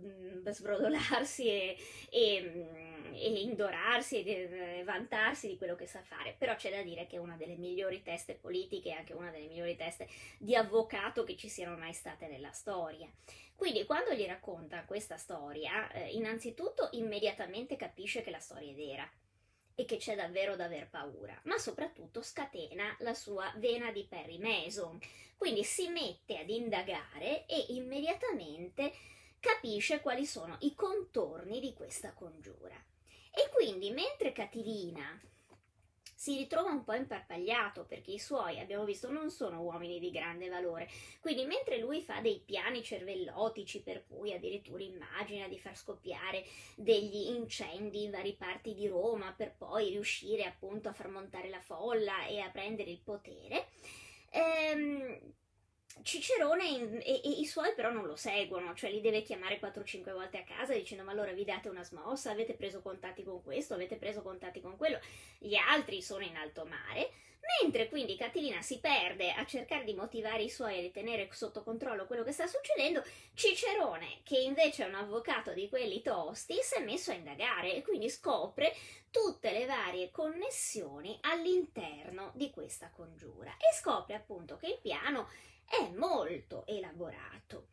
sbrodolarsi 0.46 1.48
e, 1.48 1.78
e, 2.10 2.68
e 3.14 3.42
indorarsi 3.42 4.24
e 4.24 4.82
vantarsi 4.84 5.48
di 5.48 5.58
quello 5.58 5.76
che 5.76 5.88
sa 5.88 6.02
fare, 6.02 6.36
però 6.38 6.56
c'è 6.56 6.72
da 6.72 6.82
dire 6.82 7.08
che 7.08 7.16
è 7.16 7.20
una 7.20 7.36
delle 7.36 7.56
migliori 7.56 8.02
teste 8.02 8.34
politiche 8.34 8.90
e 8.90 8.94
anche 8.94 9.14
una 9.14 9.30
delle 9.32 9.48
migliori 9.48 9.76
teste 9.76 10.08
di 10.38 10.56
avvocato 10.56 11.24
che 11.24 11.38
ci 11.38 11.48
siano 11.48 11.78
mai 11.78 11.94
state 11.94 12.28
nella 12.28 12.52
storia. 12.52 13.10
Quindi 13.56 13.86
quando 13.86 14.14
gli 14.14 14.26
racconta 14.26 14.84
questa 14.86 15.18
storia, 15.18 15.90
eh, 15.92 16.12
innanzitutto 16.12 16.90
immediatamente 16.92 17.76
capisce 17.76 18.22
che 18.22 18.32
la 18.32 18.40
storia 18.40 18.72
è 18.72 18.76
vera 18.76 19.10
e 19.80 19.86
che 19.86 19.98
c'è 19.98 20.16
davvero 20.16 20.56
da 20.56 20.66
aver 20.66 20.90
paura, 20.90 21.40
ma 21.44 21.60
soprattutto 21.60 22.24
scatena 22.24 22.96
la 23.02 23.14
sua 23.14 23.54
vena 23.58 23.92
di 23.92 24.08
Perry 24.10 24.40
Mason. 24.40 24.98
Quindi 25.38 25.64
si 25.64 25.88
mette 25.90 26.40
ad 26.40 26.50
indagare 26.50 27.46
e 27.46 27.66
immediatamente 27.70 28.92
capisce 29.40 30.02
quali 30.02 30.26
sono 30.26 30.58
i 30.62 30.74
contorni 30.74 31.60
di 31.60 31.76
questa 31.76 32.12
congiura. 32.14 32.74
E 33.30 33.52
quindi 33.54 33.92
mentre 33.92 34.32
Catilina 34.32 35.22
si 36.18 36.36
ritrova 36.36 36.72
un 36.72 36.84
po' 36.84 36.96
imparpagliato 36.96 37.86
perché 37.86 38.10
i 38.10 38.18
suoi, 38.18 38.60
abbiamo 38.60 38.86
visto, 38.86 39.12
non 39.12 39.30
sono 39.30 39.62
uomini 39.62 40.00
di 40.00 40.10
grande 40.10 40.50
valore. 40.50 40.90
Quindi 41.22 41.46
mentre 41.46 41.78
lui 41.78 42.02
fa 42.02 42.22
dei 42.22 42.42
piani 42.44 42.82
cervellotici 42.82 43.84
per 43.84 44.04
cui 44.08 44.34
addirittura 44.34 44.82
immagina 44.82 45.48
di 45.48 45.60
far 45.60 45.78
scoppiare 45.78 46.44
degli 46.76 47.28
incendi 47.28 48.06
in 48.06 48.10
varie 48.10 48.34
parti 48.34 48.74
di 48.74 48.88
Roma 48.88 49.32
per 49.32 49.54
poi 49.56 49.92
riuscire 49.92 50.46
appunto 50.46 50.90
a 50.90 50.94
far 50.94 51.10
montare 51.10 51.50
la 51.50 51.62
folla 51.62 52.26
e 52.26 52.40
a 52.40 52.50
prendere 52.50 52.90
il 52.90 53.02
potere, 53.04 53.68
ehm, 54.32 55.20
Cicerone 56.04 56.66
in, 56.66 57.02
e, 57.04 57.22
e, 57.24 57.30
i 57.30 57.46
suoi 57.46 57.74
però 57.76 57.92
non 57.92 58.06
lo 58.06 58.16
seguono, 58.16 58.74
cioè 58.74 58.92
li 58.92 59.02
deve 59.02 59.22
chiamare 59.22 59.60
4-5 59.60 60.14
volte 60.14 60.38
a 60.38 60.44
casa 60.44 60.74
dicendo 60.74 61.04
ma 61.04 61.12
allora 61.12 61.32
vi 61.32 61.44
date 61.44 61.70
una 61.70 61.84
smossa, 61.84 62.32
avete 62.32 62.54
preso 62.54 62.82
contatti 62.82 63.24
con 63.24 63.44
questo, 63.44 63.74
avete 63.74 63.96
preso 63.96 64.22
contatti 64.22 64.62
con 64.62 64.78
quello, 64.78 65.00
gli 65.38 65.56
altri 65.56 66.02
sono 66.02 66.24
in 66.24 66.36
alto 66.36 66.66
mare, 66.66 67.12
mentre 67.62 67.88
quindi 67.88 68.16
Catilina 68.16 68.62
si 68.62 68.80
perde 68.80 69.32
a 69.32 69.46
cercare 69.46 69.84
di 69.84 69.94
motivare 69.94 70.44
i 70.44 70.50
suoi 70.50 70.78
a 70.78 70.82
ritenere 70.82 71.30
sotto 71.32 71.64
controllo 71.64 72.06
quello 72.06 72.24
che 72.24 72.32
sta 72.32 72.48
succedendo, 72.48 73.04
Cicerone, 73.34 74.20
che 74.24 74.38
invece 74.40 74.84
è 74.84 74.88
un 74.88 74.96
avvocato 74.96 75.54
di 75.54 75.70
quelli 75.70 76.02
tosti, 76.02 76.58
si 76.62 76.76
è 76.76 76.84
messo 76.84 77.12
a 77.12 77.16
indagare 77.16 77.76
e 77.76 77.82
quindi 77.82 78.10
scopre 78.10 78.74
tutte 79.10 79.52
le 79.52 79.66
varie 79.66 80.12
connessioni 80.12 81.18
all'interno 81.22 82.32
di 82.36 82.50
questa 82.52 82.90
congiura 82.90 83.52
e 83.52 83.74
scopre 83.74 84.16
appunto 84.16 84.58
che 84.58 84.68
il 84.68 84.80
piano 84.82 85.30
è 85.68 85.90
molto 85.96 86.66
elaborato. 86.66 87.70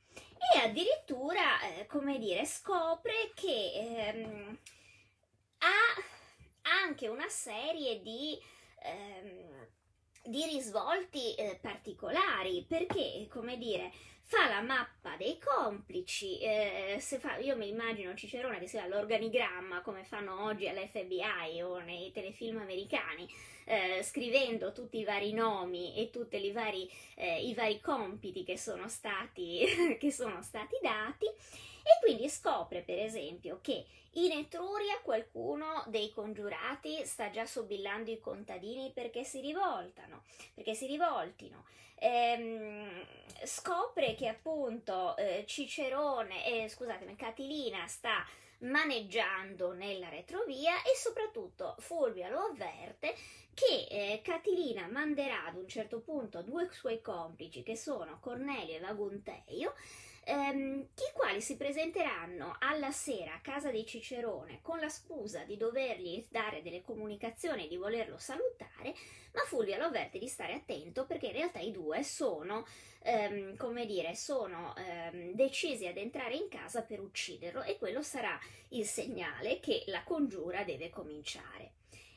E 0.55 0.59
addirittura, 0.59 1.61
eh, 1.63 1.87
come 1.87 2.19
dire, 2.19 2.45
scopre 2.45 3.33
che 3.35 3.73
ehm, 3.75 4.59
ha 5.59 6.73
anche 6.85 7.09
una 7.09 7.29
serie 7.29 8.03
di, 8.03 8.39
ehm, 8.83 9.69
di 10.25 10.45
risvolti 10.45 11.35
eh, 11.35 11.59
particolari 11.61 12.65
perché, 12.69 13.27
come 13.31 13.57
dire, 13.57 13.91
fa 14.27 14.49
la 14.49 14.63
mappa 14.63 15.17
dei 15.17 15.39
complici, 15.39 16.39
eh, 16.41 16.99
fa, 16.99 17.37
io 17.37 17.57
mi 17.57 17.69
immagino 17.69 18.15
Cicerone 18.15 18.59
che 18.59 18.67
sia 18.67 18.87
l'organigramma 18.87 19.83
come 19.83 20.03
fanno 20.03 20.45
oggi 20.45 20.67
all'FBI 20.67 21.61
o 21.63 21.79
nei 21.81 22.11
telefilm 22.11 22.59
americani, 22.59 23.29
eh, 23.67 24.03
scrivendo 24.03 24.73
tutti 24.73 24.99
i 24.99 25.05
vari 25.05 25.33
nomi 25.35 25.95
e 25.97 26.11
tutti 26.11 26.43
i 26.43 26.53
vari, 26.53 26.91
eh, 27.17 27.47
i 27.47 27.55
vari 27.55 27.81
compiti 27.81 28.45
che 28.45 28.57
sono, 28.57 28.89
stati, 28.89 29.65
che 30.01 30.11
sono 30.11 30.43
stati 30.43 30.79
dati 30.81 31.27
e 31.85 31.99
quindi 32.01 32.29
scopre 32.29 32.81
per 32.81 32.99
esempio 32.99 33.61
che 33.61 33.85
in 34.17 34.33
Etruria 34.33 35.01
qualcuno 35.03 35.85
dei 35.89 36.11
congiurati 36.11 37.05
sta 37.05 37.31
già 37.31 37.47
sobillando 37.47 38.11
i 38.11 38.21
contadini 38.21 38.91
perché 38.93 39.25
si 39.25 39.41
rivoltano, 39.41 40.23
perché 40.55 40.75
si 40.75 40.87
rivoltino. 40.87 41.65
Ehm, 41.97 43.05
scopre 43.45 44.15
che 44.15 44.29
appunto 44.29 45.17
eh, 45.17 45.45
Cicerone, 45.47 46.47
eh, 46.47 46.69
scusatemi, 46.69 47.17
Catilina 47.17 47.87
sta 47.87 48.25
maneggiando 48.59 49.73
nella 49.73 50.09
retrovia 50.09 50.83
e 50.83 50.97
soprattutto 50.97 51.75
Fulvia 51.79 52.29
lo 52.29 52.41
avverte 52.41 53.15
che 53.53 53.87
eh, 53.89 54.21
Catilina 54.23 54.89
manderà 54.89 55.47
ad 55.47 55.57
un 55.57 55.69
certo 55.69 56.01
punto 56.01 56.43
due 56.43 56.69
suoi 56.73 57.01
complici 57.01 57.63
che 57.63 57.77
sono 57.77 58.19
Cornelio 58.21 58.77
e 58.77 58.81
Vagunteio 58.81 59.75
ehm, 60.25 60.89
i 60.95 61.13
quali 61.13 61.41
si 61.41 61.57
presenteranno 61.57 62.57
alla 62.59 62.91
sera 62.91 63.35
a 63.35 63.41
casa 63.41 63.71
di 63.71 63.85
Cicerone 63.87 64.61
con 64.63 64.79
la 64.79 64.89
scusa 64.89 65.45
di 65.45 65.57
dovergli 65.57 66.27
dare 66.31 66.63
delle 66.63 66.83
comunicazioni, 66.83 67.69
di 67.69 67.77
volerlo 67.77 68.19
salutare, 68.19 68.95
ma 69.33 69.43
Fulvia 69.47 69.79
lo 69.79 69.85
avverte 69.85 70.19
di 70.19 70.29
stare 70.29 70.55
attento 70.55 71.07
perché 71.07 71.27
in 71.27 71.33
realtà 71.33 71.59
i 71.59 71.71
due 71.71 72.03
sono, 72.03 72.67
ehm, 73.03 73.57
come 73.57 73.87
dire, 73.87 74.15
sono 74.15 74.75
ehm, 74.77 75.33
decisi 75.33 75.87
ad 75.87 75.97
entrare 75.97 76.35
in 76.35 76.49
casa 76.49 76.83
per 76.83 77.01
ucciderlo 77.01 77.63
e 77.63 77.79
quello 77.79 78.03
sarà 78.03 78.39
il 78.71 78.87
segnale 78.87 79.61
che 79.61 79.85
la 79.87 80.03
congiura 80.05 80.65
deve 80.65 80.91
cominciare. 80.91 81.73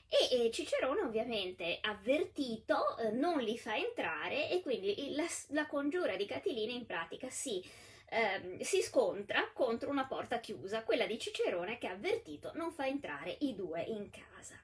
E, 0.10 0.46
e 0.46 0.52
Cicerone 0.52 1.02
ovviamente 1.02 1.80
avvertito 1.82 2.98
eh, 2.98 3.12
non 3.12 3.40
li 3.40 3.58
fa 3.58 3.76
entrare 3.76 4.50
e 4.50 4.62
quindi 4.62 5.14
la, 5.14 5.26
la 5.50 5.68
congiura 5.68 6.16
di 6.16 6.26
Catilina 6.26 6.72
in 6.72 6.86
pratica 6.86 7.30
si 7.30 7.62
eh, 8.10 8.64
si 8.64 8.82
scontra 8.82 9.52
contro 9.54 9.90
una 9.90 10.06
porta 10.06 10.40
chiusa, 10.40 10.84
quella 10.84 11.06
di 11.06 11.20
Cicerone 11.20 11.78
che 11.78 11.88
avvertito 11.88 12.52
non 12.56 12.72
fa 12.72 12.88
entrare 12.88 13.38
i 13.42 13.56
due 13.56 13.82
in 13.82 14.10
casa. 14.10 14.56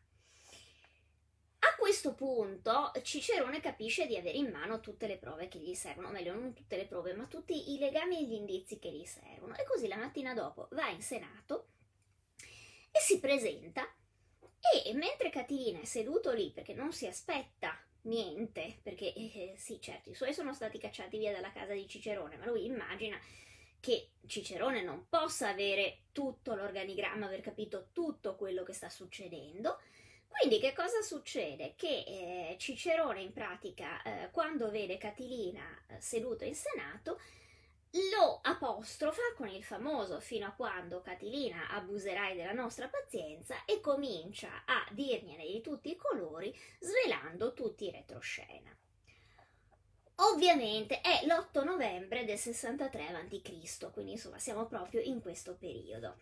A 1.60 1.76
questo 1.78 2.14
punto 2.14 2.92
Cicerone 3.02 3.60
capisce 3.60 4.06
di 4.06 4.18
avere 4.18 4.38
in 4.38 4.50
mano 4.50 4.80
tutte 4.80 5.08
le 5.08 5.18
prove 5.18 5.48
che 5.48 5.60
gli 5.60 5.74
servono, 5.74 6.10
meglio 6.10 6.34
non 6.34 6.54
tutte 6.54 6.78
le 6.78 6.86
prove, 6.86 7.14
ma 7.14 7.26
tutti 7.26 7.74
i 7.74 7.78
legami 7.78 8.18
e 8.18 8.26
gli 8.26 8.34
indizi 8.34 8.80
che 8.80 8.92
gli 8.92 9.06
servono. 9.06 9.56
E 9.56 9.64
così 9.64 9.88
la 9.88 9.98
mattina 9.98 10.34
dopo 10.34 10.68
va 10.72 10.90
in 10.90 11.02
Senato 11.02 11.68
e 12.92 13.00
si 13.00 13.20
presenta 13.20 13.88
e 14.86 14.94
mentre 14.94 15.30
Catilina 15.30 15.80
è 15.80 15.86
seduto 15.86 16.32
lì 16.32 16.52
perché 16.52 16.74
non 16.74 16.94
si 16.94 17.06
aspetta 17.06 17.78
niente, 18.04 18.80
perché 18.82 19.14
eh, 19.14 19.54
sì, 19.58 19.80
certo, 19.82 20.10
i 20.10 20.16
suoi 20.16 20.34
sono 20.34 20.54
stati 20.54 20.78
cacciati 20.78 21.18
via 21.18 21.32
dalla 21.32 21.52
casa 21.52 21.74
di 21.74 21.88
Cicerone, 21.88 22.38
ma 22.38 22.46
lui 22.46 22.66
immagina 22.66 23.20
che 23.80 24.12
Cicerone 24.26 24.82
non 24.82 25.08
possa 25.10 25.50
avere 25.50 26.04
tutto 26.14 26.56
l'organigramma, 26.56 27.26
aver 27.26 27.42
capito 27.42 27.90
tutto 27.92 28.36
quello 28.36 28.64
che 28.64 28.74
sta 28.74 28.90
succedendo. 28.90 29.80
Quindi 30.28 30.60
che 30.60 30.74
cosa 30.74 31.02
succede? 31.02 31.74
Che 31.76 32.04
eh, 32.08 32.56
Cicerone 32.58 33.22
in 33.22 33.34
pratica, 33.34 34.02
eh, 34.02 34.32
quando 34.32 34.72
vede 34.72 34.98
Catilina 34.98 35.64
eh, 35.88 36.00
seduto 36.00 36.44
in 36.44 36.56
Senato, 36.56 37.20
lo 38.12 38.40
apostrofa 38.42 39.22
con 39.36 39.48
il 39.48 39.64
famoso 39.64 40.20
fino 40.20 40.48
a 40.48 40.52
quando 40.52 41.02
Catilina 41.02 41.70
abuserai 41.70 42.36
della 42.36 42.54
nostra 42.54 42.88
pazienza 42.88 43.66
e 43.66 43.80
comincia 43.82 44.64
a 44.66 44.84
dirgliene 44.92 45.46
di 45.46 45.62
tutti 45.62 45.92
i 45.92 45.96
colori 45.96 46.56
svelando 46.80 47.54
tutti 47.54 47.86
i 47.86 47.92
retroscena. 47.92 48.76
Ovviamente 50.18 51.02
è 51.02 51.26
l'8 51.26 51.64
novembre 51.64 52.26
del 52.26 52.38
63 52.38 53.08
a.C., 53.08 53.92
quindi 53.92 54.14
insomma 54.14 54.40
siamo 54.40 54.66
proprio 54.66 55.02
in 55.02 55.22
questo 55.22 55.56
periodo. 55.56 56.18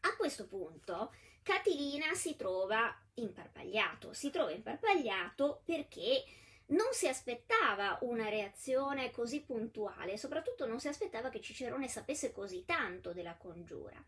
A 0.00 0.16
questo 0.16 0.46
punto 0.46 1.12
Catilina 1.42 2.14
si 2.14 2.36
trova 2.36 2.94
imparpagliato, 3.14 4.14
si 4.14 4.30
trova 4.30 4.50
imparpagliato 4.50 5.60
perché 5.64 6.24
non 6.66 6.92
si 6.92 7.06
aspettava 7.08 7.98
una 8.02 8.28
reazione 8.28 9.10
così 9.10 9.42
puntuale, 9.42 10.16
soprattutto 10.16 10.66
non 10.66 10.80
si 10.80 10.88
aspettava 10.88 11.28
che 11.28 11.40
Cicerone 11.40 11.88
sapesse 11.88 12.32
così 12.32 12.64
tanto 12.64 13.12
della 13.12 13.36
congiura. 13.36 14.02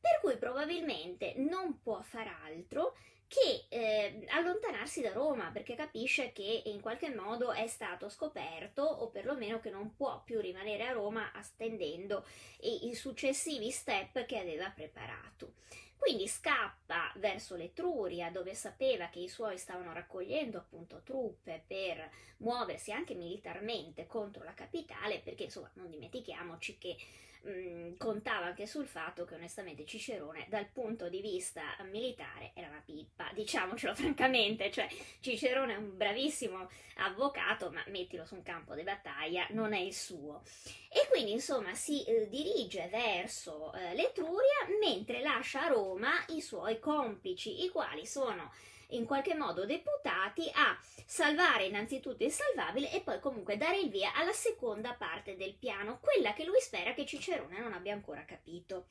Per 0.00 0.18
cui 0.20 0.36
probabilmente 0.36 1.34
non 1.36 1.80
può 1.80 2.02
far 2.02 2.26
altro 2.44 2.96
che 3.32 3.64
eh, 3.68 4.26
allontanarsi 4.28 5.00
da 5.00 5.12
Roma 5.12 5.50
perché 5.52 5.74
capisce 5.74 6.32
che 6.32 6.64
in 6.66 6.82
qualche 6.82 7.08
modo 7.14 7.52
è 7.52 7.66
stato 7.66 8.10
scoperto 8.10 8.82
o 8.82 9.08
perlomeno 9.08 9.58
che 9.58 9.70
non 9.70 9.94
può 9.94 10.22
più 10.22 10.38
rimanere 10.38 10.86
a 10.86 10.92
Roma 10.92 11.32
attendendo 11.32 12.26
i, 12.60 12.88
i 12.88 12.94
successivi 12.94 13.70
step 13.70 14.26
che 14.26 14.38
aveva 14.38 14.68
preparato. 14.68 15.54
Quindi 16.02 16.26
scappa 16.26 17.12
verso 17.18 17.54
l'Etruria 17.54 18.28
dove 18.32 18.56
sapeva 18.56 19.06
che 19.06 19.20
i 19.20 19.28
suoi 19.28 19.56
stavano 19.56 19.92
raccogliendo 19.92 20.58
appunto 20.58 21.02
truppe 21.04 21.62
per 21.64 22.10
muoversi 22.38 22.90
anche 22.90 23.14
militarmente 23.14 24.08
contro 24.08 24.42
la 24.42 24.52
capitale 24.52 25.20
perché 25.20 25.44
insomma 25.44 25.70
non 25.74 25.90
dimentichiamoci 25.90 26.76
che 26.76 26.96
mh, 27.42 27.50
mm, 27.50 27.96
contava 27.96 28.46
anche 28.46 28.66
sul 28.66 28.86
fatto 28.86 29.24
che 29.24 29.34
onestamente 29.34 29.84
Cicerone 29.84 30.46
dal 30.48 30.66
punto 30.66 31.08
di 31.08 31.20
vista 31.20 31.62
militare 31.90 32.52
era 32.54 32.68
una 32.68 32.82
pippa, 32.84 33.30
diciamocelo 33.34 33.94
francamente, 33.96 34.70
cioè 34.70 34.88
Cicerone 35.20 35.74
è 35.74 35.76
un 35.76 35.96
bravissimo 35.96 36.68
avvocato, 36.96 37.70
ma 37.70 37.82
mettilo 37.88 38.24
su 38.24 38.34
un 38.34 38.42
campo 38.42 38.74
di 38.74 38.82
battaglia 38.82 39.46
non 39.50 39.72
è 39.72 39.80
il 39.80 39.94
suo. 39.94 40.42
E 40.88 41.06
quindi 41.08 41.32
insomma 41.32 41.74
si 41.74 42.04
eh, 42.04 42.28
dirige 42.28 42.88
verso 42.90 43.72
eh, 43.72 43.94
l'Etruria 43.94 44.66
mentre 44.80 45.20
lascia 45.20 45.64
a 45.64 45.68
Roma 45.68 46.10
i 46.28 46.40
suoi 46.40 46.78
complici, 46.78 47.64
i 47.64 47.68
quali 47.68 48.06
sono 48.06 48.52
in 48.92 49.04
qualche 49.04 49.34
modo 49.34 49.64
deputati 49.66 50.50
a 50.54 50.78
salvare 51.06 51.66
innanzitutto 51.66 52.24
il 52.24 52.32
salvabile 52.32 52.92
e 52.92 53.00
poi 53.00 53.20
comunque 53.20 53.56
dare 53.56 53.78
il 53.78 53.90
via 53.90 54.14
alla 54.14 54.32
seconda 54.32 54.94
parte 54.94 55.36
del 55.36 55.54
piano, 55.54 56.00
quella 56.00 56.32
che 56.32 56.44
lui 56.44 56.60
spera 56.60 56.94
che 56.94 57.06
Cicerone 57.06 57.58
non 57.58 57.72
abbia 57.72 57.92
ancora 57.92 58.24
capito. 58.24 58.86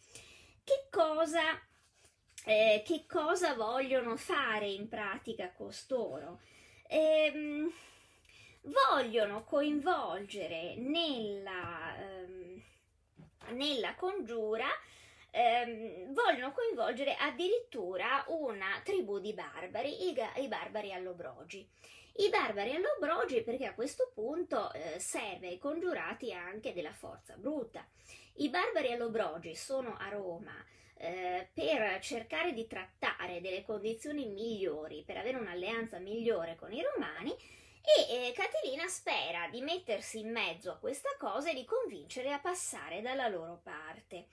Che 0.63 0.87
cosa, 0.89 1.41
eh, 2.45 2.83
che 2.85 3.05
cosa 3.07 3.55
vogliono 3.55 4.15
fare 4.17 4.67
in 4.69 4.87
pratica 4.87 5.51
costoro? 5.51 6.41
Ehm, 6.87 7.71
vogliono 8.63 9.43
coinvolgere 9.43 10.75
nella, 10.75 11.95
ehm, 11.97 12.61
nella 13.51 13.95
congiura 13.95 14.67
ehm, 15.31 16.13
vogliono 16.13 16.51
coinvolgere 16.51 17.15
addirittura 17.15 18.23
una 18.27 18.81
tribù 18.83 19.19
di 19.19 19.33
barbari, 19.33 20.09
i, 20.09 20.15
i 20.43 20.47
barbari 20.47 20.93
allobrogi. 20.93 21.67
I 22.13 22.29
barbari 22.29 22.75
allobrogi 22.75 23.41
perché 23.41 23.65
a 23.65 23.73
questo 23.73 24.11
punto 24.13 24.71
eh, 24.73 24.99
serve 24.99 25.47
ai 25.47 25.57
congiurati 25.57 26.33
anche 26.33 26.73
della 26.73 26.93
forza 26.93 27.35
bruta. 27.37 27.87
I 28.35 28.49
barbari 28.49 28.91
allobrogi 28.91 29.55
sono 29.55 29.95
a 29.97 30.09
Roma 30.09 30.53
eh, 30.95 31.49
per 31.53 31.99
cercare 32.01 32.53
di 32.53 32.67
trattare 32.67 33.41
delle 33.41 33.63
condizioni 33.63 34.27
migliori, 34.27 35.03
per 35.05 35.17
avere 35.17 35.37
un'alleanza 35.37 35.99
migliore 35.99 36.55
con 36.55 36.71
i 36.73 36.81
romani 36.81 37.35
e 37.81 38.27
eh, 38.27 38.33
Catilina 38.33 38.87
spera 38.87 39.47
di 39.49 39.61
mettersi 39.61 40.19
in 40.19 40.31
mezzo 40.31 40.71
a 40.71 40.77
questa 40.77 41.09
cosa 41.17 41.49
e 41.49 41.55
di 41.55 41.65
convincere 41.65 42.31
a 42.31 42.39
passare 42.39 43.01
dalla 43.01 43.27
loro 43.27 43.59
parte. 43.63 44.27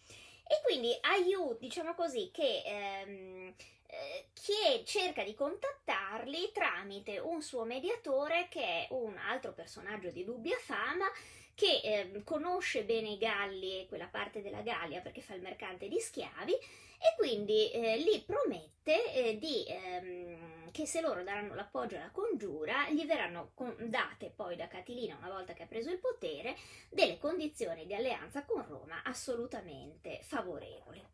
E 0.48 0.60
quindi 0.64 0.96
aiuta, 1.02 1.58
diciamo 1.60 1.94
così, 1.94 2.30
che 2.32 2.62
ehm, 2.64 3.54
eh, 3.86 4.26
chi 4.32 4.84
cerca 4.84 5.22
di 5.22 5.34
contattarli 5.34 6.52
tramite 6.52 7.18
un 7.18 7.42
suo 7.42 7.64
mediatore 7.64 8.48
che 8.48 8.60
è 8.60 8.86
un 8.90 9.16
altro 9.16 9.52
personaggio 9.52 10.10
di 10.10 10.24
dubbia 10.24 10.56
fama 10.58 11.06
che 11.54 11.80
eh, 11.82 12.22
conosce 12.22 12.84
bene 12.84 13.10
i 13.10 13.18
Galli 13.18 13.80
e 13.80 13.86
quella 13.88 14.06
parte 14.06 14.42
della 14.42 14.60
Gallia 14.60 15.00
perché 15.00 15.20
fa 15.20 15.34
il 15.34 15.42
mercante 15.42 15.88
di 15.88 15.98
schiavi 15.98 16.56
e 16.98 17.14
quindi 17.16 17.70
eh, 17.70 18.00
gli 18.00 18.24
promette 18.24 19.12
eh, 19.12 19.38
di, 19.38 19.64
ehm, 19.66 20.70
che 20.72 20.86
se 20.86 21.00
loro 21.00 21.22
daranno 21.22 21.54
l'appoggio 21.54 21.96
alla 21.96 22.10
congiura 22.10 22.90
gli 22.90 23.06
verranno 23.06 23.52
date 23.78 24.32
poi 24.34 24.56
da 24.56 24.66
Catilina 24.66 25.16
una 25.16 25.30
volta 25.30 25.52
che 25.52 25.62
ha 25.62 25.66
preso 25.66 25.90
il 25.90 25.98
potere 25.98 26.56
delle 26.90 27.18
condizioni 27.18 27.86
di 27.86 27.94
alleanza 27.94 28.44
con 28.44 28.66
Roma 28.66 29.02
assolutamente 29.04 30.20
favorevoli. 30.22 31.04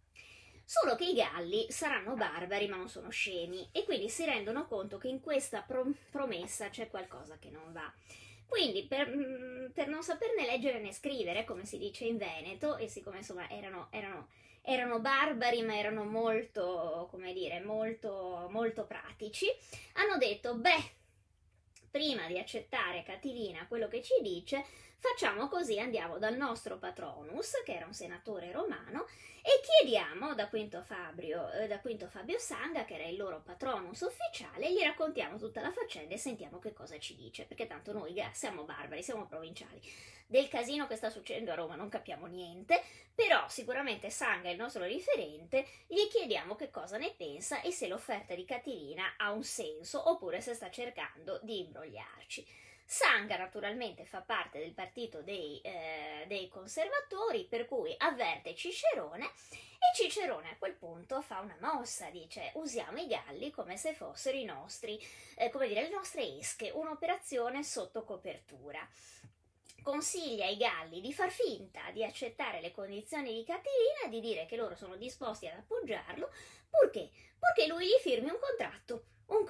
Solo 0.67 0.97
che 0.97 1.05
i 1.05 1.15
Galli 1.15 1.71
saranno 1.71 2.15
barbari 2.15 2.67
ma 2.69 2.77
non 2.77 2.89
sono 2.89 3.11
scemi 3.11 3.69
e 3.71 3.85
quindi 3.85 4.09
si 4.09 4.25
rendono 4.25 4.67
conto 4.67 4.97
che 4.97 5.09
in 5.09 5.21
questa 5.21 5.61
prom- 5.61 5.95
promessa 6.11 6.71
c'è 6.71 6.89
qualcosa 6.89 7.39
che 7.39 7.51
non 7.51 7.71
va. 7.73 7.93
Quindi 8.47 8.87
per, 8.87 9.71
per, 9.75 9.89
non 9.89 10.03
saperne 10.03 10.47
leggere 10.47 10.81
né 10.81 10.93
scrivere, 10.93 11.45
come 11.45 11.65
si 11.65 11.77
dice 11.77 12.05
in 12.05 12.17
Veneto, 12.17 12.77
e 12.77 12.89
siccome 12.89 13.19
insomma 13.19 13.49
erano, 13.51 13.89
erano 13.91 14.29
erano 14.67 14.99
barbari 14.99 15.63
ma 15.63 15.77
erano 15.77 16.05
molto, 16.05 17.07
come 17.11 17.33
dire, 17.33 17.61
molto, 17.61 18.49
molto 18.51 18.85
pratici, 18.87 19.47
hanno 19.95 20.17
detto, 20.17 20.55
beh, 20.57 20.91
prima 21.91 22.27
di 22.27 22.39
accettare 22.39 23.03
Catilina 23.03 23.67
quello 23.69 23.89
che 23.89 24.03
ci 24.03 24.15
dice, 24.23 24.65
Facciamo 25.07 25.49
così, 25.49 25.79
andiamo 25.79 26.17
dal 26.17 26.35
nostro 26.35 26.79
patronus, 26.79 27.61
che 27.63 27.75
era 27.75 27.85
un 27.85 27.93
senatore 27.93 28.51
romano, 28.51 29.07
e 29.43 29.61
chiediamo 29.63 30.35
da 30.35 30.49
Quinto 30.49 30.81
Fabio, 30.81 31.53
eh, 31.53 31.67
da 31.67 31.79
Quinto 31.81 32.09
Fabio 32.09 32.39
Sanga, 32.39 32.87
che 32.87 32.95
era 32.95 33.05
il 33.05 33.19
loro 33.19 33.43
patronus 33.43 34.01
ufficiale, 34.01 34.73
gli 34.73 34.81
raccontiamo 34.81 35.37
tutta 35.37 35.61
la 35.61 35.71
faccenda 35.71 36.15
e 36.15 36.19
sentiamo 36.19 36.59
che 36.59 36.73
cosa 36.73 36.99
ci 36.99 37.17
dice, 37.17 37.45
perché 37.45 37.67
tanto 37.67 37.93
noi 37.93 38.19
siamo 38.33 38.63
barbari, 38.65 39.03
siamo 39.03 39.27
provinciali. 39.27 39.79
Del 40.27 40.49
casino 40.49 40.87
che 40.87 40.97
sta 40.97 41.11
succedendo 41.11 41.53
a 41.53 41.57
Roma 41.57 41.77
non 41.77 41.91
capiamo 41.91 42.25
niente, 42.25 42.83
però 43.15 43.47
sicuramente 43.47 44.09
Sanga 44.09 44.49
è 44.49 44.53
il 44.53 44.59
nostro 44.59 44.85
riferente, 44.85 45.67
gli 45.87 46.09
chiediamo 46.09 46.55
che 46.57 46.71
cosa 46.71 46.97
ne 46.97 47.13
pensa 47.15 47.61
e 47.61 47.73
se 47.73 47.89
l'offerta 47.89 48.35
di 48.35 48.47
Catilina 48.47 49.17
ha 49.19 49.33
un 49.33 49.45
senso 49.45 50.09
oppure 50.09 50.41
se 50.41 50.55
sta 50.55 50.71
cercando 50.71 51.41
di 51.43 51.59
imbrogliarci. 51.59 52.64
Sanga 52.87 53.37
naturalmente 53.37 54.05
fa 54.05 54.21
parte 54.21 54.59
del 54.59 54.73
partito 54.73 55.23
dei, 55.23 55.61
eh, 55.63 56.25
dei, 56.27 56.49
conservatori, 56.49 57.47
per 57.47 57.67
cui 57.67 57.95
avverte 57.97 58.55
Cicerone 58.55 59.25
e 59.25 59.97
Cicerone 59.97 60.51
a 60.51 60.57
quel 60.59 60.75
punto 60.75 61.23
fa 61.23 61.41
una 61.41 61.57
mossa, 61.61 62.11
dice 62.11 62.51
usiamo 62.55 62.99
i 62.99 63.07
galli 63.07 63.51
come 63.51 63.77
se 63.79 63.95
fossero 63.95 64.37
i 64.37 64.45
nostri, 64.45 65.01
eh, 65.37 65.49
come 65.49 65.67
dire, 65.67 65.83
le 65.83 65.91
nostre 65.91 66.39
esche, 66.39 66.71
un'operazione 66.75 67.63
sotto 67.65 68.05
copertura. 68.05 68.87
Consiglia 69.83 70.47
ai 70.47 70.57
Galli 70.57 71.03
di 71.03 71.13
far 71.13 71.31
finta 71.31 71.91
di 71.93 72.03
accettare 72.03 72.63
le 72.63 72.73
condizioni 72.73 73.35
di 73.35 73.45
Catilina 73.45 74.05
e 74.07 74.09
di 74.09 74.21
dire 74.21 74.47
che 74.47 74.57
loro 74.57 74.77
sono 74.77 74.97
disposti 74.97 75.47
ad 75.47 75.59
appoggiarlo, 75.59 76.31
purché? 76.71 77.11
Purché 77.39 77.67
lui 77.67 77.87
gli 77.87 78.01
firmi 78.01 78.31
un 78.31 78.39
contratto 78.41 79.05
un 79.27 79.45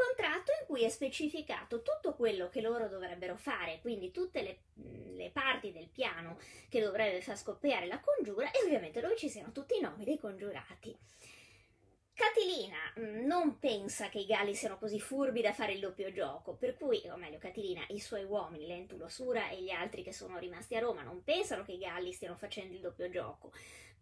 cui 0.74 0.82
è 0.82 0.88
specificato 0.88 1.82
tutto 1.82 2.16
quello 2.16 2.48
che 2.48 2.60
loro 2.60 2.88
dovrebbero 2.88 3.36
fare, 3.36 3.78
quindi 3.80 4.10
tutte 4.10 4.42
le, 4.42 4.58
le, 5.14 5.30
parti 5.30 5.70
del 5.70 5.88
piano 5.88 6.36
che 6.68 6.80
dovrebbe 6.80 7.20
far 7.20 7.38
scoppiare 7.38 7.86
la 7.86 8.00
congiura 8.00 8.50
e 8.50 8.60
ovviamente 8.64 9.00
dove 9.00 9.14
ci 9.14 9.28
siano 9.28 9.52
tutti 9.52 9.76
i 9.76 9.80
nomi 9.80 10.04
dei 10.04 10.18
congiurati. 10.18 10.98
Catilina 12.12 12.92
non 13.24 13.60
pensa 13.60 14.08
che 14.08 14.18
i 14.18 14.26
Galli 14.26 14.56
siano 14.56 14.76
così 14.76 14.98
furbi 14.98 15.42
da 15.42 15.52
fare 15.52 15.74
il 15.74 15.80
doppio 15.80 16.10
gioco, 16.10 16.56
per 16.56 16.76
cui, 16.76 17.08
o 17.08 17.16
meglio, 17.16 17.38
Catilina, 17.38 17.84
i 17.90 18.00
suoi 18.00 18.24
uomini, 18.24 18.66
Lentulo 18.66 19.08
Sura 19.08 19.50
e 19.50 19.62
gli 19.62 19.70
altri 19.70 20.02
che 20.02 20.12
sono 20.12 20.38
rimasti 20.38 20.74
a 20.74 20.80
Roma, 20.80 21.02
non 21.02 21.22
pensano 21.22 21.62
che 21.62 21.72
i 21.72 21.78
Galli 21.78 22.12
stiano 22.12 22.34
facendo 22.34 22.74
il 22.74 22.80
doppio 22.80 23.08
gioco 23.10 23.52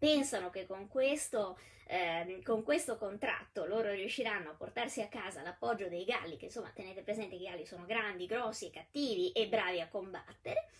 pensano 0.02 0.50
che 0.50 0.66
con 0.66 0.88
questo, 0.88 1.56
eh, 1.86 2.40
con 2.44 2.64
questo, 2.64 2.98
contratto 2.98 3.66
loro 3.66 3.92
riusciranno 3.92 4.50
a 4.50 4.54
portarsi 4.54 5.00
a 5.00 5.06
casa 5.06 5.42
l'appoggio 5.42 5.86
dei 5.86 6.04
galli, 6.04 6.36
che 6.36 6.46
insomma 6.46 6.72
tenete 6.74 7.02
presente 7.02 7.36
che 7.36 7.44
i 7.44 7.46
galli 7.46 7.64
sono 7.64 7.86
grandi, 7.86 8.26
grossi 8.26 8.68
cattivi 8.70 9.30
e 9.30 9.46
bravi 9.46 9.80
a 9.80 9.86
combattere. 9.86 10.70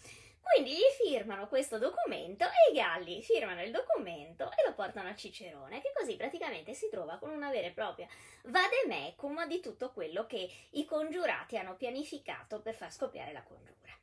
Quindi 0.40 0.72
gli 0.72 1.06
firmano 1.06 1.46
questo 1.46 1.78
documento 1.78 2.46
e 2.46 2.72
i 2.72 2.74
galli 2.74 3.22
firmano 3.22 3.62
il 3.62 3.70
documento 3.70 4.50
e 4.50 4.66
lo 4.66 4.74
portano 4.74 5.08
a 5.08 5.14
Cicerone, 5.14 5.80
che 5.80 5.92
così 5.96 6.16
praticamente 6.16 6.74
si 6.74 6.88
trova 6.90 7.18
con 7.18 7.30
una 7.30 7.48
vera 7.48 7.68
e 7.68 7.70
propria 7.70 8.08
vademecum 8.46 9.46
di 9.46 9.60
tutto 9.60 9.92
quello 9.92 10.26
che 10.26 10.50
i 10.70 10.84
congiurati 10.84 11.56
hanno 11.56 11.76
pianificato 11.76 12.60
per 12.60 12.74
far 12.74 12.92
scoppiare 12.92 13.32
la 13.32 13.44
congiura. 13.44 13.96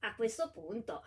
A 0.00 0.14
questo 0.16 0.50
punto 0.50 1.04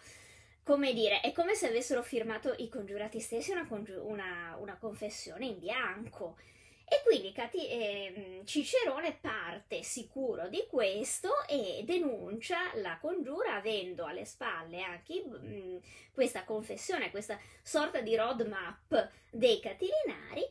come 0.63 0.93
dire, 0.93 1.19
è 1.19 1.31
come 1.33 1.55
se 1.55 1.67
avessero 1.67 2.01
firmato 2.01 2.53
i 2.57 2.69
congiurati 2.69 3.19
stessi 3.19 3.51
una, 3.51 3.67
congi- 3.67 3.91
una, 3.91 4.55
una 4.59 4.77
confessione 4.77 5.45
in 5.45 5.59
bianco. 5.59 6.37
E 6.85 7.01
quindi 7.03 7.31
Cati- 7.31 7.67
eh, 7.69 8.41
Cicerone 8.45 9.17
parte 9.19 9.83
sicuro 9.83 10.47
di 10.47 10.65
questo 10.69 11.45
e 11.47 11.81
denuncia 11.85 12.73
la 12.75 12.97
congiura 12.99 13.55
avendo 13.55 14.05
alle 14.05 14.25
spalle 14.25 14.81
anche 14.81 15.23
mh, 15.25 15.45
mm, 15.45 15.77
questa 16.11 16.43
confessione, 16.43 17.09
questa 17.09 17.39
sorta 17.63 18.01
di 18.01 18.15
roadmap 18.15 19.09
dei 19.31 19.59
Catilinari, 19.59 20.43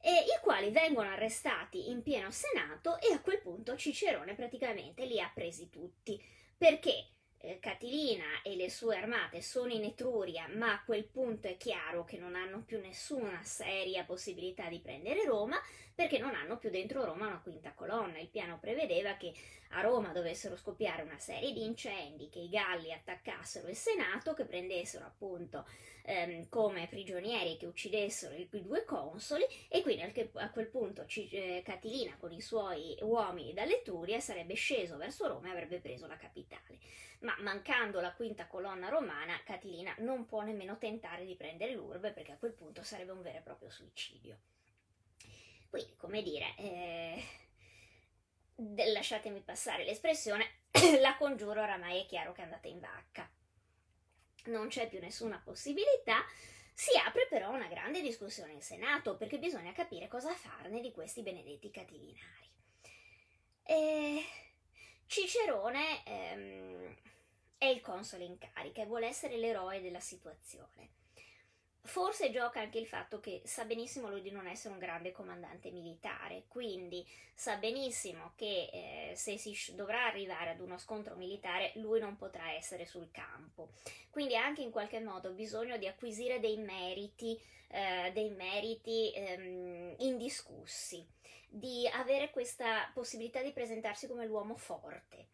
eh, 0.00 0.10
i 0.10 0.40
quali 0.42 0.70
vengono 0.70 1.10
arrestati 1.10 1.90
in 1.90 2.02
pieno 2.02 2.30
senato 2.30 2.98
e 3.00 3.12
a 3.12 3.20
quel 3.20 3.40
punto 3.40 3.76
Cicerone 3.76 4.34
praticamente 4.34 5.04
li 5.04 5.20
ha 5.20 5.30
presi 5.34 5.68
tutti. 5.68 6.18
Perché? 6.56 7.08
Eh, 7.42 7.58
Catilina 7.58 8.42
e 8.42 8.54
le 8.54 8.68
sue 8.68 8.98
armate 8.98 9.40
sono 9.40 9.72
in 9.72 9.82
Etruria, 9.84 10.46
ma 10.48 10.74
a 10.74 10.82
quel 10.84 11.06
punto 11.06 11.48
è 11.48 11.56
chiaro 11.56 12.04
che 12.04 12.18
non 12.18 12.34
hanno 12.34 12.62
più 12.62 12.78
nessuna 12.78 13.42
seria 13.42 14.04
possibilità 14.04 14.68
di 14.68 14.78
prendere 14.78 15.24
Roma 15.24 15.58
perché 16.00 16.16
non 16.16 16.34
hanno 16.34 16.56
più 16.56 16.70
dentro 16.70 17.04
Roma 17.04 17.26
una 17.26 17.42
quinta 17.42 17.74
colonna. 17.74 18.16
Il 18.16 18.30
piano 18.30 18.58
prevedeva 18.58 19.18
che 19.18 19.34
a 19.72 19.82
Roma 19.82 20.12
dovessero 20.12 20.56
scoppiare 20.56 21.02
una 21.02 21.18
serie 21.18 21.52
di 21.52 21.62
incendi, 21.62 22.30
che 22.30 22.38
i 22.38 22.48
Galli 22.48 22.90
attaccassero 22.90 23.68
il 23.68 23.76
Senato, 23.76 24.32
che 24.32 24.46
prendessero 24.46 25.04
appunto 25.04 25.68
ehm, 26.04 26.48
come 26.48 26.88
prigionieri, 26.88 27.58
che 27.58 27.66
uccidessero 27.66 28.34
i, 28.34 28.48
i 28.50 28.62
due 28.62 28.86
consoli 28.86 29.44
e 29.68 29.82
quindi 29.82 30.00
a 30.36 30.50
quel 30.50 30.68
punto 30.68 31.04
eh, 31.06 31.60
Catilina 31.62 32.16
con 32.18 32.32
i 32.32 32.40
suoi 32.40 32.96
uomini 33.02 33.52
dall'Etruria 33.52 34.20
sarebbe 34.20 34.54
sceso 34.54 34.96
verso 34.96 35.28
Roma 35.28 35.48
e 35.48 35.50
avrebbe 35.50 35.80
preso 35.80 36.06
la 36.06 36.16
capitale 36.16 36.78
ma 37.20 37.36
mancando 37.40 38.00
la 38.00 38.14
quinta 38.14 38.46
colonna 38.46 38.88
romana, 38.88 39.38
Catilina 39.44 39.94
non 39.98 40.24
può 40.24 40.40
nemmeno 40.40 40.78
tentare 40.78 41.26
di 41.26 41.36
prendere 41.36 41.74
l'urbe 41.74 42.12
perché 42.12 42.32
a 42.32 42.38
quel 42.38 42.54
punto 42.54 42.82
sarebbe 42.82 43.12
un 43.12 43.20
vero 43.20 43.36
e 43.36 43.42
proprio 43.42 43.68
suicidio. 43.68 44.38
Quindi, 45.70 45.94
come 45.96 46.20
dire, 46.22 46.54
eh, 46.56 47.24
lasciatemi 48.92 49.40
passare 49.40 49.84
l'espressione, 49.84 50.64
la 51.00 51.16
congiuro 51.16 51.62
oramai 51.62 52.02
è 52.02 52.06
chiaro 52.06 52.32
che 52.32 52.40
è 52.40 52.44
andata 52.44 52.66
in 52.66 52.80
vacca. 52.80 53.30
Non 54.46 54.66
c'è 54.66 54.88
più 54.88 54.98
nessuna 54.98 55.40
possibilità, 55.42 56.24
si 56.74 56.96
apre 56.98 57.28
però 57.28 57.50
una 57.52 57.68
grande 57.68 58.00
discussione 58.00 58.52
in 58.52 58.62
Senato 58.62 59.16
perché 59.16 59.38
bisogna 59.38 59.72
capire 59.72 60.08
cosa 60.08 60.34
farne 60.34 60.80
di 60.80 60.90
questi 60.90 61.22
benedetti 61.22 61.70
catilinari. 61.70 62.48
E 63.62 64.24
Cicerone 65.06 66.04
ehm, 66.04 66.96
è 67.58 67.66
il 67.66 67.80
console 67.80 68.24
in 68.24 68.38
carica 68.38 68.82
e 68.82 68.86
vuole 68.86 69.06
essere 69.06 69.36
l'eroe 69.36 69.80
della 69.80 70.00
situazione. 70.00 70.98
Forse 71.82 72.30
gioca 72.30 72.60
anche 72.60 72.78
il 72.78 72.86
fatto 72.86 73.20
che 73.20 73.40
sa 73.44 73.64
benissimo 73.64 74.10
lui 74.10 74.20
di 74.20 74.30
non 74.30 74.46
essere 74.46 74.74
un 74.74 74.78
grande 74.78 75.12
comandante 75.12 75.70
militare, 75.70 76.44
quindi 76.46 77.06
sa 77.34 77.56
benissimo 77.56 78.32
che 78.36 78.68
eh, 78.70 79.12
se 79.16 79.38
si 79.38 79.56
dovrà 79.74 80.04
arrivare 80.04 80.50
ad 80.50 80.60
uno 80.60 80.76
scontro 80.76 81.16
militare 81.16 81.72
lui 81.76 81.98
non 81.98 82.16
potrà 82.16 82.52
essere 82.52 82.84
sul 82.84 83.10
campo. 83.10 83.70
Quindi 84.10 84.36
ha 84.36 84.44
anche 84.44 84.60
in 84.60 84.70
qualche 84.70 85.00
modo 85.00 85.30
bisogno 85.30 85.78
di 85.78 85.86
acquisire 85.86 86.38
dei 86.38 86.58
meriti, 86.58 87.40
eh, 87.68 88.10
dei 88.12 88.28
meriti 88.30 89.10
ehm, 89.14 89.94
indiscussi, 89.98 91.04
di 91.48 91.88
avere 91.88 92.30
questa 92.30 92.90
possibilità 92.92 93.42
di 93.42 93.52
presentarsi 93.52 94.06
come 94.06 94.26
l'uomo 94.26 94.54
forte 94.54 95.28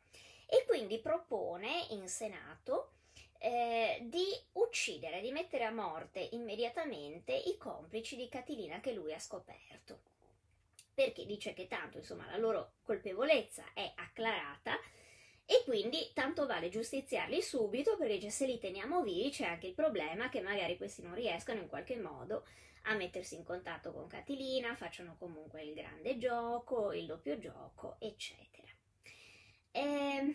e 0.46 0.64
quindi 0.64 1.00
propone 1.00 1.86
in 1.90 2.08
Senato 2.08 2.92
eh, 3.38 3.98
di 4.02 4.26
uccidere, 4.52 5.20
di 5.20 5.32
mettere 5.32 5.64
a 5.64 5.70
morte 5.70 6.28
immediatamente 6.32 7.32
i 7.32 7.56
complici 7.56 8.16
di 8.16 8.28
Catilina 8.28 8.80
che 8.80 8.92
lui 8.92 9.12
ha 9.12 9.18
scoperto. 9.18 10.00
Perché 10.94 11.26
dice 11.26 11.52
che 11.52 11.66
tanto, 11.66 11.98
insomma, 11.98 12.26
la 12.30 12.38
loro 12.38 12.72
colpevolezza 12.82 13.64
è 13.74 13.92
acclarata 13.96 14.78
e 15.44 15.62
quindi 15.64 16.10
tanto 16.12 16.46
vale 16.46 16.68
giustiziarli 16.68 17.40
subito 17.40 17.96
perché 17.96 18.30
se 18.30 18.46
li 18.46 18.58
teniamo 18.58 19.02
vivi 19.02 19.30
c'è 19.30 19.44
anche 19.44 19.68
il 19.68 19.74
problema 19.74 20.28
che 20.28 20.40
magari 20.40 20.76
questi 20.76 21.02
non 21.02 21.14
riescano 21.14 21.60
in 21.60 21.68
qualche 21.68 21.96
modo 21.96 22.44
a 22.88 22.94
mettersi 22.94 23.34
in 23.34 23.44
contatto 23.44 23.92
con 23.92 24.06
Catilina, 24.06 24.74
facciano 24.74 25.16
comunque 25.18 25.62
il 25.62 25.74
grande 25.74 26.18
gioco, 26.18 26.92
il 26.92 27.06
doppio 27.06 27.38
gioco, 27.38 27.96
eccetera. 27.98 28.68
Ehm, 29.72 30.34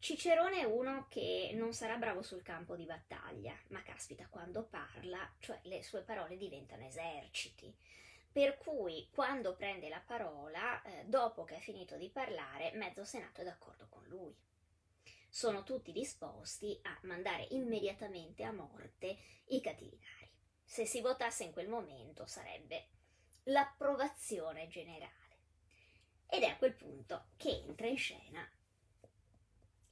Cicerone 0.00 0.60
è 0.60 0.64
uno 0.64 1.06
che 1.08 1.50
non 1.54 1.72
sarà 1.72 1.96
bravo 1.96 2.22
sul 2.22 2.42
campo 2.42 2.76
di 2.76 2.84
battaglia, 2.84 3.52
ma 3.68 3.82
caspita, 3.82 4.28
quando 4.28 4.62
parla, 4.64 5.34
cioè 5.40 5.58
le 5.64 5.82
sue 5.82 6.02
parole 6.02 6.36
diventano 6.36 6.86
eserciti. 6.86 7.74
Per 8.30 8.58
cui 8.58 9.08
quando 9.10 9.56
prende 9.56 9.88
la 9.88 10.00
parola, 10.04 10.80
eh, 10.82 11.04
dopo 11.06 11.42
che 11.42 11.56
ha 11.56 11.60
finito 11.60 11.96
di 11.96 12.10
parlare, 12.10 12.70
mezzo 12.74 13.04
senato 13.04 13.40
è 13.40 13.44
d'accordo 13.44 13.88
con 13.88 14.04
lui. 14.06 14.32
Sono 15.28 15.64
tutti 15.64 15.90
disposti 15.90 16.78
a 16.82 16.96
mandare 17.02 17.48
immediatamente 17.50 18.44
a 18.44 18.52
morte 18.52 19.18
i 19.46 19.60
catilinari. 19.60 20.30
Se 20.64 20.86
si 20.86 21.00
votasse 21.00 21.42
in 21.42 21.52
quel 21.52 21.68
momento 21.68 22.24
sarebbe 22.24 22.86
l'approvazione 23.44 24.68
generale. 24.68 25.16
Ed 26.28 26.42
è 26.42 26.46
a 26.46 26.56
quel 26.56 26.74
punto 26.74 27.30
che 27.36 27.50
entra 27.50 27.88
in 27.88 27.96
scena 27.98 28.48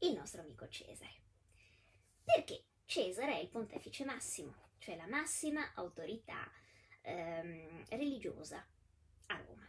il 0.00 0.14
nostro 0.14 0.42
amico 0.42 0.68
Cesare. 0.68 1.22
Perché 2.22 2.64
Cesare 2.84 3.34
è 3.34 3.40
il 3.40 3.48
pontefice 3.48 4.04
massimo, 4.04 4.70
cioè 4.78 4.96
la 4.96 5.06
massima 5.06 5.72
autorità 5.74 6.50
ehm, 7.02 7.84
religiosa 7.90 8.64
a 9.26 9.36
Roma. 9.36 9.68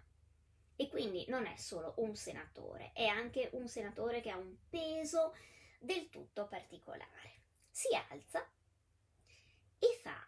E 0.75 0.88
quindi 0.89 1.25
non 1.28 1.45
è 1.45 1.55
solo 1.55 1.95
un 1.97 2.15
senatore, 2.15 2.91
è 2.93 3.05
anche 3.05 3.49
un 3.53 3.67
senatore 3.67 4.21
che 4.21 4.30
ha 4.30 4.38
un 4.38 4.55
peso 4.69 5.36
del 5.80 6.09
tutto 6.09 6.47
particolare. 6.47 7.41
Si 7.69 7.88
alza 7.95 8.47
e 9.80 9.99
fa 10.01 10.28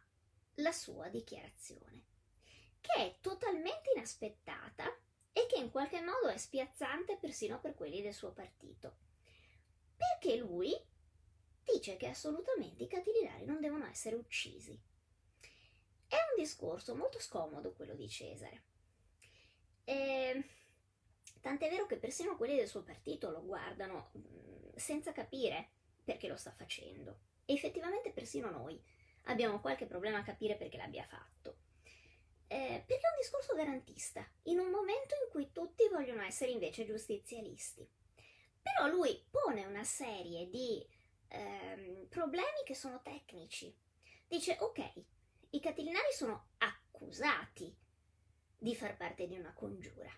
la 0.56 0.72
sua 0.72 1.10
dichiarazione, 1.10 2.06
che 2.82 2.94
è 2.94 3.18
totalmente 3.22 3.92
inaspettata 3.96 4.86
e 5.32 5.46
che 5.46 5.58
in 5.58 5.70
qualche 5.70 6.02
modo 6.02 6.28
è 6.28 6.38
spiazzante 6.38 7.18
persino 7.18 7.60
per 7.60 7.76
quelli 7.76 8.02
del 8.02 8.14
suo 8.14 8.32
partito. 8.32 9.08
Perché 10.00 10.38
lui 10.38 10.74
dice 11.62 11.98
che 11.98 12.08
assolutamente 12.08 12.84
i 12.84 12.88
catilinari 12.88 13.44
non 13.44 13.60
devono 13.60 13.86
essere 13.86 14.16
uccisi. 14.16 14.72
È 16.08 16.16
un 16.16 16.42
discorso 16.42 16.96
molto 16.96 17.20
scomodo 17.20 17.74
quello 17.74 17.96
di 17.96 18.08
Cesare. 18.08 18.64
E, 19.84 20.44
tant'è 21.42 21.70
vero 21.70 21.86
che 21.86 21.98
persino 21.98 22.38
quelli 22.38 22.56
del 22.56 22.68
suo 22.68 22.84
partito 22.84 23.30
lo 23.30 23.44
guardano 23.44 24.12
mm, 24.18 24.76
senza 24.76 25.12
capire 25.12 25.70
perché 26.04 26.28
lo 26.28 26.38
sta 26.38 26.52
facendo. 26.52 27.20
E 27.46 27.54
effettivamente 27.54 28.12
persino 28.12 28.50
noi 28.50 28.82
abbiamo 29.24 29.60
qualche 29.60 29.86
problema 29.86 30.20
a 30.20 30.24
capire 30.24 30.56
perché 30.56 30.78
l'abbia 30.78 31.04
fatto. 31.04 31.58
Eh, 32.48 32.84
perché 32.88 33.06
è 33.06 33.12
un 33.12 33.20
discorso 33.20 33.54
garantista, 33.54 34.28
in 34.44 34.60
un 34.60 34.70
momento 34.72 35.14
in 35.14 35.30
cui 35.30 35.52
tutti 35.52 35.88
vogliono 35.90 36.24
essere 36.24 36.52
invece 36.52 36.86
giustizialisti. 36.86 37.88
Però 38.74 38.88
lui 38.88 39.26
pone 39.30 39.66
una 39.66 39.84
serie 39.84 40.48
di 40.50 40.86
ehm, 41.28 42.08
problemi 42.08 42.64
che 42.66 42.76
sono 42.76 43.02
tecnici. 43.02 43.76
Dice, 44.28 44.58
ok, 44.60 44.92
i 45.52 45.60
catilinari 45.60 46.12
sono 46.12 46.50
accusati 46.60 47.76
di 48.58 48.76
far 48.76 48.96
parte 48.96 49.28
di 49.28 49.38
una 49.38 49.54
congiura. 49.54 50.12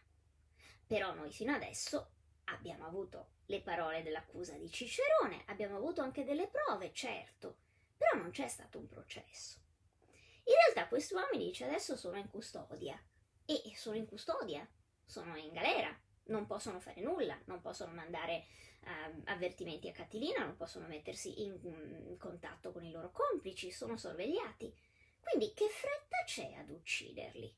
Però 0.85 1.13
noi 1.13 1.31
fino 1.31 1.53
adesso 1.53 2.11
abbiamo 2.45 2.85
avuto 2.85 3.35
le 3.45 3.61
parole 3.61 4.03
dell'accusa 4.03 4.57
di 4.57 4.69
Cicerone, 4.69 5.43
abbiamo 5.47 5.77
avuto 5.77 6.01
anche 6.01 6.25
delle 6.25 6.47
prove, 6.47 6.93
certo, 6.93 7.57
però 7.95 8.21
non 8.21 8.31
c'è 8.31 8.47
stato 8.47 8.77
un 8.77 8.87
processo. 8.87 9.59
In 10.43 10.53
realtà 10.53 10.87
questi 10.87 11.13
uomini 11.13 11.45
dice 11.45 11.65
adesso 11.65 11.95
sono 11.95 12.17
in 12.17 12.29
custodia 12.29 13.01
e 13.45 13.61
sono 13.75 13.95
in 13.95 14.05
custodia, 14.05 14.67
sono 15.05 15.37
in 15.37 15.53
galera, 15.53 15.97
non 16.31 16.47
possono 16.47 16.79
fare 16.79 17.01
nulla, 17.01 17.39
non 17.45 17.61
possono 17.61 17.91
mandare 17.91 18.45
uh, 18.81 19.21
avvertimenti 19.25 19.87
a 19.89 19.91
Catilina, 19.91 20.43
non 20.43 20.55
possono 20.55 20.87
mettersi 20.87 21.43
in, 21.43 21.59
in 22.07 22.17
contatto 22.17 22.71
con 22.71 22.83
i 22.83 22.91
loro 22.91 23.11
complici, 23.11 23.71
sono 23.71 23.97
sorvegliati. 23.97 24.73
Quindi 25.19 25.53
che 25.53 25.67
fretta 25.67 26.23
c'è 26.25 26.53
ad 26.53 26.69
ucciderli? 26.69 27.55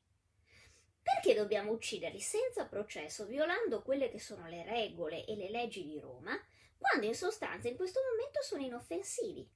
Perché 1.00 1.34
dobbiamo 1.34 1.70
ucciderli 1.72 2.20
senza 2.20 2.66
processo, 2.66 3.26
violando 3.26 3.82
quelle 3.82 4.10
che 4.10 4.18
sono 4.18 4.48
le 4.48 4.64
regole 4.64 5.24
e 5.24 5.36
le 5.36 5.50
leggi 5.50 5.86
di 5.86 5.98
Roma, 5.98 6.38
quando 6.76 7.06
in 7.06 7.14
sostanza 7.14 7.68
in 7.68 7.76
questo 7.76 8.00
momento 8.10 8.42
sono 8.42 8.62
inoffensivi? 8.62 9.48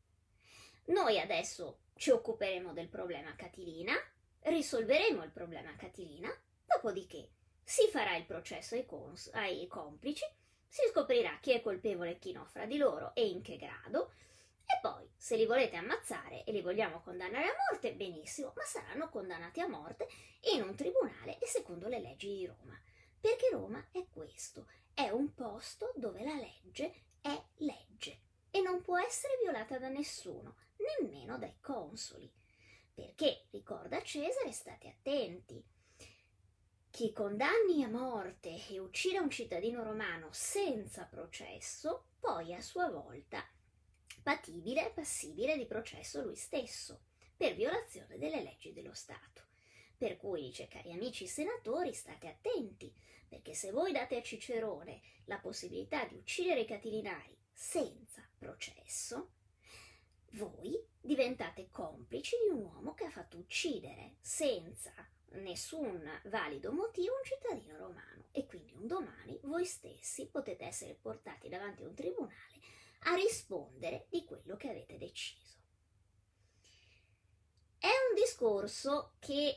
Noi 0.86 1.20
adesso 1.20 1.80
ci 1.96 2.10
occuperemo 2.10 2.72
del 2.72 2.88
problema 2.88 3.34
Catilina, 3.34 3.94
risolveremo 4.40 5.22
il 5.24 5.30
problema 5.30 5.74
Catilina, 5.76 6.30
dopodiché 6.64 7.30
si 7.68 7.86
farà 7.88 8.16
il 8.16 8.24
processo 8.24 8.76
ai, 8.76 8.86
cons- 8.86 9.30
ai 9.34 9.66
complici, 9.66 10.24
si 10.66 10.88
scoprirà 10.90 11.38
chi 11.38 11.52
è 11.52 11.60
colpevole 11.60 12.12
e 12.12 12.18
chi 12.18 12.32
no 12.32 12.46
fra 12.46 12.64
di 12.64 12.78
loro 12.78 13.14
e 13.14 13.26
in 13.26 13.42
che 13.42 13.58
grado, 13.58 14.14
e 14.64 14.78
poi, 14.80 15.06
se 15.14 15.36
li 15.36 15.44
volete 15.44 15.76
ammazzare 15.76 16.44
e 16.44 16.52
li 16.52 16.62
vogliamo 16.62 17.02
condannare 17.02 17.48
a 17.48 17.56
morte, 17.70 17.92
benissimo, 17.92 18.54
ma 18.56 18.64
saranno 18.64 19.10
condannati 19.10 19.60
a 19.60 19.68
morte 19.68 20.08
in 20.54 20.62
un 20.62 20.74
tribunale 20.74 21.38
e 21.38 21.46
secondo 21.46 21.88
le 21.88 22.00
leggi 22.00 22.28
di 22.28 22.46
Roma. 22.46 22.80
Perché 23.20 23.50
Roma 23.52 23.86
è 23.92 24.06
questo, 24.10 24.66
è 24.94 25.10
un 25.10 25.34
posto 25.34 25.92
dove 25.94 26.24
la 26.24 26.36
legge 26.36 27.02
è 27.20 27.38
legge 27.56 28.20
e 28.50 28.62
non 28.62 28.80
può 28.80 28.98
essere 28.98 29.36
violata 29.42 29.76
da 29.78 29.88
nessuno, 29.88 30.56
nemmeno 30.76 31.36
dai 31.36 31.58
consoli. 31.60 32.32
Perché, 32.94 33.44
ricorda 33.50 34.02
Cesare, 34.02 34.52
state 34.52 34.88
attenti. 34.88 35.62
Chi 36.98 37.12
condanni 37.12 37.84
a 37.84 37.88
morte 37.88 38.60
e 38.68 38.80
uccide 38.80 39.20
un 39.20 39.30
cittadino 39.30 39.84
romano 39.84 40.30
senza 40.32 41.04
processo, 41.04 42.06
poi 42.18 42.52
a 42.52 42.60
sua 42.60 42.90
volta 42.90 43.48
patibile 44.20 44.88
e 44.88 44.90
passibile 44.90 45.56
di 45.56 45.64
processo 45.64 46.20
lui 46.24 46.34
stesso, 46.34 47.02
per 47.36 47.54
violazione 47.54 48.18
delle 48.18 48.42
leggi 48.42 48.72
dello 48.72 48.94
Stato. 48.94 49.44
Per 49.96 50.16
cui 50.16 50.40
dice, 50.42 50.66
cari 50.66 50.90
amici 50.90 51.28
senatori, 51.28 51.94
state 51.94 52.26
attenti, 52.26 52.92
perché 53.28 53.54
se 53.54 53.70
voi 53.70 53.92
date 53.92 54.16
a 54.16 54.22
Cicerone 54.22 55.00
la 55.26 55.38
possibilità 55.38 56.04
di 56.04 56.16
uccidere 56.16 56.62
i 56.62 56.66
catilinari 56.66 57.38
senza 57.52 58.28
processo, 58.36 59.34
voi 60.32 60.76
diventate 61.00 61.68
complici 61.70 62.34
di 62.42 62.56
un 62.56 62.64
uomo 62.64 62.94
che 62.94 63.04
ha 63.04 63.10
fatto 63.10 63.38
uccidere 63.38 64.16
senza 64.20 64.92
nessun 65.32 66.02
valido 66.24 66.72
motivo 66.72 67.14
un 67.14 67.24
cittadino 67.24 67.76
romano 67.76 68.26
e 68.32 68.46
quindi 68.46 68.72
un 68.74 68.86
domani 68.86 69.38
voi 69.42 69.64
stessi 69.64 70.28
potete 70.28 70.64
essere 70.64 70.94
portati 70.94 71.48
davanti 71.48 71.82
a 71.82 71.86
un 71.86 71.94
tribunale 71.94 72.60
a 73.02 73.14
rispondere 73.14 74.06
di 74.10 74.24
quello 74.24 74.56
che 74.56 74.70
avete 74.70 74.98
deciso. 74.98 75.56
È 77.78 77.86
un 77.86 78.14
discorso 78.14 79.14
che 79.20 79.54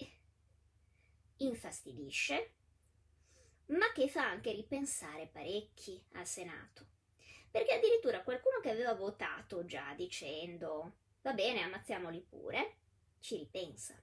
infastidisce, 1.38 2.54
ma 3.68 3.92
che 3.94 4.08
fa 4.08 4.30
anche 4.30 4.52
ripensare 4.52 5.28
parecchi 5.28 6.06
al 6.12 6.28
Senato 6.28 6.92
perché 7.52 7.74
addirittura 7.74 8.24
qualcuno 8.24 8.60
che 8.62 8.70
aveva 8.70 8.94
votato 8.94 9.66
già 9.66 9.94
dicendo 9.94 10.94
va 11.22 11.34
bene, 11.34 11.62
ammazziamoli 11.62 12.26
pure, 12.28 12.78
ci 13.20 13.38
ripensa. 13.38 14.02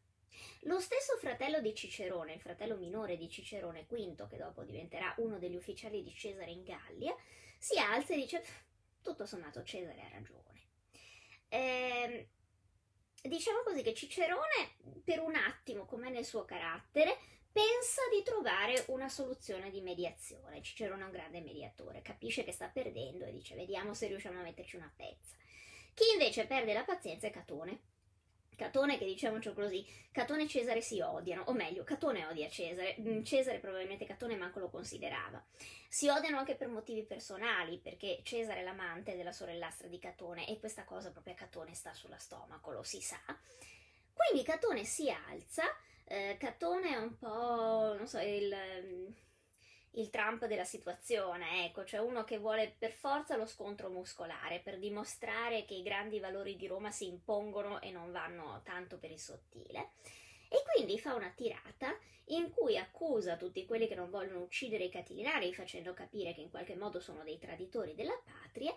Lo 0.63 0.81
stesso 0.81 1.17
fratello 1.19 1.61
di 1.61 1.75
Cicerone, 1.75 2.35
il 2.35 2.41
fratello 2.41 2.77
minore 2.77 3.17
di 3.17 3.29
Cicerone, 3.29 3.87
Quinto, 3.87 4.27
che 4.27 4.37
dopo 4.37 4.65
diventerà 4.65 5.15
uno 5.19 5.39
degli 5.39 5.57
ufficiali 5.57 6.03
di 6.03 6.13
Cesare 6.13 6.51
in 6.51 6.65
Gallia, 6.65 7.15
si 7.59 7.79
alza 7.79 8.15
e 8.15 8.17
dice 8.17 8.45
tutto 9.03 9.27
sommato 9.27 9.63
Cesare 9.63 10.01
ha 10.01 10.09
ragione. 10.09 10.67
Eh, 11.49 12.29
diciamo 13.23 13.63
così 13.63 13.83
che 13.83 13.95
Cicerone 13.95 14.77
per 15.05 15.21
un 15.21 15.35
attimo, 15.35 15.87
come 15.87 16.11
nel 16.11 16.25
suo 16.25 16.45
carattere, 16.45 17.17
pensa 17.51 18.03
di 18.15 18.23
trovare 18.23 18.85
una 18.89 19.09
soluzione 19.09 19.71
di 19.71 19.81
mediazione. 19.81 20.63
Cicerone 20.63 21.03
è 21.03 21.07
un 21.07 21.11
grande 21.11 21.41
mediatore, 21.41 22.03
capisce 22.03 22.45
che 22.45 22.53
sta 22.53 22.69
perdendo 22.69 23.25
e 23.25 23.33
dice 23.33 23.55
vediamo 23.55 23.95
se 23.95 24.07
riusciamo 24.07 24.39
a 24.39 24.43
metterci 24.43 24.77
una 24.77 24.93
pezza. 24.95 25.37
Chi 25.95 26.05
invece 26.13 26.47
perde 26.47 26.73
la 26.73 26.85
pazienza 26.85 27.27
è 27.27 27.31
Catone. 27.31 27.81
Catone 28.59 28.99
che 28.99 29.05
diciamoci 29.05 29.53
così, 29.55 29.87
Catone 30.11 30.43
e 30.43 30.49
Cesare 30.49 30.81
si 30.81 31.01
odiano, 31.01 31.45
o 31.47 31.53
meglio, 31.53 31.85
Catone 31.85 32.27
odia 32.27 32.49
Cesare, 32.49 32.97
mm, 32.99 33.23
Cesare 33.23 33.61
probabilmente 33.61 34.05
Catone 34.05 34.35
manco 34.35 34.59
lo 34.59 34.69
considerava. 34.69 35.41
Si 35.89 36.09
odiano 36.09 36.39
anche 36.39 36.57
per 36.57 36.67
motivi 36.67 37.05
personali, 37.05 37.79
perché 37.79 38.19
Cesare 38.25 38.61
è 38.61 38.65
l'amante 38.65 39.15
della 39.15 39.31
sorellastra 39.31 39.87
di 39.87 40.01
Catone 40.01 40.49
e 40.49 40.59
questa 40.59 40.83
cosa 40.83 41.13
proprio 41.13 41.35
a 41.35 41.37
Catone 41.37 41.73
sta 41.73 41.95
sulla 41.95 42.19
stomaco, 42.19 42.73
lo 42.73 42.83
si 42.83 43.01
sa. 43.01 43.21
Quindi 44.13 44.45
Catone 44.45 44.85
si 44.85 45.09
alza 45.09 45.63
eh, 46.11 46.37
Catone 46.39 46.95
è 46.95 46.97
un 46.97 47.19
po', 47.19 47.95
non 47.97 48.07
so, 48.07 48.19
il, 48.19 49.15
il 49.93 50.11
Trump 50.11 50.47
della 50.47 50.65
situazione, 50.65 51.67
ecco, 51.67 51.85
cioè 51.85 52.01
uno 52.01 52.25
che 52.25 52.39
vuole 52.39 52.75
per 52.79 52.93
forza 52.93 53.37
lo 53.37 53.47
scontro 53.47 53.89
muscolare 53.89 54.61
per 54.61 54.79
dimostrare 54.79 55.65
che 55.65 55.75
i 55.75 55.83
grandi 55.83 56.21
valori 56.21 56.57
di 56.57 56.67
Roma 56.67 56.91
si 56.91 57.07
impongono 57.07 57.81
e 57.81 57.91
non 57.91 58.13
vanno 58.13 58.61
tanto 58.65 58.99
per 58.99 59.11
il 59.11 59.19
sottile. 59.19 59.91
E 60.49 60.63
quindi 60.73 60.99
fa 60.99 61.15
una 61.15 61.31
tirata 61.35 61.97
in 62.27 62.51
cui 62.51 62.77
accusa 62.79 63.37
tutti 63.37 63.65
quelli 63.67 63.87
che 63.87 63.95
non 63.95 64.11
vogliono 64.11 64.41
uccidere 64.41 64.85
i 64.85 64.91
catilinari, 64.91 65.53
facendo 65.55 65.95
capire 65.95 66.35
che 66.35 66.41
in 66.41 66.51
qualche 66.51 66.77
modo 66.77 67.01
sono 67.01 67.23
dei 67.23 67.39
traditori 67.39 67.95
della 67.95 68.19
patria, 68.25 68.75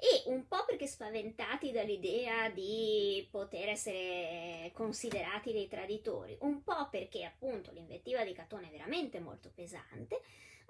e 0.00 0.22
un 0.30 0.48
po' 0.48 0.64
perché 0.64 0.86
spaventati 0.86 1.72
dall'idea 1.72 2.48
di 2.48 3.28
poter 3.30 3.68
essere 3.68 4.70
considerati 4.72 5.52
dei 5.52 5.68
traditori, 5.68 6.38
un 6.40 6.62
po' 6.62 6.88
perché 6.88 7.24
appunto 7.24 7.70
l'invettiva 7.70 8.24
di 8.24 8.32
Catone 8.32 8.68
è 8.68 8.70
veramente 8.70 9.20
molto 9.20 9.52
pesante, 9.54 10.22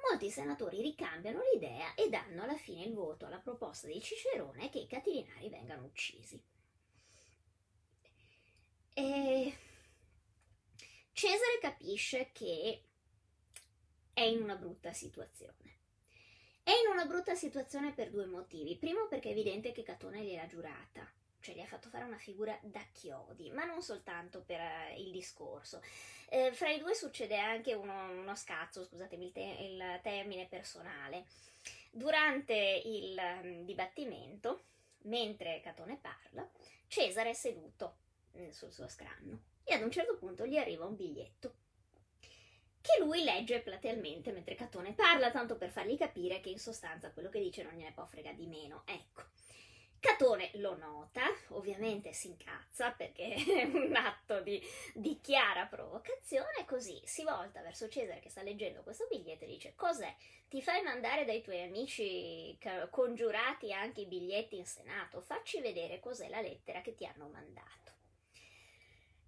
molti 0.09 0.31
senatori 0.31 0.83
ricambiano 0.83 1.41
l'idea 1.53 1.95
e 1.95 2.09
danno 2.09 2.43
alla 2.43 2.57
fine 2.57 2.83
il 2.83 2.93
voto 2.93 3.27
alla 3.27 3.39
proposta 3.39 3.87
di 3.87 4.01
Cicerone 4.01 4.69
che 4.69 4.81
i 4.81 4.89
catilinari 4.89 5.49
vengano 5.49 5.85
uccisi. 5.85 6.43
E 8.95 9.55
Cesare 11.13 11.59
capisce 11.61 12.31
che 12.33 12.83
è 14.13 14.23
in 14.23 14.43
una 14.43 14.57
brutta 14.57 14.93
situazione. 14.93 15.60
È 16.71 16.73
in 16.73 16.93
una 16.93 17.05
brutta 17.05 17.35
situazione 17.35 17.91
per 17.93 18.11
due 18.11 18.27
motivi. 18.27 18.77
Primo 18.77 19.09
perché 19.09 19.31
è 19.31 19.33
evidente 19.33 19.73
che 19.73 19.83
Catone 19.83 20.23
gliel'ha 20.23 20.47
giurata, 20.47 21.05
cioè 21.41 21.57
gli 21.57 21.61
ha 21.61 21.67
fatto 21.67 21.89
fare 21.89 22.05
una 22.05 22.17
figura 22.17 22.57
da 22.63 22.81
chiodi, 22.93 23.51
ma 23.51 23.65
non 23.65 23.83
soltanto 23.83 24.45
per 24.47 24.61
uh, 24.61 25.01
il 25.01 25.11
discorso. 25.11 25.83
Eh, 26.29 26.53
fra 26.53 26.71
i 26.71 26.79
due 26.79 26.95
succede 26.95 27.37
anche 27.37 27.75
uno, 27.75 28.13
uno 28.13 28.37
scazzo, 28.37 28.85
scusatemi 28.85 29.25
il, 29.25 29.33
te- 29.33 29.57
il 29.59 30.01
termine 30.01 30.47
personale. 30.47 31.25
Durante 31.91 32.55
il 32.85 33.21
um, 33.43 33.65
dibattimento, 33.65 34.63
mentre 35.07 35.61
Catone 35.65 35.99
parla, 36.01 36.49
Cesare 36.87 37.31
è 37.31 37.35
seduto 37.35 37.97
mm, 38.39 38.51
sul 38.51 38.71
suo 38.71 38.87
scranno 38.87 39.41
e 39.65 39.75
ad 39.75 39.83
un 39.83 39.91
certo 39.91 40.17
punto 40.17 40.47
gli 40.47 40.57
arriva 40.57 40.87
un 40.87 40.95
biglietto 40.95 41.55
che 42.81 43.03
lui 43.03 43.23
legge 43.23 43.61
platealmente 43.61 44.33
mentre 44.33 44.55
Catone 44.55 44.93
parla, 44.93 45.31
tanto 45.31 45.57
per 45.57 45.71
fargli 45.71 45.97
capire 45.97 46.41
che 46.41 46.49
in 46.49 46.59
sostanza 46.59 47.11
quello 47.11 47.29
che 47.29 47.41
dice 47.41 47.63
non 47.63 47.75
gliene 47.75 47.93
può 47.93 48.07
frega 48.07 48.33
di 48.33 48.47
meno. 48.47 48.83
Ecco. 48.87 49.23
Catone 50.01 50.51
lo 50.55 50.79
nota, 50.79 51.25
ovviamente 51.49 52.15
si 52.15 52.29
incazza 52.29 52.91
perché 52.91 53.35
è 53.45 53.65
un 53.65 53.95
atto 53.95 54.41
di, 54.41 54.59
di, 54.95 55.21
chiara 55.21 55.67
provocazione, 55.67 56.65
così 56.67 56.99
si 57.05 57.23
volta 57.23 57.61
verso 57.61 57.87
Cesare 57.87 58.21
che 58.21 58.31
sta 58.31 58.43
leggendo 58.43 58.83
questo 58.83 59.07
biglietto 59.11 59.45
e 59.45 59.49
dice 59.49 59.75
cos'è? 59.77 60.15
Ti 60.49 60.63
fai 60.63 60.83
mandare 60.83 61.27
dai 61.27 61.43
tuoi 61.43 61.63
amici 61.63 62.59
congiurati 62.89 63.75
anche 63.75 64.01
i 64.01 64.07
biglietti 64.07 64.57
in 64.57 64.65
Senato? 64.65 65.21
Facci 65.21 65.61
vedere 65.61 66.01
cos'è 66.01 66.31
la 66.31 66.41
lettera 66.41 66.81
che 66.81 66.95
ti 66.95 67.05
hanno 67.05 67.29
mandato. 67.29 67.90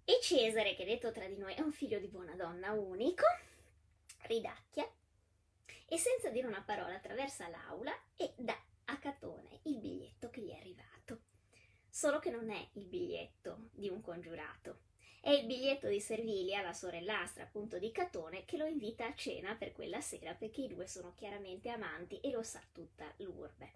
E 0.05 0.19
Cesare, 0.21 0.75
che 0.75 0.83
detto 0.83 1.13
tra 1.13 1.25
di 1.27 1.37
noi 1.37 1.53
è 1.53 1.61
un 1.61 1.71
figlio 1.71 1.97
di 1.97 2.07
buona 2.07 2.35
donna 2.35 2.73
unico, 2.73 3.23
ridacchia 4.23 4.85
e 5.87 5.97
senza 5.97 6.29
dire 6.29 6.45
una 6.45 6.61
parola 6.61 6.95
attraversa 6.95 7.47
l'aula 7.47 7.97
e 8.17 8.33
dà 8.35 8.57
a 8.85 8.97
Catone 8.97 9.61
il 9.63 9.77
biglietto 9.77 10.29
che 10.29 10.41
gli 10.41 10.49
è 10.49 10.57
arrivato. 10.57 11.21
Solo 11.89 12.19
che 12.19 12.31
non 12.31 12.49
è 12.49 12.67
il 12.73 12.85
biglietto 12.87 13.69
di 13.71 13.87
un 13.87 14.01
congiurato, 14.01 14.79
è 15.21 15.29
il 15.29 15.45
biglietto 15.45 15.87
di 15.87 16.01
Servilia, 16.01 16.61
la 16.61 16.73
sorellastra 16.73 17.43
appunto 17.43 17.79
di 17.79 17.89
Catone, 17.93 18.43
che 18.43 18.57
lo 18.57 18.65
invita 18.65 19.05
a 19.05 19.15
cena 19.15 19.55
per 19.55 19.71
quella 19.71 20.01
sera 20.01 20.33
perché 20.33 20.63
i 20.63 20.67
due 20.67 20.85
sono 20.85 21.13
chiaramente 21.15 21.69
amanti 21.69 22.19
e 22.19 22.29
lo 22.29 22.43
sa 22.43 22.61
tutta 22.73 23.09
l'urbe. 23.19 23.71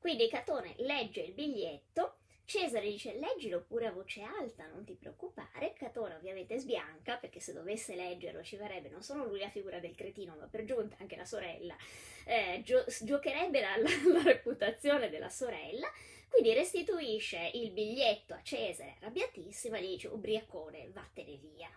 Quindi 0.00 0.28
Catone 0.28 0.74
legge 0.78 1.20
il 1.20 1.34
biglietto 1.34 2.21
Cesare 2.44 2.88
dice 2.88 3.18
leggilo 3.18 3.62
pure 3.62 3.86
a 3.86 3.92
voce 3.92 4.22
alta, 4.22 4.66
non 4.66 4.84
ti 4.84 4.94
preoccupare. 4.94 5.72
Catone 5.72 6.14
ovviamente 6.14 6.58
sbianca 6.58 7.16
perché 7.16 7.40
se 7.40 7.52
dovesse 7.52 7.94
leggerlo 7.94 8.42
ci 8.42 8.56
farebbe 8.56 8.88
non 8.88 9.02
solo 9.02 9.24
lui 9.24 9.38
la 9.38 9.48
figura 9.48 9.78
del 9.78 9.94
cretino, 9.94 10.36
ma 10.38 10.46
per 10.46 10.64
giunta 10.64 10.96
anche 10.98 11.16
la 11.16 11.24
sorella. 11.24 11.76
Eh, 12.24 12.60
gio- 12.64 12.84
giocherebbe 13.00 13.60
la, 13.60 13.76
la, 13.76 13.90
la 14.12 14.22
reputazione 14.22 15.08
della 15.08 15.30
sorella. 15.30 15.90
Quindi 16.28 16.54
restituisce 16.54 17.50
il 17.54 17.72
biglietto 17.72 18.32
a 18.32 18.42
Cesare, 18.42 18.96
arrabbiatissima, 19.00 19.78
gli 19.78 19.88
dice 19.88 20.08
ubriacone, 20.08 20.88
vattene 20.90 21.36
via. 21.36 21.70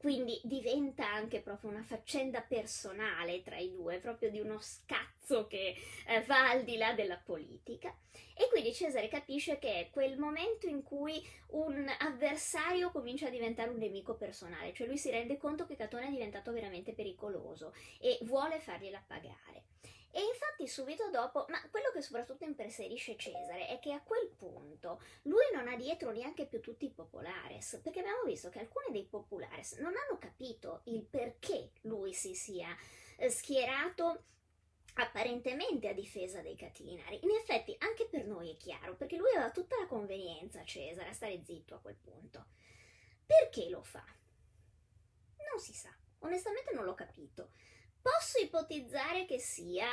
Quindi 0.00 0.40
diventa 0.44 1.06
anche 1.06 1.40
proprio 1.40 1.68
una 1.68 1.82
faccenda 1.82 2.40
personale 2.40 3.42
tra 3.42 3.58
i 3.58 3.70
due, 3.70 3.98
proprio 3.98 4.30
di 4.30 4.40
uno 4.40 4.58
scazzo 4.58 5.46
che 5.46 5.76
eh, 6.06 6.22
va 6.22 6.48
al 6.48 6.64
di 6.64 6.78
là 6.78 6.94
della 6.94 7.20
politica. 7.22 7.94
E 8.34 8.48
quindi 8.48 8.72
Cesare 8.72 9.08
capisce 9.08 9.58
che 9.58 9.74
è 9.74 9.90
quel 9.90 10.16
momento 10.16 10.66
in 10.66 10.82
cui 10.82 11.22
un 11.48 11.86
avversario 11.98 12.90
comincia 12.90 13.26
a 13.26 13.30
diventare 13.30 13.68
un 13.68 13.76
nemico 13.76 14.14
personale, 14.14 14.72
cioè 14.72 14.86
lui 14.86 14.96
si 14.96 15.10
rende 15.10 15.36
conto 15.36 15.66
che 15.66 15.76
Catone 15.76 16.06
è 16.06 16.10
diventato 16.10 16.50
veramente 16.50 16.94
pericoloso 16.94 17.74
e 18.00 18.16
vuole 18.22 18.58
fargliela 18.58 19.04
pagare. 19.06 19.64
E 20.12 20.20
infatti 20.22 20.66
subito 20.66 21.08
dopo, 21.10 21.46
ma 21.48 21.60
quello 21.70 21.90
che 21.92 22.02
soprattutto 22.02 22.44
imperserisce 22.44 23.16
Cesare 23.16 23.68
è 23.68 23.78
che 23.78 23.92
a 23.92 24.02
quel 24.02 24.28
punto 24.36 25.00
lui 25.22 25.44
non 25.54 25.68
ha 25.68 25.76
dietro 25.76 26.10
neanche 26.10 26.46
più 26.46 26.60
tutti 26.60 26.86
i 26.86 26.90
populares, 26.90 27.78
perché 27.82 28.00
abbiamo 28.00 28.24
visto 28.24 28.48
che 28.48 28.58
alcuni 28.58 28.90
dei 28.90 29.04
populares 29.04 29.74
non 29.74 29.94
hanno 29.96 30.18
capito 30.18 30.80
il 30.84 31.04
perché 31.04 31.70
lui 31.82 32.12
si 32.12 32.34
sia 32.34 32.76
eh, 33.16 33.30
schierato 33.30 34.24
apparentemente 34.94 35.88
a 35.88 35.92
difesa 35.92 36.40
dei 36.40 36.56
catilinari. 36.56 37.20
In 37.22 37.30
effetti 37.30 37.74
anche 37.78 38.06
per 38.06 38.26
noi 38.26 38.50
è 38.50 38.56
chiaro, 38.56 38.96
perché 38.96 39.16
lui 39.16 39.30
aveva 39.30 39.52
tutta 39.52 39.78
la 39.78 39.86
convenienza, 39.86 40.64
Cesare, 40.64 41.10
a 41.10 41.14
stare 41.14 41.40
zitto 41.40 41.76
a 41.76 41.80
quel 41.80 41.96
punto. 41.96 42.46
Perché 43.24 43.68
lo 43.68 43.82
fa? 43.82 44.04
Non 45.48 45.60
si 45.60 45.72
sa, 45.72 45.94
onestamente 46.18 46.74
non 46.74 46.84
l'ho 46.84 46.94
capito. 46.94 47.52
Posso 48.02 48.38
ipotizzare 48.38 49.26
che 49.26 49.38
sia 49.38 49.88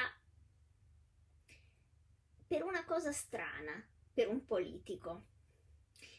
per 2.47 2.63
una 2.63 2.85
cosa 2.85 3.11
strana, 3.11 3.85
per 4.13 4.29
un 4.29 4.45
politico. 4.45 5.25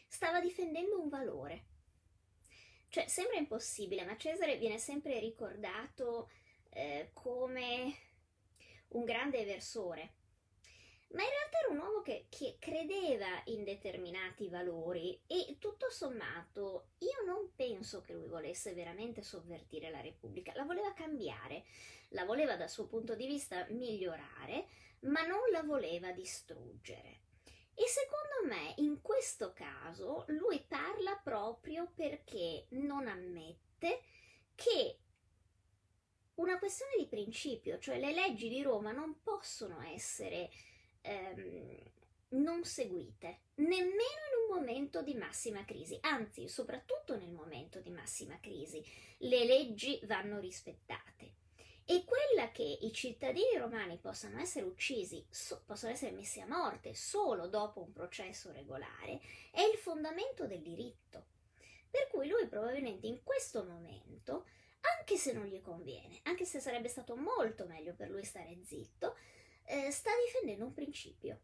Stava 0.07 0.39
difendendo 0.39 1.01
un 1.01 1.09
valore. 1.09 1.65
Cioè, 2.89 3.07
sembra 3.07 3.37
impossibile, 3.37 4.05
ma 4.05 4.17
Cesare 4.17 4.57
viene 4.57 4.77
sempre 4.77 5.19
ricordato 5.19 6.29
eh, 6.69 7.11
come 7.13 7.95
un 8.89 9.03
grande 9.03 9.39
eversore 9.39 10.13
ma 11.11 11.23
in 11.23 11.29
realtà 11.29 11.57
era 11.59 11.73
un 11.73 11.79
uomo 11.79 12.01
che, 12.01 12.27
che, 12.29 12.57
credeva 12.59 13.41
in 13.45 13.63
determinati 13.63 14.47
valori 14.47 15.19
e 15.25 15.57
tutto 15.59 15.89
sommato 15.89 16.89
io 16.99 17.23
non 17.25 17.53
penso 17.55 18.01
che 18.01 18.13
lui 18.13 18.27
volesse 18.27 18.73
veramente 18.73 19.23
sovvertire 19.23 19.89
la 19.89 20.01
Repubblica, 20.01 20.53
la 20.55 20.65
voleva 20.65 20.93
cambiare, 20.93 21.65
la 22.09 22.25
voleva 22.25 22.55
dal 22.55 22.69
suo 22.69 22.85
punto 22.85 23.15
di 23.15 23.25
vista 23.25 23.65
migliorare, 23.69 24.67
ma 25.01 25.25
non 25.25 25.39
la 25.51 25.63
voleva 25.63 26.11
distruggere. 26.11 27.21
E 27.73 27.87
secondo 27.87 28.53
me 28.53 28.73
in 28.77 29.01
questo 29.01 29.53
caso 29.53 30.25
lui 30.27 30.63
parla 30.67 31.15
proprio 31.23 31.89
perché 31.95 32.67
non 32.71 33.07
ammette 33.07 34.01
che 34.53 34.99
una 36.35 36.59
questione 36.59 36.93
di 36.97 37.07
principio, 37.07 37.79
cioè 37.79 37.99
le 37.99 38.13
leggi 38.13 38.49
di 38.49 38.61
Roma 38.61 38.91
non 38.91 39.21
possono 39.21 39.81
essere 39.81 40.49
ehm, 41.01 41.77
non 42.29 42.63
seguite, 42.63 43.39
nemmeno 43.55 43.89
in 43.89 44.49
un 44.49 44.55
momento 44.55 45.01
di 45.01 45.15
massima 45.15 45.65
crisi, 45.65 45.97
anzi 46.01 46.47
soprattutto 46.47 47.17
nel 47.17 47.31
momento 47.31 47.79
di 47.79 47.89
massima 47.89 48.39
crisi, 48.39 48.83
le 49.19 49.45
leggi 49.45 49.99
vanno 50.05 50.39
rispettate. 50.39 51.37
E 51.85 52.03
quella 52.05 52.51
che 52.51 52.77
i 52.81 52.91
cittadini 52.93 53.57
romani 53.57 53.97
possano 53.97 54.39
essere 54.39 54.65
uccisi, 54.65 55.25
so, 55.27 55.63
possono 55.65 55.91
essere 55.91 56.11
messi 56.11 56.39
a 56.39 56.45
morte 56.45 56.93
solo 56.93 57.47
dopo 57.47 57.81
un 57.81 57.91
processo 57.91 58.51
regolare, 58.51 59.19
è 59.51 59.61
il 59.61 59.75
fondamento 59.75 60.45
del 60.45 60.61
diritto. 60.61 61.25
Per 61.89 62.07
cui 62.11 62.27
lui 62.27 62.47
probabilmente 62.47 63.07
in 63.07 63.23
questo 63.23 63.63
momento, 63.63 64.45
anche 64.99 65.17
se 65.17 65.33
non 65.33 65.45
gli 65.45 65.59
conviene, 65.61 66.19
anche 66.23 66.45
se 66.45 66.59
sarebbe 66.59 66.89
stato 66.89 67.15
molto 67.15 67.65
meglio 67.65 67.95
per 67.95 68.11
lui 68.11 68.23
stare 68.23 68.59
zitto, 68.63 69.15
eh, 69.69 69.91
sta 69.91 70.09
difendendo 70.25 70.65
un 70.65 70.73
principio, 70.73 71.39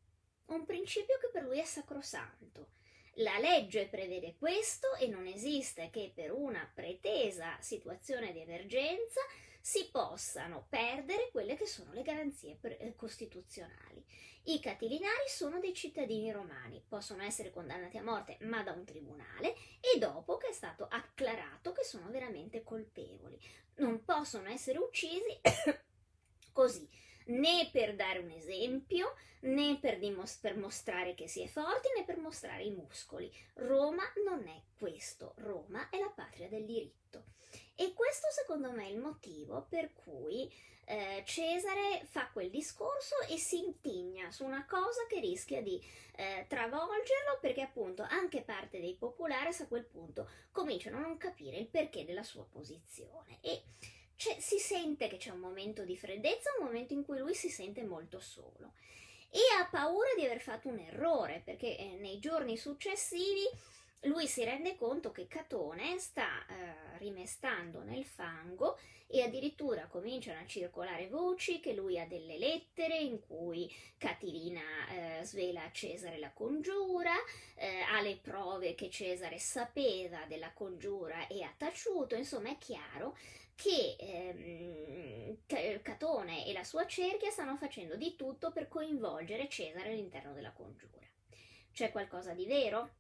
un 0.48 0.66
principio 0.66 1.18
che 1.20 1.30
per 1.32 1.44
lui 1.44 1.60
è 1.60 1.66
sacrosanto. 1.66 2.72
La 3.20 3.38
legge 3.38 3.88
prevede 3.88 4.36
questo 4.36 4.96
e 4.96 5.08
non 5.08 5.28
esiste 5.28 5.90
che 5.90 6.12
per 6.14 6.34
una 6.34 6.70
pretesa 6.74 7.56
situazione 7.62 8.34
di 8.34 8.42
emergenza 8.42 9.22
si 9.62 9.90
possano 9.90 10.66
perdere 10.70 11.30
quelle 11.32 11.56
che 11.56 11.66
sono 11.66 11.94
le 11.94 12.02
garanzie 12.02 12.58
eh, 12.62 12.96
costituzionali. 12.96 14.04
I 14.48 14.60
catilinari 14.60 15.28
sono 15.28 15.60
dei 15.60 15.74
cittadini 15.74 16.32
romani, 16.32 16.84
possono 16.88 17.24
essere 17.24 17.52
condannati 17.52 17.98
a 17.98 18.04
morte 18.04 18.38
ma 18.42 18.64
da 18.64 18.74
un 18.74 18.86
tribunale 18.86 19.56
e 19.80 19.98
dopo 19.98 20.38
che 20.38 20.50
è 20.50 20.54
stato 20.54 20.88
acclarato 20.90 21.72
che 21.72 21.84
sono 21.84 22.10
veramente 22.10 22.64
colpevoli. 22.64 23.40
Non 23.76 24.04
possono 24.04 24.50
essere 24.50 24.78
uccisi 24.80 25.40
così 26.52 26.88
né 27.26 27.70
per 27.72 27.96
dare 27.96 28.20
un 28.20 28.32
esempio, 28.32 29.16
né 29.42 29.78
per, 29.80 30.00
dimos- 30.00 30.38
per, 30.38 30.58
mostrare 30.58 31.14
che 31.14 31.28
si 31.28 31.42
è 31.42 31.48
forti, 31.48 31.90
né 31.96 32.04
per 32.04 32.18
mostrare 32.18 32.64
i 32.64 32.72
muscoli. 32.72 33.32
Roma 33.56 34.04
non 34.26 34.48
è 34.48 34.62
questo, 34.78 35.34
Roma 35.38 35.90
è 35.90 36.00
la 36.00 36.12
patria 36.14 36.48
del 36.48 36.66
diritto. 36.66 37.24
E 37.76 37.94
questo 37.94 38.28
secondo 38.32 38.72
me 38.72 38.86
è 38.86 38.90
il 38.90 39.00
motivo 39.00 39.66
per 39.70 39.94
cui 39.94 40.52
eh, 40.86 41.24
Cesare 41.26 42.06
fa 42.10 42.30
quel 42.32 42.50
discorso 42.50 43.16
e 43.30 43.38
si 43.38 43.58
intigna 43.64 44.32
su 44.32 44.46
una 44.46 44.66
cosa 44.66 45.06
che 45.08 45.20
rischia 45.20 45.62
di 45.62 45.82
eh, 46.16 46.46
travolgerlo 46.48 47.40
perché 47.42 47.62
appunto 47.62 48.06
anche 48.08 48.42
parte 48.42 48.80
dei 48.80 48.96
popolari 48.96 49.50
a 49.58 49.68
quel 49.68 49.84
punto 49.84 50.30
cominciano 50.52 50.98
a 50.98 51.02
non 51.02 51.18
capire 51.18 51.58
il 51.58 51.68
perché 51.68 52.06
della 52.06 52.24
sua 52.24 52.46
posizione. 52.46 53.40
E 53.42 53.64
cioè, 54.16 54.40
si 54.40 54.60
sente 54.60 55.08
che 55.08 55.18
c'è 55.18 55.32
un 55.32 55.40
momento 55.40 55.84
di 55.84 55.98
freddezza, 55.98 56.52
un 56.58 56.66
momento 56.66 56.94
in 56.94 57.04
cui 57.04 57.18
lui 57.18 57.34
si 57.34 57.50
sente 57.50 57.84
molto 57.84 58.20
solo. 58.20 58.74
E 59.30 59.40
ha 59.60 59.68
paura 59.70 60.10
di 60.16 60.24
aver 60.24 60.40
fatto 60.40 60.70
un 60.70 60.80
errore 60.80 61.42
perché 61.44 61.78
eh, 61.78 61.98
nei 62.00 62.20
giorni 62.20 62.56
successivi 62.56 63.44
lui 64.06 64.28
si 64.28 64.44
rende 64.44 64.76
conto 64.76 65.12
che 65.12 65.28
Catone 65.28 65.98
sta 65.98 66.46
eh, 66.48 66.98
rimestando 67.00 67.82
nel 67.84 68.06
fango 68.06 68.78
e 69.08 69.22
addirittura 69.22 69.88
cominciano 69.88 70.40
a 70.40 70.46
circolare 70.46 71.08
voci 71.08 71.60
che 71.60 71.74
lui 71.74 72.00
ha 72.00 72.06
delle 72.06 72.38
lettere 72.38 72.98
in 72.98 73.20
cui 73.20 73.72
Catilina 73.98 74.62
eh, 74.90 75.24
svela 75.24 75.64
a 75.64 75.72
Cesare 75.72 76.18
la 76.18 76.32
congiura, 76.32 77.14
eh, 77.56 77.82
ha 77.82 78.02
le 78.02 78.18
prove 78.18 78.74
che 78.74 78.90
Cesare 78.90 79.38
sapeva 79.38 80.26
della 80.28 80.52
congiura 80.54 81.28
e 81.28 81.44
ha 81.44 81.54
taciuto, 81.56 82.16
insomma 82.16 82.50
è 82.50 82.58
chiaro 82.58 83.18
che 83.56 83.96
ehm, 83.98 85.82
Catone 85.82 86.46
e 86.46 86.54
la 86.54 86.64
sua 86.64 86.86
cerchia 86.86 87.32
stanno 87.32 87.56
facendo 87.56 87.96
di 87.96 88.16
tutto 88.16 88.52
per 88.52 88.68
coinvolgere 88.68 89.50
Cesare 89.50 89.92
all'interno 89.92 90.34
della 90.34 90.52
congiura. 90.52 91.08
C'è 91.72 91.92
qualcosa 91.92 92.34
di 92.34 92.46
vero? 92.46 92.96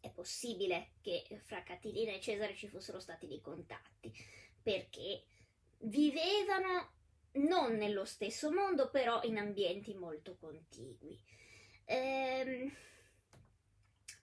È 0.00 0.10
possibile 0.10 0.92
che 1.00 1.24
fra 1.44 1.62
Catilina 1.62 2.12
e 2.12 2.20
Cesare 2.20 2.54
ci 2.54 2.68
fossero 2.68 2.98
stati 2.98 3.26
dei 3.26 3.40
contatti, 3.40 4.12
perché 4.62 5.24
vivevano 5.78 6.92
non 7.32 7.76
nello 7.76 8.04
stesso 8.04 8.50
mondo, 8.50 8.90
però 8.90 9.22
in 9.22 9.38
ambienti 9.38 9.94
molto 9.94 10.36
contigui. 10.36 11.18
Ehm, 11.84 12.70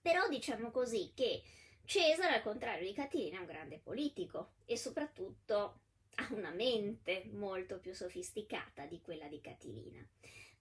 però 0.02 0.28
diciamo 0.28 0.72
così 0.72 1.12
che 1.16 1.44
Cesare, 1.90 2.36
al 2.36 2.44
contrario 2.44 2.86
di 2.86 2.94
Catilina, 2.94 3.38
è 3.38 3.40
un 3.40 3.48
grande 3.48 3.80
politico 3.80 4.52
e 4.66 4.78
soprattutto 4.78 5.80
ha 6.14 6.28
una 6.34 6.52
mente 6.52 7.28
molto 7.32 7.80
più 7.80 7.96
sofisticata 7.96 8.86
di 8.86 9.02
quella 9.02 9.28
di 9.28 9.42
Catilina. 9.42 10.08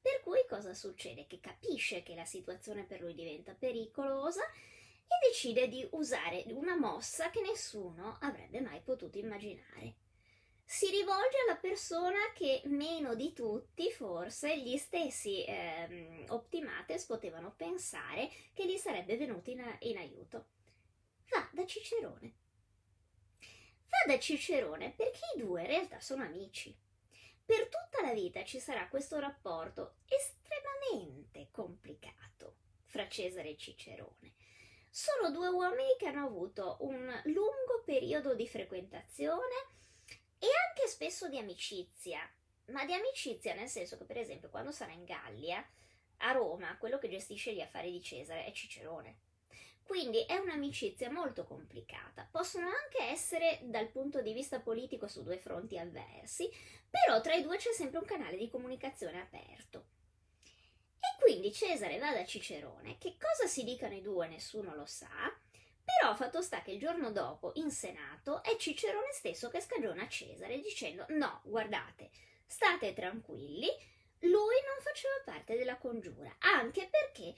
Per 0.00 0.22
cui 0.22 0.38
cosa 0.48 0.72
succede? 0.72 1.26
Che 1.26 1.38
capisce 1.38 2.02
che 2.02 2.14
la 2.14 2.24
situazione 2.24 2.84
per 2.84 3.02
lui 3.02 3.14
diventa 3.14 3.52
pericolosa 3.52 4.40
e 4.42 5.28
decide 5.28 5.68
di 5.68 5.86
usare 5.90 6.44
una 6.46 6.78
mossa 6.78 7.28
che 7.28 7.42
nessuno 7.42 8.16
avrebbe 8.22 8.62
mai 8.62 8.80
potuto 8.80 9.18
immaginare. 9.18 9.96
Si 10.64 10.88
rivolge 10.88 11.36
alla 11.46 11.58
persona 11.58 12.32
che 12.32 12.62
meno 12.64 13.14
di 13.14 13.34
tutti, 13.34 13.90
forse, 13.90 14.58
gli 14.58 14.78
stessi 14.78 15.44
ehm, 15.46 16.24
Optimates 16.28 17.04
potevano 17.04 17.52
pensare 17.54 18.30
che 18.54 18.66
gli 18.66 18.78
sarebbe 18.78 19.18
venuto 19.18 19.50
in, 19.50 19.62
in 19.80 19.98
aiuto. 19.98 20.56
Va 21.30 21.48
da 21.52 21.66
Cicerone. 21.66 22.34
Va 23.88 24.12
da 24.12 24.18
Cicerone 24.18 24.92
perché 24.92 25.20
i 25.36 25.40
due 25.40 25.62
in 25.62 25.66
realtà 25.66 26.00
sono 26.00 26.22
amici. 26.24 26.76
Per 27.44 27.68
tutta 27.68 28.04
la 28.04 28.12
vita 28.12 28.44
ci 28.44 28.60
sarà 28.60 28.88
questo 28.88 29.18
rapporto 29.18 29.96
estremamente 30.06 31.48
complicato 31.50 32.56
fra 32.84 33.08
Cesare 33.08 33.50
e 33.50 33.56
Cicerone. 33.56 34.34
Sono 34.90 35.30
due 35.30 35.48
uomini 35.48 35.96
che 35.98 36.06
hanno 36.08 36.26
avuto 36.26 36.78
un 36.80 37.20
lungo 37.24 37.82
periodo 37.84 38.34
di 38.34 38.48
frequentazione 38.48 39.76
e 40.38 40.46
anche 40.68 40.88
spesso 40.88 41.28
di 41.28 41.38
amicizia, 41.38 42.20
ma 42.66 42.84
di 42.84 42.92
amicizia 42.92 43.54
nel 43.54 43.68
senso 43.68 43.96
che 43.96 44.04
per 44.04 44.18
esempio 44.18 44.50
quando 44.50 44.72
sarà 44.72 44.92
in 44.92 45.04
Gallia, 45.04 45.66
a 46.18 46.32
Roma, 46.32 46.76
quello 46.78 46.98
che 46.98 47.08
gestisce 47.08 47.54
gli 47.54 47.60
affari 47.60 47.92
di 47.92 48.02
Cesare 48.02 48.44
è 48.44 48.52
Cicerone. 48.52 49.18
Quindi 49.88 50.22
è 50.26 50.36
un'amicizia 50.36 51.10
molto 51.10 51.46
complicata. 51.46 52.28
Possono 52.30 52.66
anche 52.66 53.10
essere 53.10 53.60
dal 53.62 53.88
punto 53.88 54.20
di 54.20 54.34
vista 54.34 54.60
politico 54.60 55.08
su 55.08 55.22
due 55.22 55.38
fronti 55.38 55.78
avversi, 55.78 56.46
però 56.90 57.22
tra 57.22 57.32
i 57.32 57.42
due 57.42 57.56
c'è 57.56 57.72
sempre 57.72 57.98
un 57.98 58.04
canale 58.04 58.36
di 58.36 58.50
comunicazione 58.50 59.18
aperto. 59.18 59.86
E 60.92 61.18
quindi 61.18 61.54
Cesare 61.54 61.98
va 61.98 62.12
da 62.12 62.26
Cicerone, 62.26 62.98
che 62.98 63.16
cosa 63.18 63.48
si 63.48 63.64
dicano 63.64 63.94
i 63.94 64.02
due 64.02 64.28
nessuno 64.28 64.74
lo 64.74 64.84
sa, 64.84 65.08
però 65.82 66.14
fatto 66.14 66.42
sta 66.42 66.60
che 66.60 66.72
il 66.72 66.80
giorno 66.80 67.10
dopo 67.10 67.52
in 67.54 67.70
Senato 67.70 68.42
è 68.42 68.56
Cicerone 68.56 69.12
stesso 69.12 69.48
che 69.48 69.62
scagiona 69.62 70.06
Cesare 70.06 70.60
dicendo 70.60 71.06
no, 71.08 71.40
guardate, 71.44 72.10
state 72.44 72.92
tranquilli, 72.92 73.68
lui 74.18 74.56
non 74.66 74.82
faceva 74.82 75.14
parte 75.24 75.56
della 75.56 75.78
congiura, 75.78 76.36
anche 76.40 76.90
perché 76.90 77.34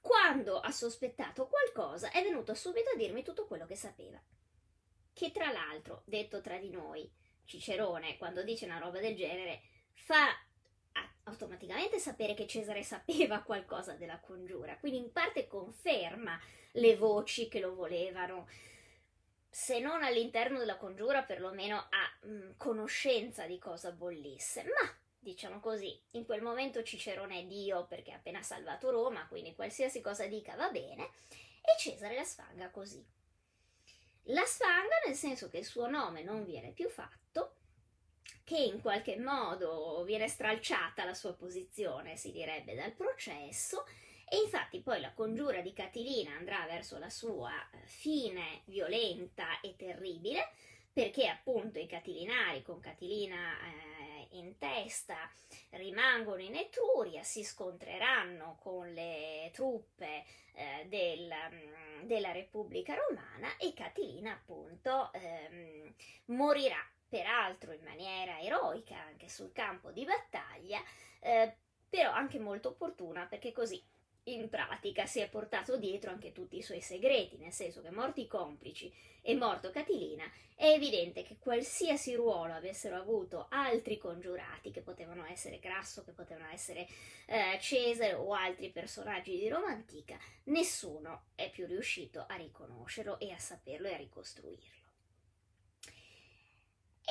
quando 0.00 0.60
ha 0.60 0.70
sospettato 0.70 1.48
qualcosa 1.48 2.10
è 2.10 2.22
venuto 2.22 2.54
subito 2.54 2.90
a 2.90 2.96
dirmi 2.96 3.22
tutto 3.22 3.46
quello 3.46 3.66
che 3.66 3.76
sapeva. 3.76 4.20
Che 5.12 5.32
tra 5.32 5.50
l'altro, 5.50 6.02
detto 6.04 6.40
tra 6.40 6.58
di 6.58 6.70
noi, 6.70 7.10
Cicerone, 7.44 8.16
quando 8.18 8.42
dice 8.42 8.66
una 8.66 8.78
roba 8.78 9.00
del 9.00 9.16
genere, 9.16 9.62
fa 9.94 10.28
automaticamente 11.24 11.98
sapere 11.98 12.34
che 12.34 12.46
Cesare 12.46 12.82
sapeva 12.82 13.42
qualcosa 13.44 13.94
della 13.94 14.20
congiura, 14.20 14.78
quindi 14.78 14.98
in 14.98 15.12
parte 15.12 15.46
conferma 15.46 16.38
le 16.72 16.96
voci 16.96 17.48
che 17.48 17.60
lo 17.60 17.74
volevano, 17.74 18.48
se 19.50 19.80
non 19.80 20.02
all'interno 20.02 20.58
della 20.58 20.76
congiura, 20.76 21.22
perlomeno 21.22 21.76
a 21.76 22.26
mh, 22.26 22.30
mm, 22.30 22.50
conoscenza 22.56 23.46
di 23.46 23.58
cosa 23.58 23.92
bollisse. 23.92 24.64
Ma 24.64 24.96
diciamo 25.18 25.60
così, 25.60 26.00
in 26.12 26.24
quel 26.24 26.42
momento 26.42 26.82
Cicerone 26.82 27.40
è 27.40 27.44
Dio 27.44 27.86
perché 27.86 28.12
ha 28.12 28.16
appena 28.16 28.42
salvato 28.42 28.90
Roma, 28.90 29.26
quindi 29.28 29.54
qualsiasi 29.54 30.00
cosa 30.00 30.26
dica 30.26 30.54
va 30.56 30.70
bene, 30.70 31.10
e 31.60 31.78
Cesare 31.78 32.14
la 32.14 32.24
sfanga 32.24 32.70
così. 32.70 33.04
La 34.30 34.44
sfanga 34.44 34.96
nel 35.06 35.14
senso 35.14 35.48
che 35.48 35.58
il 35.58 35.64
suo 35.64 35.88
nome 35.88 36.22
non 36.22 36.44
viene 36.44 36.72
più 36.72 36.88
fatto, 36.88 37.56
che 38.44 38.58
in 38.58 38.80
qualche 38.80 39.18
modo 39.18 40.02
viene 40.04 40.28
stralciata 40.28 41.04
la 41.04 41.14
sua 41.14 41.34
posizione, 41.34 42.16
si 42.16 42.32
direbbe, 42.32 42.74
dal 42.74 42.92
processo, 42.92 43.84
e 44.30 44.38
infatti 44.38 44.80
poi 44.80 45.00
la 45.00 45.12
congiura 45.12 45.60
di 45.60 45.72
Catilina 45.72 46.34
andrà 46.34 46.66
verso 46.66 46.98
la 46.98 47.08
sua 47.08 47.50
eh, 47.70 47.86
fine 47.86 48.62
violenta 48.66 49.60
e 49.60 49.74
terribile, 49.76 50.52
perché 50.92 51.28
appunto 51.28 51.78
i 51.78 51.86
catilinari 51.86 52.62
con 52.62 52.80
Catilina 52.80 53.36
eh, 53.36 53.97
in 54.30 54.58
testa 54.58 55.16
rimangono 55.70 56.40
in 56.40 56.54
Etruria, 56.54 57.22
si 57.22 57.42
scontreranno 57.42 58.58
con 58.60 58.92
le 58.92 59.50
truppe 59.52 60.24
eh, 60.54 60.86
del, 60.88 61.32
mm, 61.50 62.02
della 62.02 62.32
Repubblica 62.32 62.94
Romana 62.94 63.56
e 63.58 63.72
Catilina 63.74 64.32
appunto 64.32 65.12
ehm, 65.12 65.94
morirà 66.26 66.84
peraltro 67.08 67.72
in 67.72 67.82
maniera 67.82 68.38
eroica 68.40 68.96
anche 68.96 69.28
sul 69.28 69.52
campo 69.52 69.90
di 69.90 70.04
battaglia, 70.04 70.82
eh, 71.20 71.56
però 71.88 72.12
anche 72.12 72.38
molto 72.38 72.70
opportuna 72.70 73.26
perché 73.26 73.52
così 73.52 73.82
in 74.34 74.48
pratica 74.48 75.06
si 75.06 75.20
è 75.20 75.28
portato 75.28 75.76
dietro 75.76 76.10
anche 76.10 76.32
tutti 76.32 76.56
i 76.56 76.62
suoi 76.62 76.80
segreti, 76.80 77.36
nel 77.36 77.52
senso 77.52 77.82
che 77.82 77.90
morti 77.90 78.22
i 78.22 78.26
complici 78.26 78.92
e 79.22 79.34
morto 79.34 79.70
Catilina, 79.70 80.24
è 80.54 80.70
evidente 80.70 81.22
che 81.22 81.36
qualsiasi 81.38 82.14
ruolo 82.14 82.54
avessero 82.54 82.96
avuto 82.96 83.46
altri 83.50 83.98
congiurati, 83.98 84.70
che 84.70 84.80
potevano 84.80 85.26
essere 85.26 85.58
Grasso, 85.58 86.02
che 86.04 86.12
potevano 86.12 86.48
essere 86.50 86.86
eh, 87.26 87.58
Cesare 87.60 88.14
o 88.14 88.32
altri 88.32 88.70
personaggi 88.70 89.38
di 89.38 89.48
Roma 89.48 89.68
antica, 89.68 90.18
nessuno 90.44 91.26
è 91.34 91.50
più 91.50 91.66
riuscito 91.66 92.24
a 92.26 92.34
riconoscerlo 92.36 93.18
e 93.18 93.32
a 93.32 93.38
saperlo 93.38 93.88
e 93.88 93.94
a 93.94 93.98
ricostruirlo. 93.98 94.76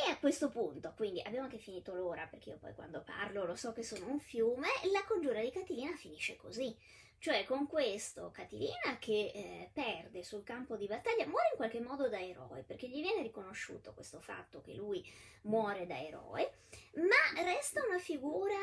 E 0.05 0.11
a 0.11 0.19
questo 0.19 0.49
punto, 0.49 0.93
quindi 0.95 1.21
abbiamo 1.21 1.45
anche 1.45 1.57
finito 1.57 1.95
l'ora, 1.95 2.27
perché 2.27 2.49
io 2.51 2.57
poi 2.59 2.75
quando 2.75 3.01
parlo 3.01 3.45
lo 3.45 3.55
so 3.55 3.73
che 3.73 3.81
sono 3.81 4.07
un 4.07 4.19
fiume, 4.19 4.67
la 4.91 5.03
congiura 5.05 5.41
di 5.41 5.49
Catilina 5.49 5.95
finisce 5.95 6.35
così. 6.35 6.75
Cioè 7.19 7.45
con 7.45 7.67
questo 7.67 8.29
Catilina 8.31 8.97
che 8.99 9.31
eh, 9.33 9.69
perde 9.73 10.23
sul 10.23 10.43
campo 10.43 10.77
di 10.77 10.85
battaglia 10.85 11.25
muore 11.25 11.49
in 11.51 11.57
qualche 11.57 11.81
modo 11.81 12.07
da 12.09 12.21
eroe, 12.21 12.63
perché 12.63 12.87
gli 12.87 13.01
viene 13.01 13.23
riconosciuto 13.23 13.93
questo 13.93 14.19
fatto 14.19 14.61
che 14.61 14.73
lui 14.73 15.03
muore 15.43 15.87
da 15.87 15.99
eroe, 15.99 16.59
ma 16.93 17.43
resta 17.43 17.83
una 17.85 17.97
figura 17.97 18.55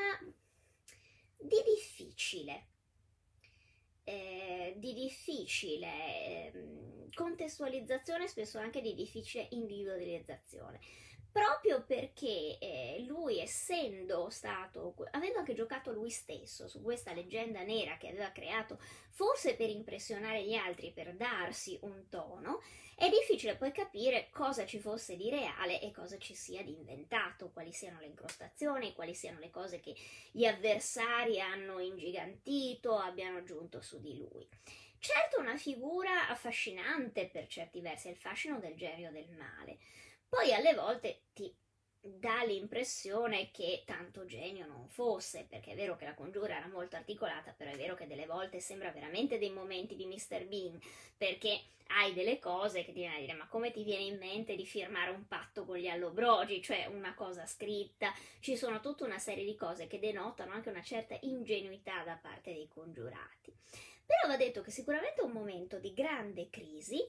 di 1.36 1.62
difficile, 1.66 2.66
eh, 4.04 4.74
di 4.76 4.94
difficile 4.94 5.88
eh, 5.88 7.08
contestualizzazione, 7.12 8.28
spesso 8.28 8.58
anche 8.58 8.80
di 8.80 8.94
difficile 8.94 9.48
individualizzazione 9.50 10.78
proprio 11.34 11.82
perché 11.82 12.58
eh, 12.60 13.02
lui 13.08 13.40
essendo 13.40 14.30
stato, 14.30 14.94
aveva 15.10 15.40
anche 15.40 15.52
giocato 15.52 15.90
lui 15.90 16.08
stesso 16.08 16.68
su 16.68 16.80
questa 16.80 17.12
leggenda 17.12 17.62
nera 17.62 17.96
che 17.96 18.06
aveva 18.06 18.30
creato 18.30 18.78
forse 19.10 19.56
per 19.56 19.68
impressionare 19.68 20.44
gli 20.44 20.54
altri, 20.54 20.92
per 20.92 21.12
darsi 21.16 21.76
un 21.82 22.08
tono, 22.08 22.62
è 22.94 23.08
difficile 23.08 23.56
poi 23.56 23.72
capire 23.72 24.28
cosa 24.30 24.64
ci 24.64 24.78
fosse 24.78 25.16
di 25.16 25.28
reale 25.28 25.80
e 25.80 25.90
cosa 25.90 26.18
ci 26.18 26.36
sia 26.36 26.62
di 26.62 26.72
inventato, 26.72 27.50
quali 27.50 27.72
siano 27.72 27.98
le 27.98 28.06
incrostazioni, 28.06 28.94
quali 28.94 29.12
siano 29.12 29.40
le 29.40 29.50
cose 29.50 29.80
che 29.80 29.96
gli 30.30 30.44
avversari 30.44 31.40
hanno 31.40 31.80
ingigantito, 31.80 32.96
abbiano 32.96 33.38
aggiunto 33.38 33.82
su 33.82 34.00
di 34.00 34.16
lui. 34.16 34.46
Certo 35.00 35.40
una 35.40 35.56
figura 35.56 36.28
affascinante 36.28 37.26
per 37.26 37.48
certi 37.48 37.80
versi, 37.80 38.06
è 38.06 38.12
il 38.12 38.16
fascino 38.16 38.60
del 38.60 38.76
genio 38.76 39.10
del 39.10 39.30
male, 39.32 39.78
poi 40.34 40.52
alle 40.52 40.74
volte 40.74 41.26
ti 41.32 41.54
dà 42.00 42.42
l'impressione 42.42 43.52
che 43.52 43.84
tanto 43.86 44.26
genio 44.26 44.66
non 44.66 44.88
fosse, 44.88 45.46
perché 45.48 45.72
è 45.72 45.76
vero 45.76 45.96
che 45.96 46.04
la 46.04 46.14
congiura 46.14 46.56
era 46.56 46.66
molto 46.66 46.96
articolata, 46.96 47.52
però 47.52 47.70
è 47.70 47.76
vero 47.76 47.94
che 47.94 48.08
delle 48.08 48.26
volte 48.26 48.58
sembra 48.58 48.90
veramente 48.90 49.38
dei 49.38 49.50
momenti 49.50 49.94
di 49.94 50.06
Mr. 50.06 50.44
Bean, 50.46 50.78
perché 51.16 51.62
hai 51.88 52.12
delle 52.14 52.40
cose 52.40 52.84
che 52.84 52.92
ti 52.92 52.98
viene 52.98 53.16
a 53.16 53.20
dire 53.20 53.34
ma 53.34 53.46
come 53.46 53.70
ti 53.70 53.84
viene 53.84 54.04
in 54.04 54.18
mente 54.18 54.56
di 54.56 54.66
firmare 54.66 55.10
un 55.10 55.28
patto 55.28 55.64
con 55.64 55.76
gli 55.76 55.86
allobrogi, 55.86 56.60
cioè 56.60 56.86
una 56.86 57.14
cosa 57.14 57.46
scritta, 57.46 58.12
ci 58.40 58.56
sono 58.56 58.80
tutta 58.80 59.04
una 59.04 59.20
serie 59.20 59.44
di 59.44 59.54
cose 59.54 59.86
che 59.86 60.00
denotano 60.00 60.52
anche 60.52 60.70
una 60.70 60.82
certa 60.82 61.16
ingenuità 61.20 62.02
da 62.02 62.18
parte 62.20 62.52
dei 62.52 62.66
congiurati. 62.66 63.56
Però 64.04 64.26
va 64.26 64.36
detto 64.36 64.62
che 64.62 64.72
sicuramente 64.72 65.20
è 65.20 65.24
un 65.24 65.32
momento 65.32 65.78
di 65.78 65.94
grande 65.94 66.50
crisi, 66.50 67.08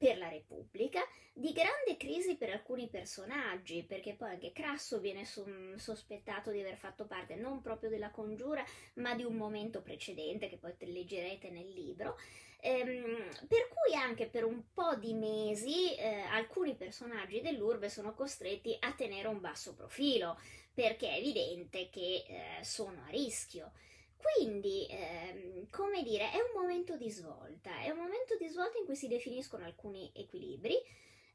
per 0.00 0.16
la 0.16 0.30
Repubblica, 0.30 1.06
di 1.34 1.52
grande 1.52 1.98
crisi 1.98 2.36
per 2.36 2.48
alcuni 2.48 2.88
personaggi, 2.88 3.84
perché 3.84 4.14
poi 4.14 4.30
anche 4.30 4.50
Crasso 4.50 4.98
viene 4.98 5.26
sospettato 5.26 6.50
di 6.50 6.58
aver 6.58 6.78
fatto 6.78 7.04
parte 7.04 7.34
non 7.34 7.60
proprio 7.60 7.90
della 7.90 8.10
congiura, 8.10 8.64
ma 8.94 9.14
di 9.14 9.24
un 9.24 9.34
momento 9.34 9.82
precedente 9.82 10.48
che 10.48 10.56
poi 10.56 10.72
leggerete 10.78 11.50
nel 11.50 11.68
libro. 11.68 12.16
Ehm, 12.62 13.28
per 13.46 13.68
cui 13.68 13.94
anche 13.94 14.26
per 14.28 14.44
un 14.44 14.72
po' 14.72 14.94
di 14.94 15.12
mesi 15.12 15.94
eh, 15.94 16.20
alcuni 16.30 16.76
personaggi 16.76 17.42
dell'urbe 17.42 17.90
sono 17.90 18.14
costretti 18.14 18.74
a 18.80 18.94
tenere 18.94 19.28
un 19.28 19.40
basso 19.40 19.74
profilo, 19.74 20.40
perché 20.72 21.10
è 21.10 21.18
evidente 21.18 21.90
che 21.90 22.24
eh, 22.26 22.64
sono 22.64 23.02
a 23.06 23.10
rischio. 23.10 23.72
Quindi, 24.20 24.86
ehm, 24.88 25.68
come 25.70 26.02
dire, 26.02 26.30
è 26.30 26.36
un 26.36 26.60
momento 26.60 26.96
di 26.96 27.10
svolta, 27.10 27.80
è 27.80 27.90
un 27.90 27.98
momento 27.98 28.36
di 28.36 28.48
svolta 28.48 28.78
in 28.78 28.84
cui 28.84 28.96
si 28.96 29.08
definiscono 29.08 29.64
alcuni 29.64 30.10
equilibri, 30.14 30.76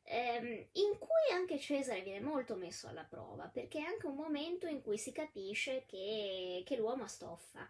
ehm, 0.03 0.45
in 0.73 0.97
cui 0.99 1.33
anche 1.33 1.59
Cesare 1.59 2.01
viene 2.01 2.19
molto 2.19 2.55
messo 2.55 2.88
alla 2.88 3.03
prova, 3.03 3.47
perché 3.47 3.79
è 3.79 3.83
anche 3.83 4.07
un 4.07 4.15
momento 4.15 4.67
in 4.67 4.81
cui 4.81 4.97
si 4.97 5.11
capisce 5.11 5.83
che, 5.88 6.63
che 6.65 6.75
l'uomo 6.77 7.03
ha 7.03 7.07
stoffa 7.07 7.69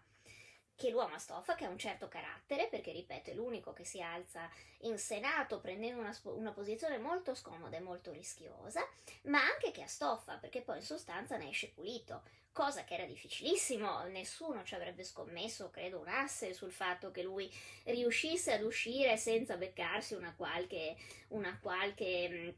che 0.76 0.90
l'uomo 0.90 1.14
ha 1.14 1.18
stoffa, 1.18 1.54
che 1.54 1.64
ha 1.64 1.70
un 1.70 1.78
certo 1.78 2.06
carattere, 2.06 2.68
perché 2.68 2.92
ripeto, 2.92 3.30
è 3.30 3.34
l'unico 3.34 3.72
che 3.72 3.84
si 3.84 4.00
alza 4.02 4.48
in 4.80 4.98
Senato 4.98 5.58
prendendo 5.58 6.00
una, 6.00 6.16
una, 6.24 6.52
posizione 6.52 6.98
molto 6.98 7.34
scomoda 7.34 7.76
e 7.76 7.80
molto 7.80 8.12
rischiosa, 8.12 8.86
ma 9.22 9.40
anche 9.40 9.70
che 9.70 9.82
ha 9.82 9.88
stoffa, 9.88 10.36
perché 10.36 10.60
poi 10.60 10.76
in 10.76 10.84
sostanza 10.84 11.36
ne 11.38 11.48
esce 11.48 11.70
pulito 11.70 12.22
cosa 12.52 12.84
che 12.84 12.94
era 12.94 13.04
difficilissimo, 13.04 14.04
nessuno 14.04 14.64
ci 14.64 14.74
avrebbe 14.74 15.04
scommesso, 15.04 15.70
credo, 15.70 15.98
un 15.98 16.08
asse 16.08 16.54
sul 16.54 16.72
fatto 16.72 17.10
che 17.10 17.22
lui 17.22 17.52
riuscisse 17.84 18.52
ad 18.52 18.62
uscire 18.62 19.18
senza 19.18 19.58
beccarsi 19.58 20.14
una 20.14 20.34
qualche, 20.34 20.96
una 21.28 21.58
qualche 21.60 22.56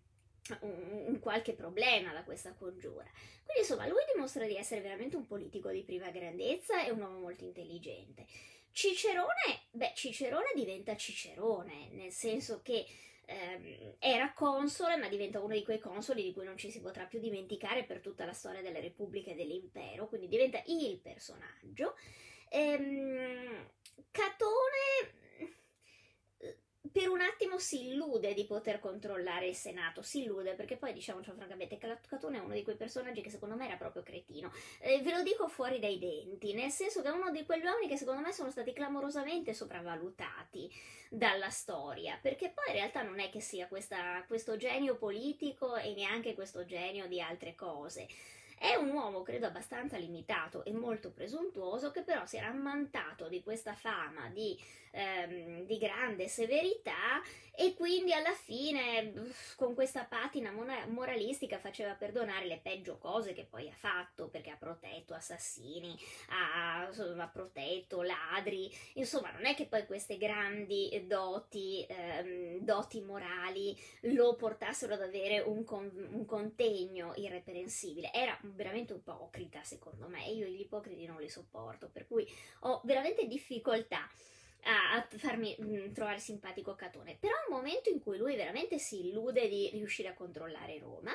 un, 0.60 1.18
qualche 1.20 1.54
problema 1.54 2.12
da 2.12 2.24
questa 2.24 2.54
congiura. 2.54 3.10
Quindi 3.44 3.60
insomma 3.62 3.86
lui 3.86 4.02
dimostra 4.12 4.46
di 4.46 4.56
essere 4.56 4.80
veramente 4.80 5.16
un 5.16 5.26
politico 5.26 5.70
di 5.70 5.82
prima 5.82 6.10
grandezza 6.10 6.84
e 6.84 6.90
un 6.90 7.00
uomo 7.00 7.18
molto 7.18 7.44
intelligente. 7.44 8.26
Cicerone, 8.70 9.66
beh, 9.70 9.92
Cicerone 9.94 10.52
diventa 10.54 10.96
Cicerone, 10.96 11.88
nel 11.90 12.12
senso 12.12 12.60
che 12.62 12.86
ehm, 13.24 13.96
era 13.98 14.32
console, 14.32 14.96
ma 14.96 15.08
diventa 15.08 15.40
uno 15.40 15.54
di 15.54 15.64
quei 15.64 15.78
consoli 15.78 16.22
di 16.22 16.32
cui 16.32 16.44
non 16.44 16.56
ci 16.56 16.70
si 16.70 16.80
potrà 16.80 17.04
più 17.06 17.18
dimenticare 17.18 17.84
per 17.84 18.00
tutta 18.00 18.24
la 18.24 18.32
storia 18.32 18.62
delle 18.62 18.80
repubbliche 18.80 19.32
e 19.32 19.34
dell'impero, 19.34 20.08
quindi 20.08 20.28
diventa 20.28 20.62
il 20.66 20.98
personaggio. 20.98 21.96
Ehm, 22.50 23.68
Catone 24.10 25.26
per 26.92 27.08
un 27.08 27.20
attimo 27.20 27.58
si 27.58 27.88
illude 27.88 28.34
di 28.34 28.44
poter 28.44 28.78
controllare 28.80 29.48
il 29.48 29.54
Senato, 29.54 30.02
si 30.02 30.22
illude 30.22 30.54
perché 30.54 30.76
poi 30.76 30.92
diciamoci 30.92 31.30
francamente 31.30 31.78
Catone 31.78 32.38
è 32.38 32.40
uno 32.40 32.54
di 32.54 32.62
quei 32.62 32.76
personaggi 32.76 33.20
che 33.20 33.30
secondo 33.30 33.56
me 33.56 33.66
era 33.66 33.76
proprio 33.76 34.02
cretino, 34.02 34.52
eh, 34.80 35.00
ve 35.00 35.10
lo 35.12 35.22
dico 35.22 35.48
fuori 35.48 35.78
dai 35.78 35.98
denti, 35.98 36.54
nel 36.54 36.70
senso 36.70 37.02
che 37.02 37.08
è 37.08 37.12
uno 37.12 37.30
di 37.30 37.44
quegli 37.44 37.64
uomini 37.64 37.88
che 37.88 37.96
secondo 37.96 38.20
me 38.20 38.32
sono 38.32 38.50
stati 38.50 38.72
clamorosamente 38.72 39.54
sopravvalutati 39.54 40.70
dalla 41.10 41.50
storia, 41.50 42.18
perché 42.20 42.50
poi 42.50 42.66
in 42.68 42.74
realtà 42.74 43.02
non 43.02 43.18
è 43.20 43.30
che 43.30 43.40
sia 43.40 43.66
questa, 43.66 44.24
questo 44.26 44.56
genio 44.56 44.96
politico 44.96 45.76
e 45.76 45.94
neanche 45.94 46.34
questo 46.34 46.64
genio 46.64 47.06
di 47.06 47.20
altre 47.20 47.54
cose. 47.54 48.06
È 48.58 48.74
un 48.74 48.90
uomo, 48.90 49.22
credo, 49.22 49.46
abbastanza 49.46 49.96
limitato 49.96 50.64
e 50.64 50.72
molto 50.72 51.12
presuntuoso, 51.12 51.92
che 51.92 52.02
però 52.02 52.26
si 52.26 52.36
era 52.36 52.48
ammantato 52.48 53.28
di 53.28 53.40
questa 53.42 53.74
fama 53.74 54.28
di, 54.30 54.58
ehm, 54.90 55.64
di 55.64 55.78
grande 55.78 56.26
severità 56.28 57.22
e 57.60 57.74
quindi 57.74 58.12
alla 58.12 58.32
fine, 58.32 59.12
con 59.56 59.74
questa 59.74 60.04
patina 60.04 60.52
moralistica, 60.86 61.58
faceva 61.58 61.94
perdonare 61.94 62.46
le 62.46 62.60
peggio 62.62 62.98
cose 62.98 63.32
che 63.32 63.44
poi 63.44 63.68
ha 63.68 63.72
fatto, 63.72 64.28
perché 64.28 64.50
ha 64.50 64.56
protetto 64.56 65.12
assassini, 65.12 65.96
ha, 66.28 66.86
ha 66.86 67.28
protetto 67.28 68.02
ladri, 68.02 68.72
insomma, 68.94 69.32
non 69.32 69.44
è 69.44 69.54
che 69.54 69.66
poi 69.66 69.86
queste 69.86 70.18
grandi 70.18 71.04
doti, 71.06 71.84
ehm, 71.88 72.58
doti 72.58 73.00
morali 73.02 73.76
lo 74.02 74.36
portassero 74.36 74.94
ad 74.94 75.02
avere 75.02 75.40
un, 75.40 75.64
con, 75.64 75.90
un 76.12 76.24
contegno 76.26 77.12
irreprensibile. 77.16 78.12
Era 78.12 78.38
veramente 78.54 78.94
ipocrita, 78.94 79.62
secondo 79.62 80.08
me. 80.08 80.28
Io 80.28 80.46
gli 80.46 80.60
ipocriti 80.60 81.06
non 81.06 81.20
li 81.20 81.28
sopporto, 81.28 81.88
per 81.90 82.06
cui 82.06 82.26
ho 82.60 82.80
veramente 82.84 83.26
difficoltà 83.26 84.08
a, 84.62 85.06
farmi 85.16 85.56
mm, 85.60 85.92
trovare 85.92 86.18
simpatico 86.18 86.74
Catone. 86.74 87.16
Però 87.18 87.34
è 87.34 87.48
un 87.48 87.56
momento 87.56 87.90
in 87.90 88.00
cui 88.00 88.18
lui 88.18 88.36
veramente 88.36 88.78
si 88.78 89.08
illude 89.08 89.48
di 89.48 89.70
riuscire 89.72 90.08
a 90.08 90.14
controllare 90.14 90.78
Roma. 90.78 91.12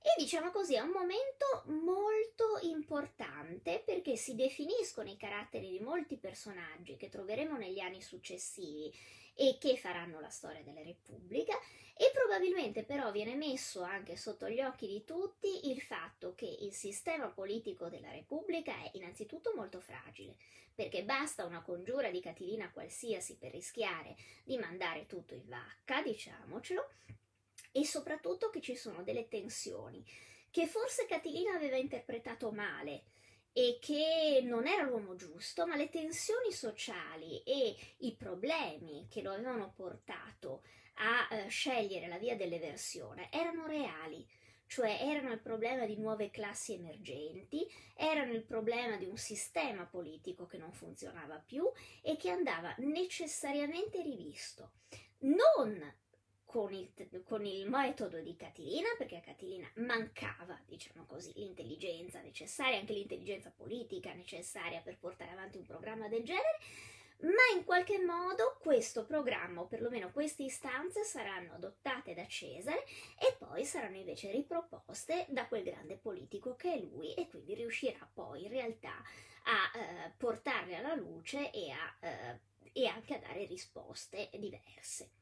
E 0.00 0.14
diciamo 0.16 0.50
così, 0.50 0.74
è 0.74 0.80
un 0.80 0.90
momento 0.90 1.64
molto 1.66 2.58
importante 2.62 3.82
perché 3.84 4.16
si 4.16 4.36
definiscono 4.36 5.10
i 5.10 5.16
caratteri 5.16 5.70
di 5.70 5.80
molti 5.80 6.16
personaggi 6.16 6.96
che 6.96 7.08
troveremo 7.08 7.56
negli 7.56 7.80
anni 7.80 8.00
successivi 8.00 8.92
e 9.40 9.56
che 9.60 9.76
faranno 9.76 10.18
la 10.18 10.30
storia 10.30 10.62
della 10.62 10.82
Repubblica 10.82 11.56
e 11.96 12.10
probabilmente 12.12 12.82
però 12.82 13.12
viene 13.12 13.36
messo 13.36 13.82
anche 13.82 14.16
sotto 14.16 14.48
gli 14.48 14.60
occhi 14.60 14.88
di 14.88 15.04
tutti 15.04 15.70
il 15.70 15.80
fatto 15.80 16.34
che 16.34 16.46
il 16.60 16.72
sistema 16.72 17.28
politico 17.28 17.88
della 17.88 18.10
Repubblica 18.10 18.72
è 18.72 18.90
innanzitutto 18.94 19.52
molto 19.54 19.80
fragile, 19.80 20.36
perché 20.74 21.04
basta 21.04 21.44
una 21.44 21.62
congiura 21.62 22.10
di 22.10 22.20
Catilina 22.20 22.70
qualsiasi 22.72 23.36
per 23.36 23.52
rischiare 23.52 24.16
di 24.42 24.58
mandare 24.58 25.06
tutto 25.06 25.34
in 25.34 25.46
vacca, 25.46 26.02
diciamocelo, 26.02 26.88
e 27.70 27.84
soprattutto 27.84 28.50
che 28.50 28.60
ci 28.60 28.74
sono 28.74 29.04
delle 29.04 29.28
tensioni 29.28 30.04
che 30.50 30.66
forse 30.66 31.06
Catilina 31.06 31.54
aveva 31.54 31.76
interpretato 31.76 32.50
male, 32.50 33.04
e 33.58 33.78
che 33.80 34.40
non 34.44 34.68
era 34.68 34.84
l'uomo 34.84 35.16
giusto, 35.16 35.66
ma 35.66 35.74
le 35.74 35.88
tensioni 35.88 36.52
sociali 36.52 37.42
e 37.42 37.74
i 37.98 38.14
problemi 38.14 39.08
che 39.10 39.20
lo 39.20 39.32
avevano 39.32 39.72
portato 39.74 40.62
a 40.94 41.26
eh, 41.34 41.48
scegliere 41.48 42.06
la 42.06 42.18
via 42.18 42.36
dell'eversione 42.36 43.32
erano 43.32 43.66
reali, 43.66 44.24
cioè 44.66 44.98
erano 45.00 45.32
il 45.32 45.40
problema 45.40 45.86
di 45.86 45.96
nuove 45.96 46.30
classi 46.30 46.74
emergenti, 46.74 47.66
erano 47.96 48.32
il 48.32 48.44
problema 48.44 48.96
di 48.96 49.06
un 49.06 49.16
sistema 49.16 49.86
politico 49.86 50.46
che 50.46 50.56
non 50.56 50.72
funzionava 50.72 51.42
più 51.44 51.68
e 52.00 52.16
che 52.16 52.30
andava 52.30 52.72
necessariamente 52.78 54.00
rivisto. 54.02 54.74
Non 55.22 55.82
con 56.48 56.72
il, 56.72 56.90
con 57.26 57.44
il, 57.44 57.68
metodo 57.68 58.20
di 58.20 58.34
Catilina, 58.34 58.88
perché 58.96 59.18
a 59.18 59.20
Catilina 59.20 59.70
mancava, 59.74 60.58
diciamo 60.64 61.04
così, 61.04 61.30
l'intelligenza 61.36 62.22
necessaria, 62.22 62.78
anche 62.78 62.94
l'intelligenza 62.94 63.52
politica 63.54 64.14
necessaria 64.14 64.80
per 64.80 64.96
portare 64.98 65.32
avanti 65.32 65.58
un 65.58 65.66
programma 65.66 66.08
del 66.08 66.24
genere, 66.24 66.58
ma 67.18 67.54
in 67.54 67.64
qualche 67.64 68.02
modo 68.02 68.56
questo 68.60 69.04
programma, 69.04 69.60
o 69.60 69.66
perlomeno 69.66 70.10
queste 70.10 70.44
istanze, 70.44 71.04
saranno 71.04 71.52
adottate 71.52 72.14
da 72.14 72.26
Cesare 72.26 72.82
e 73.18 73.36
poi 73.36 73.66
saranno 73.66 73.96
invece 73.96 74.30
riproposte 74.30 75.26
da 75.28 75.46
quel 75.48 75.64
grande 75.64 75.98
politico 75.98 76.56
che 76.56 76.72
è 76.72 76.78
lui 76.78 77.12
e 77.12 77.28
quindi 77.28 77.56
riuscirà 77.56 78.08
poi 78.10 78.44
in 78.44 78.48
realtà 78.48 78.94
a 79.44 79.78
eh, 79.78 80.14
portarle 80.16 80.76
alla 80.76 80.94
luce 80.94 81.50
e, 81.50 81.70
a, 81.70 81.94
eh, 82.00 82.40
e 82.72 82.86
anche 82.86 83.16
a 83.16 83.18
dare 83.18 83.44
risposte 83.44 84.30
diverse. 84.32 85.17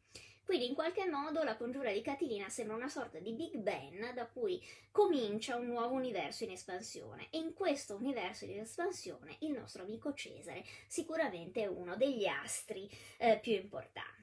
Quindi 0.46 0.68
in 0.68 0.74
qualche 0.74 1.06
modo 1.06 1.42
la 1.42 1.56
congiura 1.56 1.90
di 1.90 2.00
Catilina 2.02 2.48
sembra 2.48 2.76
una 2.76 2.88
sorta 2.88 3.18
di 3.18 3.32
Big 3.32 3.56
Bang 3.56 4.12
da 4.12 4.26
cui 4.26 4.64
comincia 4.92 5.56
un 5.56 5.66
nuovo 5.66 5.96
universo 5.96 6.44
in 6.44 6.52
espansione. 6.52 7.26
E 7.30 7.38
in 7.38 7.52
questo 7.52 7.96
universo 7.96 8.44
in 8.44 8.60
espansione 8.60 9.38
il 9.40 9.50
nostro 9.50 9.82
amico 9.82 10.14
Cesare 10.14 10.64
sicuramente 10.86 11.62
è 11.62 11.66
uno 11.66 11.96
degli 11.96 12.26
astri 12.26 12.88
eh, 13.16 13.40
più 13.40 13.54
importanti. 13.54 14.14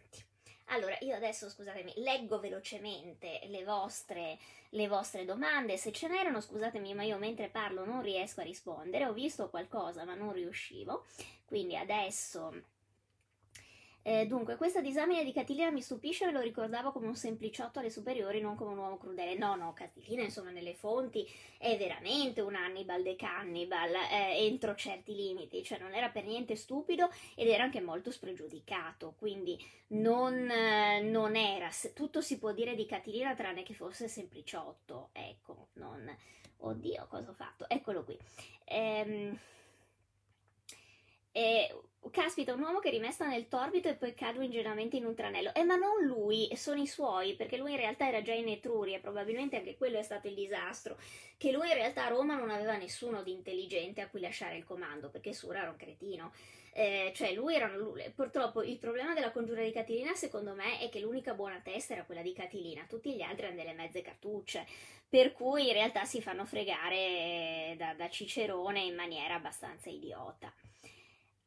Allora, 0.68 0.98
io 1.02 1.14
adesso, 1.14 1.50
scusatemi, 1.50 1.96
leggo 1.98 2.40
velocemente 2.40 3.42
le 3.48 3.66
vostre, 3.66 4.40
le 4.70 4.88
vostre, 4.88 5.26
domande, 5.26 5.76
se 5.76 5.92
ce 5.92 6.08
n'erano, 6.08 6.40
scusatemi, 6.40 6.94
ma 6.94 7.04
io 7.04 7.18
mentre 7.18 7.50
parlo 7.50 7.84
non 7.84 8.02
riesco 8.02 8.40
a 8.40 8.44
rispondere, 8.44 9.06
ho 9.06 9.14
visto 9.14 9.50
qualcosa 9.50 10.06
ma 10.06 10.16
non 10.16 10.32
riuscivo, 10.32 11.06
quindi 11.46 11.76
adesso 11.76 12.72
eh, 14.06 14.28
dunque, 14.28 14.58
questa 14.58 14.82
disamina 14.82 15.24
di 15.24 15.32
Catilina 15.32 15.72
mi 15.72 15.82
stupisce, 15.82 16.26
me 16.26 16.34
lo 16.34 16.42
ricordavo 16.42 16.92
come 16.92 17.08
un 17.08 17.16
sempliciotto 17.16 17.80
alle 17.80 17.90
superiori, 17.90 18.42
non 18.42 18.56
come 18.56 18.72
un 18.72 18.78
uomo 18.78 18.98
crudele. 18.98 19.38
No, 19.38 19.56
no, 19.56 19.72
Catilina, 19.72 20.24
insomma, 20.24 20.52
nelle 20.52 20.74
fonti 20.74 21.26
è 21.58 21.78
veramente 21.78 22.42
un 22.42 22.54
Hannibal 22.54 23.02
de 23.02 23.16
Cannibal, 23.16 23.94
eh, 24.12 24.46
entro 24.46 24.76
certi 24.76 25.16
limiti, 25.16 25.64
cioè 25.64 25.80
non 25.80 25.94
era 25.94 26.10
per 26.10 26.26
niente 26.26 26.58
stupido 26.58 27.10
ed 27.34 27.48
era 27.48 27.64
anche 27.64 27.80
molto 27.80 28.12
spregiudicato, 28.12 29.16
quindi 29.18 29.58
non, 29.88 30.50
eh, 30.52 31.02
non 31.02 31.38
era, 31.38 31.70
tutto 31.94 32.20
si 32.20 32.38
può 32.40 32.52
dire 32.52 32.76
di 32.76 32.86
Catilina 32.86 33.34
tranne 33.36 33.64
che 33.64 33.74
fosse 33.74 34.10
sempliciotto, 34.10 35.10
ecco, 35.14 35.70
non... 35.74 36.14
Oddio, 36.66 37.08
cosa 37.10 37.30
ho 37.30 37.34
fatto? 37.34 37.70
Eccolo 37.70 38.04
qui. 38.04 38.18
Ehm... 38.66 39.40
E, 41.36 41.68
caspita, 42.12 42.54
un 42.54 42.62
uomo 42.62 42.78
che 42.78 42.92
rimesta 42.92 43.26
nel 43.26 43.48
torbido 43.48 43.90
e 43.90 43.96
poi 43.96 44.14
cade 44.14 44.46
ingenuamente 44.46 44.98
in 44.98 45.06
un 45.06 45.16
tranello. 45.16 45.54
Eh, 45.56 45.64
ma 45.64 45.76
non 45.76 46.06
lui, 46.06 46.48
sono 46.56 46.80
i 46.80 46.86
suoi, 46.88 47.36
perché 47.36 47.58
lui 47.58 47.72
in 47.72 47.78
realtà 47.78 48.08
era 48.08 48.22
già 48.22 48.34
in 48.34 48.48
Etruria, 48.48 49.00
probabilmente 49.00 49.58
anche 49.58 49.76
quello 49.76 49.98
è 49.98 50.04
stato 50.04 50.28
il 50.28 50.36
disastro, 50.36 50.98
che 51.38 51.52
lui 51.52 51.68
in 51.70 51.74
realtà 51.74 52.06
a 52.06 52.10
Roma 52.10 52.36
non 52.36 52.52
aveva 52.52 52.78
nessuno 52.78 53.24
di 53.24 53.32
intelligente 53.32 54.02
a 54.02 54.08
cui 54.10 54.22
lasciare 54.22 54.58
il 54.58 54.64
comando, 54.64 55.10
perché 55.10 55.34
Sura 55.34 55.62
era 55.62 55.72
un 55.72 55.76
cretino. 55.76 56.32
Eh, 56.76 57.12
cioè 57.16 57.34
lui 57.34 57.56
era 57.56 57.68
lui, 57.76 58.04
purtroppo 58.16 58.64
il 58.64 58.78
problema 58.78 59.14
della 59.14 59.30
congiura 59.30 59.62
di 59.62 59.72
Catilina 59.72 60.16
secondo 60.16 60.56
me 60.56 60.80
è 60.80 60.90
che 60.90 61.00
l'unica 61.02 61.36
buona 61.36 61.62
testa 61.64 61.94
era 61.94 62.04
quella 62.04 62.24
di 62.24 62.34
Catilina 62.34 62.84
tutti 62.90 63.14
gli 63.14 63.22
altri 63.22 63.44
erano 63.44 63.62
delle 63.62 63.76
mezze 63.76 64.02
cartucce 64.02 64.66
per 65.08 65.34
cui 65.34 65.68
in 65.68 65.74
realtà 65.74 66.04
si 66.06 66.20
fanno 66.20 66.46
fregare 66.46 67.76
da, 67.78 67.94
da 67.94 68.10
Cicerone 68.10 68.80
in 68.80 68.96
maniera 68.96 69.36
abbastanza 69.36 69.92
idiota 69.92 70.52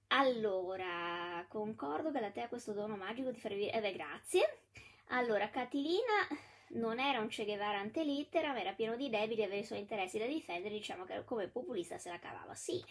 allora, 0.08 1.44
concordo 1.48 2.10
che 2.12 2.20
la 2.20 2.30
te 2.30 2.42
ha 2.42 2.48
questo 2.48 2.72
dono 2.72 2.96
magico 2.96 3.30
di 3.30 3.38
farvi... 3.38 3.68
Eh 3.68 3.80
beh, 3.80 3.92
grazie. 3.92 4.60
Allora, 5.08 5.48
Catilina 5.50 6.26
non 6.70 6.98
era 6.98 7.20
un 7.20 7.28
Che 7.28 7.44
Guevara 7.44 7.78
antelittera, 7.78 8.52
ma 8.52 8.60
era 8.60 8.72
pieno 8.72 8.96
di 8.96 9.08
debiti 9.08 9.42
aveva 9.42 9.60
i 9.60 9.64
suoi 9.64 9.78
interessi 9.78 10.18
da 10.18 10.26
difendere, 10.26 10.74
diciamo 10.74 11.04
che 11.04 11.24
come 11.24 11.48
populista 11.48 11.98
se 11.98 12.10
la 12.10 12.18
cavava, 12.18 12.54
sì. 12.54 12.82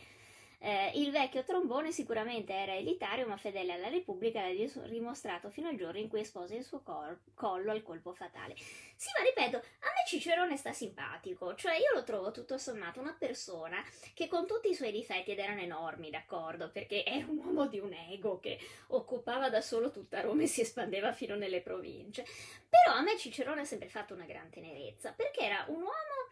Eh, 0.60 0.91
il 0.95 1.12
vecchio 1.12 1.43
trombone 1.43 1.91
sicuramente 1.91 2.53
era 2.53 2.76
elitario, 2.76 3.28
ma 3.28 3.38
fedele 3.38 3.74
alla 3.74 3.89
Repubblica 3.89 4.41
l'ha 4.41 4.88
dimostrato 4.88 5.49
fino 5.49 5.70
al 5.70 5.76
giorno 5.76 5.99
in 5.99 6.08
cui 6.08 6.22
espose 6.22 6.56
il 6.56 6.64
suo 6.64 6.82
cor- 6.82 7.20
collo 7.34 7.72
al 7.72 7.84
colpo 7.84 8.14
fatale. 8.14 8.56
Sì, 8.56 9.10
ma 9.18 9.24
ripeto, 9.24 9.58
a 9.58 9.60
me 9.60 10.03
Cicerone 10.08 10.58
sta 10.58 10.72
simpatico, 10.72 11.56
cioè 11.56 11.76
io 11.76 11.93
lo 11.93 12.03
trovo 12.03 12.32
tutto 12.32 12.58
sommato 12.58 12.99
una 12.99 13.16
persona 13.18 13.84
che 14.14 14.28
con 14.28 14.47
tutti 14.47 14.70
i 14.70 14.76
suoi 14.76 14.91
difetti, 14.91 15.32
ed 15.32 15.39
erano 15.39 15.62
enormi, 15.62 16.10
d'accordo, 16.10 16.72
perché 16.72 17.03
era 17.03 17.26
un 17.28 17.38
uomo 17.38 17.68
di 17.68 17.80
un 17.80 17.93
ego 17.93 18.39
che 18.39 18.58
occupava 18.88 19.49
da 19.49 19.62
solo 19.62 19.91
tutta 19.91 20.22
Roma 20.22 20.43
e 20.43 20.47
si 20.47 20.62
espandeva 20.62 21.12
fino 21.14 21.36
nelle 21.36 21.62
province. 21.62 22.26
Però 22.70 22.95
a 22.95 23.01
me 23.01 23.18
Cicerone 23.18 23.62
ha 23.62 23.66
sempre 23.66 23.89
fatto 23.89 24.14
una 24.14 24.26
gran 24.26 24.49
tenerezza, 24.49 25.12
perché 25.12 25.41
era 25.41 25.66
un 25.68 25.82
uomo, 25.82 26.30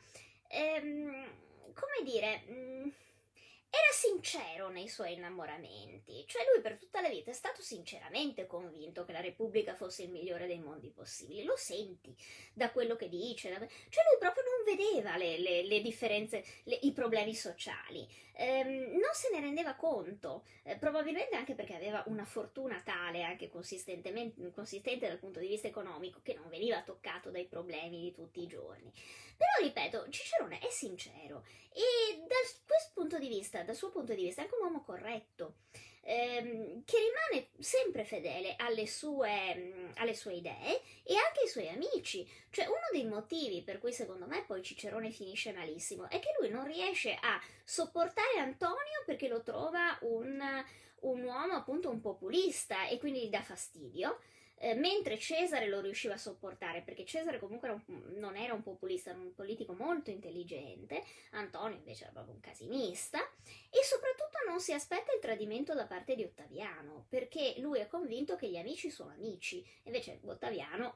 ehm, 0.48 1.26
come 1.74 2.04
dire... 2.04 2.44
Mh, 2.48 2.54
mm, 2.54 2.90
era 3.76 3.92
sincero 3.92 4.70
nei 4.70 4.88
suoi 4.88 5.14
innamoramenti, 5.14 6.26
cioè 6.28 6.44
lui 6.54 6.62
per 6.62 6.78
tutta 6.78 7.02
la 7.02 7.10
vita 7.10 7.32
è 7.32 7.34
stato 7.34 7.64
sinceramente 7.64 8.46
convinto 8.46 9.04
che 9.04 9.14
la 9.14 9.20
Repubblica 9.20 9.74
fosse 9.74 10.04
il 10.04 10.12
migliore 10.12 10.46
dei 10.46 10.60
mondi 10.60 10.92
possibili, 10.92 11.44
lo 11.44 11.56
senti 11.58 12.16
da 12.54 12.70
quello 12.70 12.96
che 12.96 13.10
dice, 13.10 13.50
da... 13.50 13.58
cioè 13.58 14.04
lui 14.12 14.20
proprio 14.20 14.44
non 14.44 14.76
vedeva 14.76 15.18
le, 15.18 15.40
le, 15.40 15.64
le 15.64 15.82
differenze, 15.82 16.46
le, 16.66 16.78
i 16.84 16.92
problemi 16.92 17.34
sociali, 17.34 18.08
ehm, 18.34 18.92
non 18.92 19.14
se 19.14 19.30
ne 19.32 19.40
rendeva 19.40 19.74
conto, 19.74 20.46
eh, 20.62 20.78
probabilmente 20.78 21.36
anche 21.36 21.56
perché 21.56 21.74
aveva 21.74 22.04
una 22.06 22.26
fortuna 22.26 22.80
tale, 22.84 23.24
anche 23.24 23.50
consistente 23.50 24.12
dal 24.12 25.18
punto 25.18 25.40
di 25.40 25.48
vista 25.48 25.68
economico, 25.68 26.20
che 26.22 26.36
non 26.36 26.48
veniva 26.48 26.84
toccato 26.84 27.32
dai 27.32 27.46
problemi 27.46 28.02
di 28.02 28.12
tutti 28.12 28.44
i 28.44 28.48
giorni. 28.48 28.94
Però 29.36 29.68
ripeto, 29.68 30.10
Cicerone 30.10 30.60
è 30.60 30.70
sincero 30.70 31.44
e 31.74 32.20
da 32.28 32.36
questo 32.68 32.92
punto 32.94 33.18
di 33.18 33.28
vista, 33.28 33.63
dal 33.64 33.76
suo 33.76 33.90
punto 33.90 34.14
di 34.14 34.24
vista, 34.24 34.42
è 34.42 34.44
anche 34.46 34.56
un 34.56 34.66
uomo 34.66 34.84
corretto. 34.84 35.56
Ehm, 36.06 36.84
che 36.84 36.98
rimane 36.98 37.52
sempre 37.60 38.04
fedele 38.04 38.56
alle 38.58 38.88
sue, 38.88 39.92
alle 39.96 40.14
sue, 40.14 40.34
idee 40.34 40.82
e 41.04 41.16
anche 41.16 41.42
ai 41.44 41.48
suoi 41.48 41.70
amici. 41.70 42.30
Cioè, 42.50 42.66
uno 42.66 42.90
dei 42.92 43.06
motivi 43.06 43.62
per 43.64 43.80
cui 43.80 43.94
secondo 43.94 44.26
me 44.26 44.44
poi 44.46 44.62
Cicerone 44.62 45.12
finisce 45.12 45.54
malissimo 45.54 46.10
è 46.10 46.20
che 46.20 46.36
lui 46.40 46.50
non 46.50 46.66
riesce 46.66 47.18
a 47.20 47.42
sopportare 47.64 48.38
Antonio 48.40 49.04
perché 49.06 49.30
lo 49.30 49.44
trova 49.44 49.98
un, 50.02 50.42
un 51.02 51.24
uomo 51.24 51.54
appunto 51.54 51.90
un 51.90 52.02
populista 52.02 52.88
e 52.88 52.98
quindi 53.00 53.26
gli 53.26 53.30
dà 53.30 53.42
fastidio. 53.42 54.20
Eh, 54.64 54.76
mentre 54.76 55.20
Cesare 55.20 55.68
lo 55.68 55.82
riusciva 55.82 56.14
a 56.14 56.18
sopportare, 56.18 56.84
perché 56.84 57.04
Cesare 57.04 57.38
comunque 57.38 57.68
era 57.68 57.84
un, 57.86 58.02
non 58.16 58.38
era 58.38 58.54
un 58.54 58.64
populista, 58.64 59.10
era 59.10 59.20
un 59.20 59.34
politico 59.34 59.74
molto 59.74 60.10
intelligente, 60.10 61.04
Antonio 61.32 61.76
invece 61.76 62.04
era 62.04 62.14
proprio 62.14 62.34
un 62.34 62.40
casinista, 62.40 63.20
e 63.20 63.84
soprattutto 63.84 64.38
non 64.48 64.62
si 64.62 64.72
aspetta 64.72 65.12
il 65.12 65.20
tradimento 65.20 65.74
da 65.74 65.86
parte 65.86 66.16
di 66.16 66.24
Ottaviano, 66.24 67.08
perché 67.10 67.56
lui 67.58 67.80
è 67.80 67.88
convinto 67.88 68.38
che 68.38 68.48
gli 68.48 68.56
amici 68.56 68.90
sono 68.90 69.12
amici, 69.12 69.62
invece 69.84 70.22
Ottaviano 70.24 70.96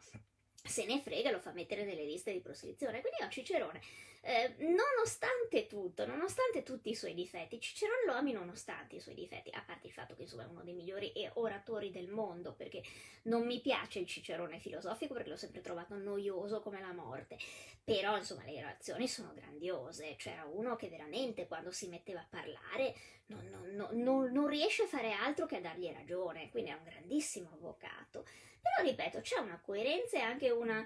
se 0.63 0.85
ne 0.85 1.01
frega, 1.01 1.31
lo 1.31 1.39
fa 1.39 1.51
mettere 1.51 1.83
nelle 1.83 2.05
liste 2.05 2.31
di 2.31 2.39
proscrizione. 2.39 3.01
Quindi 3.01 3.19
no, 3.21 3.29
Cicerone, 3.29 3.81
eh, 4.21 4.55
nonostante 4.59 5.67
tutto, 5.67 6.05
nonostante 6.05 6.63
tutti 6.63 6.89
i 6.89 6.95
suoi 6.95 7.13
difetti, 7.13 7.59
Cicerone 7.59 8.05
lo 8.05 8.13
ami 8.13 8.31
nonostante 8.33 8.95
i 8.95 8.99
suoi 8.99 9.15
difetti, 9.15 9.49
a 9.53 9.63
parte 9.65 9.87
il 9.87 9.93
fatto 9.93 10.15
che 10.15 10.23
insomma 10.23 10.43
è 10.43 10.47
uno 10.47 10.63
dei 10.63 10.73
migliori 10.73 11.11
oratori 11.33 11.91
del 11.91 12.09
mondo, 12.09 12.53
perché 12.53 12.83
non 13.23 13.45
mi 13.45 13.59
piace 13.61 13.99
il 13.99 14.07
Cicerone 14.07 14.59
filosofico 14.59 15.13
perché 15.13 15.29
l'ho 15.29 15.37
sempre 15.37 15.61
trovato 15.61 15.95
noioso 15.95 16.61
come 16.61 16.81
la 16.81 16.93
morte, 16.93 17.37
però 17.83 18.17
insomma 18.17 18.43
le 18.43 18.59
orazioni 18.59 19.07
sono 19.07 19.33
grandiose, 19.33 20.15
c'era 20.17 20.45
uno 20.45 20.75
che 20.75 20.89
veramente 20.89 21.47
quando 21.47 21.71
si 21.71 21.87
metteva 21.87 22.19
a 22.19 22.27
parlare 22.29 22.95
non, 23.27 23.45
non, 23.73 24.01
non, 24.01 24.31
non 24.31 24.47
riesce 24.47 24.83
a 24.83 24.87
fare 24.87 25.11
altro 25.11 25.45
che 25.45 25.57
a 25.57 25.61
dargli 25.61 25.91
ragione, 25.91 26.49
quindi 26.49 26.71
è 26.71 26.73
un 26.73 26.83
grandissimo 26.83 27.51
avvocato. 27.53 28.25
Però 28.61 28.87
ripeto, 28.87 29.21
c'è 29.21 29.39
una 29.39 29.59
coerenza 29.61 30.17
e 30.17 30.21
anche 30.21 30.49
una, 30.49 30.85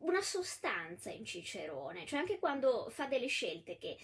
una 0.00 0.20
sostanza 0.20 1.10
in 1.10 1.24
Cicerone, 1.24 2.06
cioè 2.06 2.18
anche 2.18 2.38
quando 2.38 2.88
fa 2.90 3.06
delle 3.06 3.26
scelte 3.26 3.78
che 3.78 3.96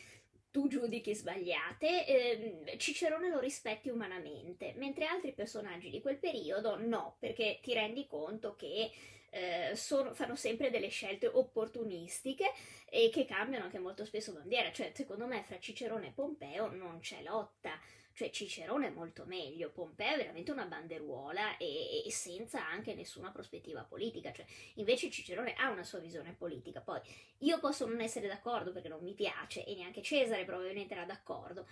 tu 0.50 0.68
giudichi 0.68 1.14
sbagliate, 1.14 2.06
eh, 2.06 2.78
Cicerone 2.78 3.28
lo 3.28 3.40
rispetti 3.40 3.90
umanamente, 3.90 4.72
mentre 4.76 5.04
altri 5.04 5.32
personaggi 5.32 5.90
di 5.90 6.00
quel 6.00 6.16
periodo 6.16 6.78
no, 6.78 7.16
perché 7.18 7.58
ti 7.62 7.74
rendi 7.74 8.06
conto 8.06 8.56
che 8.56 8.90
eh, 9.28 9.76
sono, 9.76 10.14
fanno 10.14 10.34
sempre 10.34 10.70
delle 10.70 10.88
scelte 10.88 11.26
opportunistiche 11.26 12.52
e 12.88 13.10
che 13.12 13.26
cambiano 13.26 13.64
anche 13.64 13.78
molto 13.78 14.06
spesso 14.06 14.32
bandiera, 14.32 14.72
cioè 14.72 14.92
secondo 14.94 15.26
me 15.26 15.42
fra 15.42 15.58
Cicerone 15.58 16.08
e 16.08 16.12
Pompeo 16.12 16.70
non 16.70 17.00
c'è 17.00 17.20
lotta, 17.20 17.78
cioè 18.16 18.30
Cicerone 18.30 18.86
è 18.86 18.90
molto 18.90 19.26
meglio, 19.26 19.70
Pompeo 19.70 20.14
è 20.14 20.16
veramente 20.16 20.50
una 20.50 20.64
banderuola 20.64 21.58
e, 21.58 22.02
e, 22.06 22.10
senza 22.10 22.66
anche 22.66 22.94
nessuna 22.94 23.30
prospettiva 23.30 23.84
politica, 23.84 24.32
cioè 24.32 24.46
invece 24.76 25.10
Cicerone 25.10 25.52
ha 25.52 25.68
una 25.68 25.84
sua 25.84 25.98
visione 25.98 26.32
politica, 26.32 26.80
poi 26.80 26.98
io 27.40 27.60
posso 27.60 27.86
non 27.86 28.00
essere 28.00 28.26
d'accordo 28.26 28.72
perché 28.72 28.88
non 28.88 29.02
mi 29.02 29.12
piace 29.12 29.66
e 29.66 29.74
neanche 29.74 30.00
Cesare 30.00 30.46
probabilmente 30.46 30.94
era 30.94 31.04
d'accordo, 31.04 31.68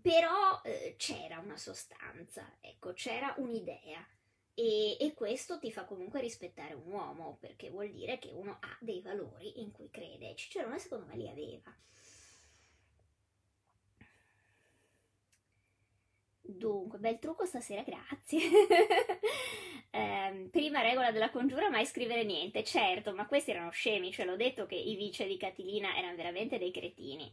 però 0.00 0.62
eh, 0.64 0.94
c'era 0.96 1.38
una 1.40 1.58
sostanza, 1.58 2.56
ecco, 2.62 2.94
c'era 2.94 3.34
un'idea. 3.36 4.02
E, 4.54 4.96
e, 4.98 5.12
questo 5.14 5.58
ti 5.58 5.70
fa 5.70 5.84
comunque 5.84 6.20
rispettare 6.22 6.72
un 6.72 6.90
uomo, 6.90 7.36
perché 7.38 7.68
vuol 7.68 7.90
dire 7.90 8.18
che 8.18 8.30
uno 8.32 8.56
ha 8.60 8.76
dei 8.80 9.02
valori 9.02 9.60
in 9.60 9.70
cui 9.72 9.90
crede. 9.90 10.34
Cicerone 10.36 10.78
secondo 10.78 11.04
me 11.06 11.16
li 11.16 11.28
aveva. 11.28 11.74
Dunque, 16.62 16.98
bel 16.98 17.18
trucco 17.18 17.44
stasera, 17.44 17.82
grazie. 17.82 18.38
eh, 19.90 20.48
prima 20.48 20.80
regola 20.80 21.10
della 21.10 21.30
congiura, 21.30 21.68
mai 21.68 21.84
scrivere 21.84 22.22
niente. 22.22 22.62
Certo, 22.62 23.12
ma 23.14 23.26
questi 23.26 23.50
erano 23.50 23.70
scemi, 23.70 24.12
cioè 24.12 24.24
l'ho 24.24 24.36
detto 24.36 24.64
che 24.66 24.76
i 24.76 24.94
vice 24.94 25.26
di 25.26 25.36
Catilina 25.36 25.96
erano 25.96 26.14
veramente 26.14 26.58
dei 26.58 26.70
cretini. 26.70 27.28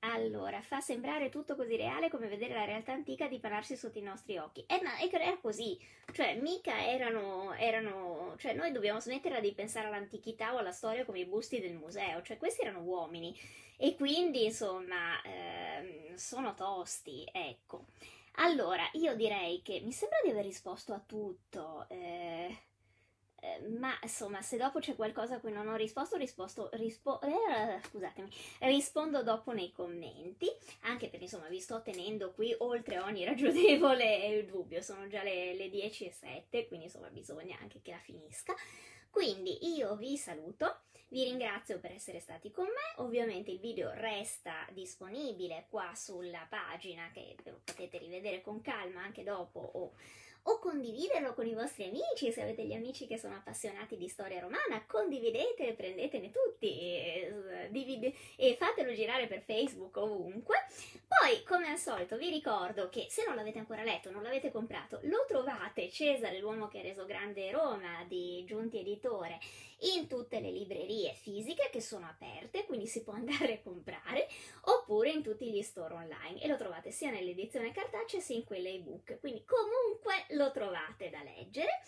Allora, 0.00 0.60
fa 0.60 0.80
sembrare 0.80 1.28
tutto 1.28 1.54
così 1.54 1.76
reale 1.76 2.10
come 2.10 2.26
vedere 2.26 2.54
la 2.54 2.64
realtà 2.64 2.90
antica 2.90 3.28
dipanarsi 3.28 3.76
sotto 3.76 3.98
i 3.98 4.02
nostri 4.02 4.36
occhi. 4.38 4.64
Eh, 4.66 4.80
ma 4.82 4.98
era 4.98 5.38
così, 5.38 5.78
cioè, 6.12 6.34
mica 6.34 6.84
erano, 6.84 7.52
erano, 7.54 8.34
cioè, 8.38 8.54
noi 8.54 8.72
dobbiamo 8.72 8.98
smetterla 8.98 9.38
di 9.38 9.52
pensare 9.52 9.86
all'antichità 9.86 10.52
o 10.52 10.58
alla 10.58 10.72
storia 10.72 11.04
come 11.04 11.20
i 11.20 11.26
busti 11.26 11.60
del 11.60 11.74
museo, 11.74 12.22
cioè, 12.22 12.38
questi 12.38 12.62
erano 12.62 12.80
uomini 12.80 13.38
e 13.76 13.94
quindi, 13.94 14.46
insomma, 14.46 15.22
ehm, 15.22 16.16
sono 16.16 16.54
tosti, 16.54 17.24
ecco. 17.32 17.86
Allora, 18.36 18.88
io 18.94 19.14
direi 19.14 19.62
che 19.62 19.80
mi 19.80 19.92
sembra 19.92 20.18
di 20.22 20.30
aver 20.30 20.44
risposto 20.44 20.92
a 20.92 21.00
tutto. 21.04 21.86
Eh, 21.88 22.56
eh, 23.40 23.68
ma 23.68 23.98
insomma, 24.02 24.40
se 24.42 24.56
dopo 24.56 24.78
c'è 24.78 24.94
qualcosa 24.94 25.36
a 25.36 25.40
cui 25.40 25.52
non 25.52 25.68
ho 25.68 25.76
risposto, 25.76 26.16
risposto 26.16 26.68
rispo, 26.74 27.20
eh, 27.20 27.80
scusatemi, 27.90 28.28
rispondo 28.60 29.22
dopo 29.22 29.52
nei 29.52 29.72
commenti, 29.72 30.48
anche 30.82 31.08
perché 31.08 31.24
insomma 31.24 31.48
vi 31.48 31.60
sto 31.60 31.82
tenendo 31.82 32.32
qui 32.32 32.54
oltre 32.58 32.98
ogni 33.00 33.24
ragionevole 33.26 34.44
dubbio, 34.46 34.80
sono 34.80 35.06
già 35.08 35.22
le, 35.22 35.54
le 35.54 35.68
10 35.70 36.06
e 36.06 36.12
7, 36.12 36.68
quindi 36.68 36.86
insomma 36.86 37.08
bisogna 37.08 37.58
anche 37.60 37.80
che 37.82 37.90
la 37.92 37.98
finisca. 37.98 38.54
Quindi 39.10 39.74
io 39.76 39.94
vi 39.96 40.16
saluto, 40.16 40.82
vi 41.12 41.24
ringrazio 41.24 41.78
per 41.78 41.92
essere 41.92 42.20
stati 42.20 42.50
con 42.50 42.64
me, 42.64 43.02
ovviamente 43.02 43.50
il 43.50 43.60
video 43.60 43.92
resta 43.92 44.66
disponibile 44.70 45.66
qua 45.68 45.92
sulla 45.94 46.46
pagina 46.48 47.10
che 47.12 47.36
potete 47.62 47.98
rivedere 47.98 48.40
con 48.40 48.62
calma 48.62 49.02
anche 49.02 49.22
dopo 49.22 49.60
o 49.60 49.92
o 50.44 50.58
condividerlo 50.58 51.34
con 51.34 51.46
i 51.46 51.54
vostri 51.54 51.84
amici, 51.84 52.32
se 52.32 52.42
avete 52.42 52.64
gli 52.64 52.72
amici 52.72 53.06
che 53.06 53.18
sono 53.18 53.34
appassionati 53.36 53.96
di 53.96 54.08
storia 54.08 54.40
romana, 54.40 54.84
condividete, 54.86 55.74
prendetene 55.74 56.30
tutti 56.30 56.78
e, 56.78 58.14
e 58.36 58.56
fatelo 58.56 58.92
girare 58.92 59.26
per 59.26 59.42
Facebook 59.42 59.96
ovunque. 59.96 60.56
Poi, 61.06 61.42
come 61.44 61.68
al 61.68 61.78
solito, 61.78 62.16
vi 62.16 62.30
ricordo 62.30 62.88
che 62.88 63.06
se 63.08 63.24
non 63.24 63.36
l'avete 63.36 63.58
ancora 63.58 63.84
letto, 63.84 64.10
non 64.10 64.22
l'avete 64.22 64.50
comprato, 64.50 64.98
lo 65.02 65.24
trovate 65.28 65.90
Cesare, 65.90 66.40
l'uomo 66.40 66.68
che 66.68 66.80
ha 66.80 66.82
reso 66.82 67.04
grande 67.04 67.50
Roma 67.50 68.04
di 68.08 68.44
Giunti 68.44 68.80
Editore 68.80 69.38
in 69.82 70.06
tutte 70.06 70.40
le 70.40 70.50
librerie 70.50 71.14
fisiche 71.14 71.68
che 71.70 71.80
sono 71.80 72.06
aperte, 72.06 72.64
quindi 72.66 72.86
si 72.86 73.02
può 73.02 73.12
andare 73.14 73.54
a 73.54 73.60
comprare, 73.60 74.28
oppure 74.62 75.10
in 75.10 75.22
tutti 75.22 75.50
gli 75.50 75.62
store 75.62 75.94
online 75.94 76.40
e 76.40 76.48
lo 76.48 76.56
trovate 76.56 76.90
sia 76.90 77.10
nell'edizione 77.10 77.72
cartacea 77.72 78.20
sia 78.20 78.36
in 78.36 78.44
quella 78.44 78.68
ebook, 78.68 79.18
quindi 79.20 79.44
comunque 79.44 80.26
lo 80.32 80.50
trovate 80.50 81.10
da 81.10 81.22
leggere 81.22 81.82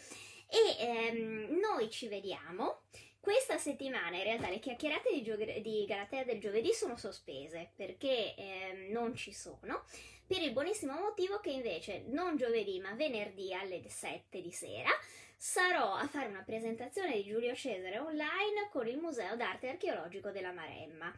e 0.48 0.76
ehm, 0.78 1.58
noi 1.58 1.90
ci 1.90 2.08
vediamo. 2.08 2.82
Questa 3.20 3.56
settimana 3.56 4.16
in 4.16 4.24
realtà 4.24 4.50
le 4.50 4.58
chiacchierate 4.58 5.10
di, 5.10 5.22
gio- 5.22 5.36
di 5.36 5.84
Galatea 5.86 6.24
del 6.24 6.40
giovedì 6.40 6.72
sono 6.72 6.96
sospese 6.96 7.72
perché 7.74 8.34
ehm, 8.36 8.90
non 8.90 9.14
ci 9.14 9.32
sono, 9.32 9.84
per 10.26 10.42
il 10.42 10.52
buonissimo 10.52 10.98
motivo 10.98 11.40
che 11.40 11.50
invece 11.50 12.04
non 12.08 12.36
giovedì 12.36 12.78
ma 12.80 12.92
venerdì 12.92 13.54
alle 13.54 13.82
7 13.86 14.40
di 14.40 14.52
sera 14.52 14.90
sarò 15.36 15.94
a 15.94 16.06
fare 16.06 16.28
una 16.28 16.42
presentazione 16.42 17.16
di 17.16 17.24
Giulio 17.24 17.54
Cesare 17.54 17.98
online 17.98 18.68
con 18.70 18.86
il 18.86 18.96
Museo 18.96 19.36
d'Arte 19.36 19.68
Archeologico 19.68 20.30
della 20.30 20.52
Maremma. 20.52 21.12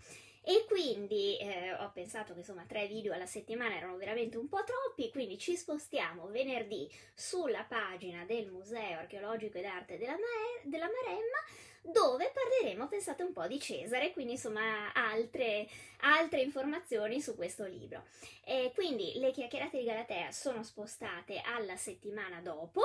E 0.49 0.65
quindi 0.69 1.37
eh, 1.39 1.73
ho 1.73 1.91
pensato 1.93 2.33
che 2.33 2.39
insomma 2.39 2.65
tre 2.69 2.87
video 2.87 3.13
alla 3.13 3.27
settimana 3.27 3.75
erano 3.75 3.97
veramente 3.97 4.37
un 4.37 4.47
po' 4.47 4.63
troppi, 4.63 5.11
quindi 5.11 5.39
ci 5.39 5.57
spostiamo 5.57 6.29
venerdì 6.29 6.89
sulla 7.13 7.65
pagina 7.65 8.25
del 8.25 8.47
Museo 8.53 8.99
Archeologico 8.99 9.59
ed 9.59 9.65
Arte 9.65 9.99
della, 9.99 10.13
Ma- 10.13 10.61
della 10.63 10.87
Maremma 10.87 11.91
dove 11.91 12.33
parleremo, 12.33 12.87
pensate 12.87 13.25
un 13.25 13.33
po', 13.33 13.49
di 13.49 13.59
Cesare, 13.59 14.13
quindi 14.13 14.35
insomma 14.35 14.93
altre, 14.93 15.67
altre 16.03 16.43
informazioni 16.43 17.21
su 17.21 17.35
questo 17.35 17.65
libro. 17.65 18.05
E 18.45 18.71
quindi 18.73 19.15
le 19.17 19.33
chiacchierate 19.33 19.79
di 19.79 19.85
Galatea 19.85 20.31
sono 20.31 20.63
spostate 20.63 21.41
alla 21.45 21.77
settimana 21.77 22.41
dopo, 22.41 22.83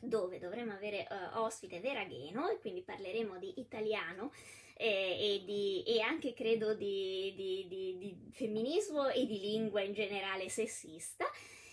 dove 0.00 0.38
dovremo 0.38 0.74
avere 0.74 1.08
uh, 1.10 1.38
ospite 1.38 1.80
Veragheno 1.80 2.48
e 2.48 2.60
quindi 2.60 2.82
parleremo 2.82 3.36
di 3.38 3.54
italiano 3.56 4.30
eh, 4.78 5.40
e, 5.40 5.42
di, 5.44 5.82
e, 5.84 6.00
anche 6.00 6.32
credo 6.32 6.72
di, 6.74 7.34
di, 7.34 7.66
di, 7.68 8.16
femminismo 8.30 9.08
e 9.08 9.26
di 9.26 9.40
lingua 9.40 9.82
in 9.82 9.92
generale 9.92 10.48
sessista. 10.48 11.26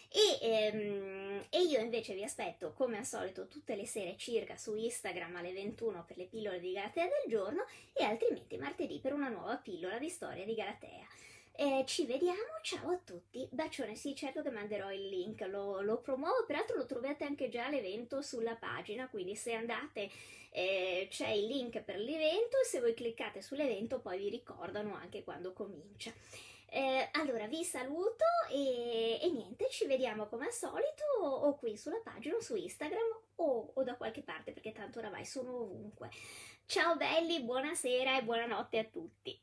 E, 0.09 0.39
ehm, 0.41 1.45
e, 1.49 1.61
io 1.61 1.79
invece 1.79 2.15
vi 2.15 2.23
aspetto 2.23 2.73
come 2.73 2.97
al 2.97 3.05
solito 3.05 3.47
tutte 3.47 3.75
le 3.75 3.85
sere 3.85 4.17
circa 4.17 4.57
su 4.57 4.75
Instagram 4.75 5.35
alle 5.35 5.53
21 5.53 6.03
per 6.05 6.17
le 6.17 6.25
pillole 6.25 6.59
di 6.59 6.71
Galatea 6.71 7.05
del 7.05 7.29
giorno 7.29 7.65
e 7.93 8.03
altrimenti 8.03 8.57
martedì 8.57 8.99
per 8.99 9.13
una 9.13 9.29
nuova 9.29 9.57
pillola 9.57 9.99
di 9.99 10.09
storia 10.09 10.45
di 10.45 10.55
Galatea. 10.55 11.05
Eh, 11.57 11.85
ci 11.87 12.05
vediamo, 12.05 12.59
ciao 12.61 12.89
a 12.89 12.97
tutti. 12.97 13.47
Bacione, 13.49 13.95
sì, 13.95 14.13
certo 14.13 14.41
che 14.41 14.49
manderò 14.49 14.91
il 14.91 15.07
link, 15.07 15.39
lo, 15.47 15.79
lo, 15.79 16.01
promuovo, 16.01 16.43
peraltro 16.45 16.75
lo 16.75 16.85
trovate 16.85 17.23
anche 17.23 17.47
già 17.47 17.69
l'evento 17.69 18.21
sulla 18.21 18.55
pagina, 18.55 19.07
quindi 19.07 19.37
se 19.37 19.53
andate 19.53 20.09
eh, 20.51 21.07
c'è 21.09 21.29
il 21.29 21.45
link 21.45 21.81
per 21.81 21.97
l'evento 21.97 22.59
e 22.59 22.65
se 22.65 22.81
voi 22.81 22.93
cliccate 22.93 23.41
sull'evento 23.41 24.01
poi 24.01 24.17
vi 24.17 24.29
ricordano 24.29 24.95
anche 24.95 25.23
quando 25.23 25.53
comincia. 25.53 26.11
Eh, 26.67 27.07
allora 27.13 27.47
vi 27.47 27.63
saluto 27.63 28.25
e, 28.51 29.19
e, 29.21 29.31
niente, 29.31 29.69
ci 29.69 29.85
vediamo 29.85 30.27
come 30.27 30.47
al 30.47 30.51
solito 30.51 31.03
o, 31.21 31.27
o 31.27 31.55
qui 31.55 31.77
sulla 31.77 32.01
pagina 32.03 32.35
o 32.35 32.41
su 32.41 32.55
Instagram 32.57 33.17
o, 33.35 33.71
o 33.73 33.83
da 33.83 33.95
qualche 33.95 34.23
parte 34.23 34.51
perché 34.51 34.73
tanto 34.73 34.99
oramai 34.99 35.25
sono 35.25 35.55
ovunque. 35.61 36.09
Ciao 36.65 36.97
belli, 36.97 37.41
buonasera 37.43 38.17
e 38.17 38.23
buonanotte 38.23 38.77
a 38.77 38.83
tutti. 38.83 39.39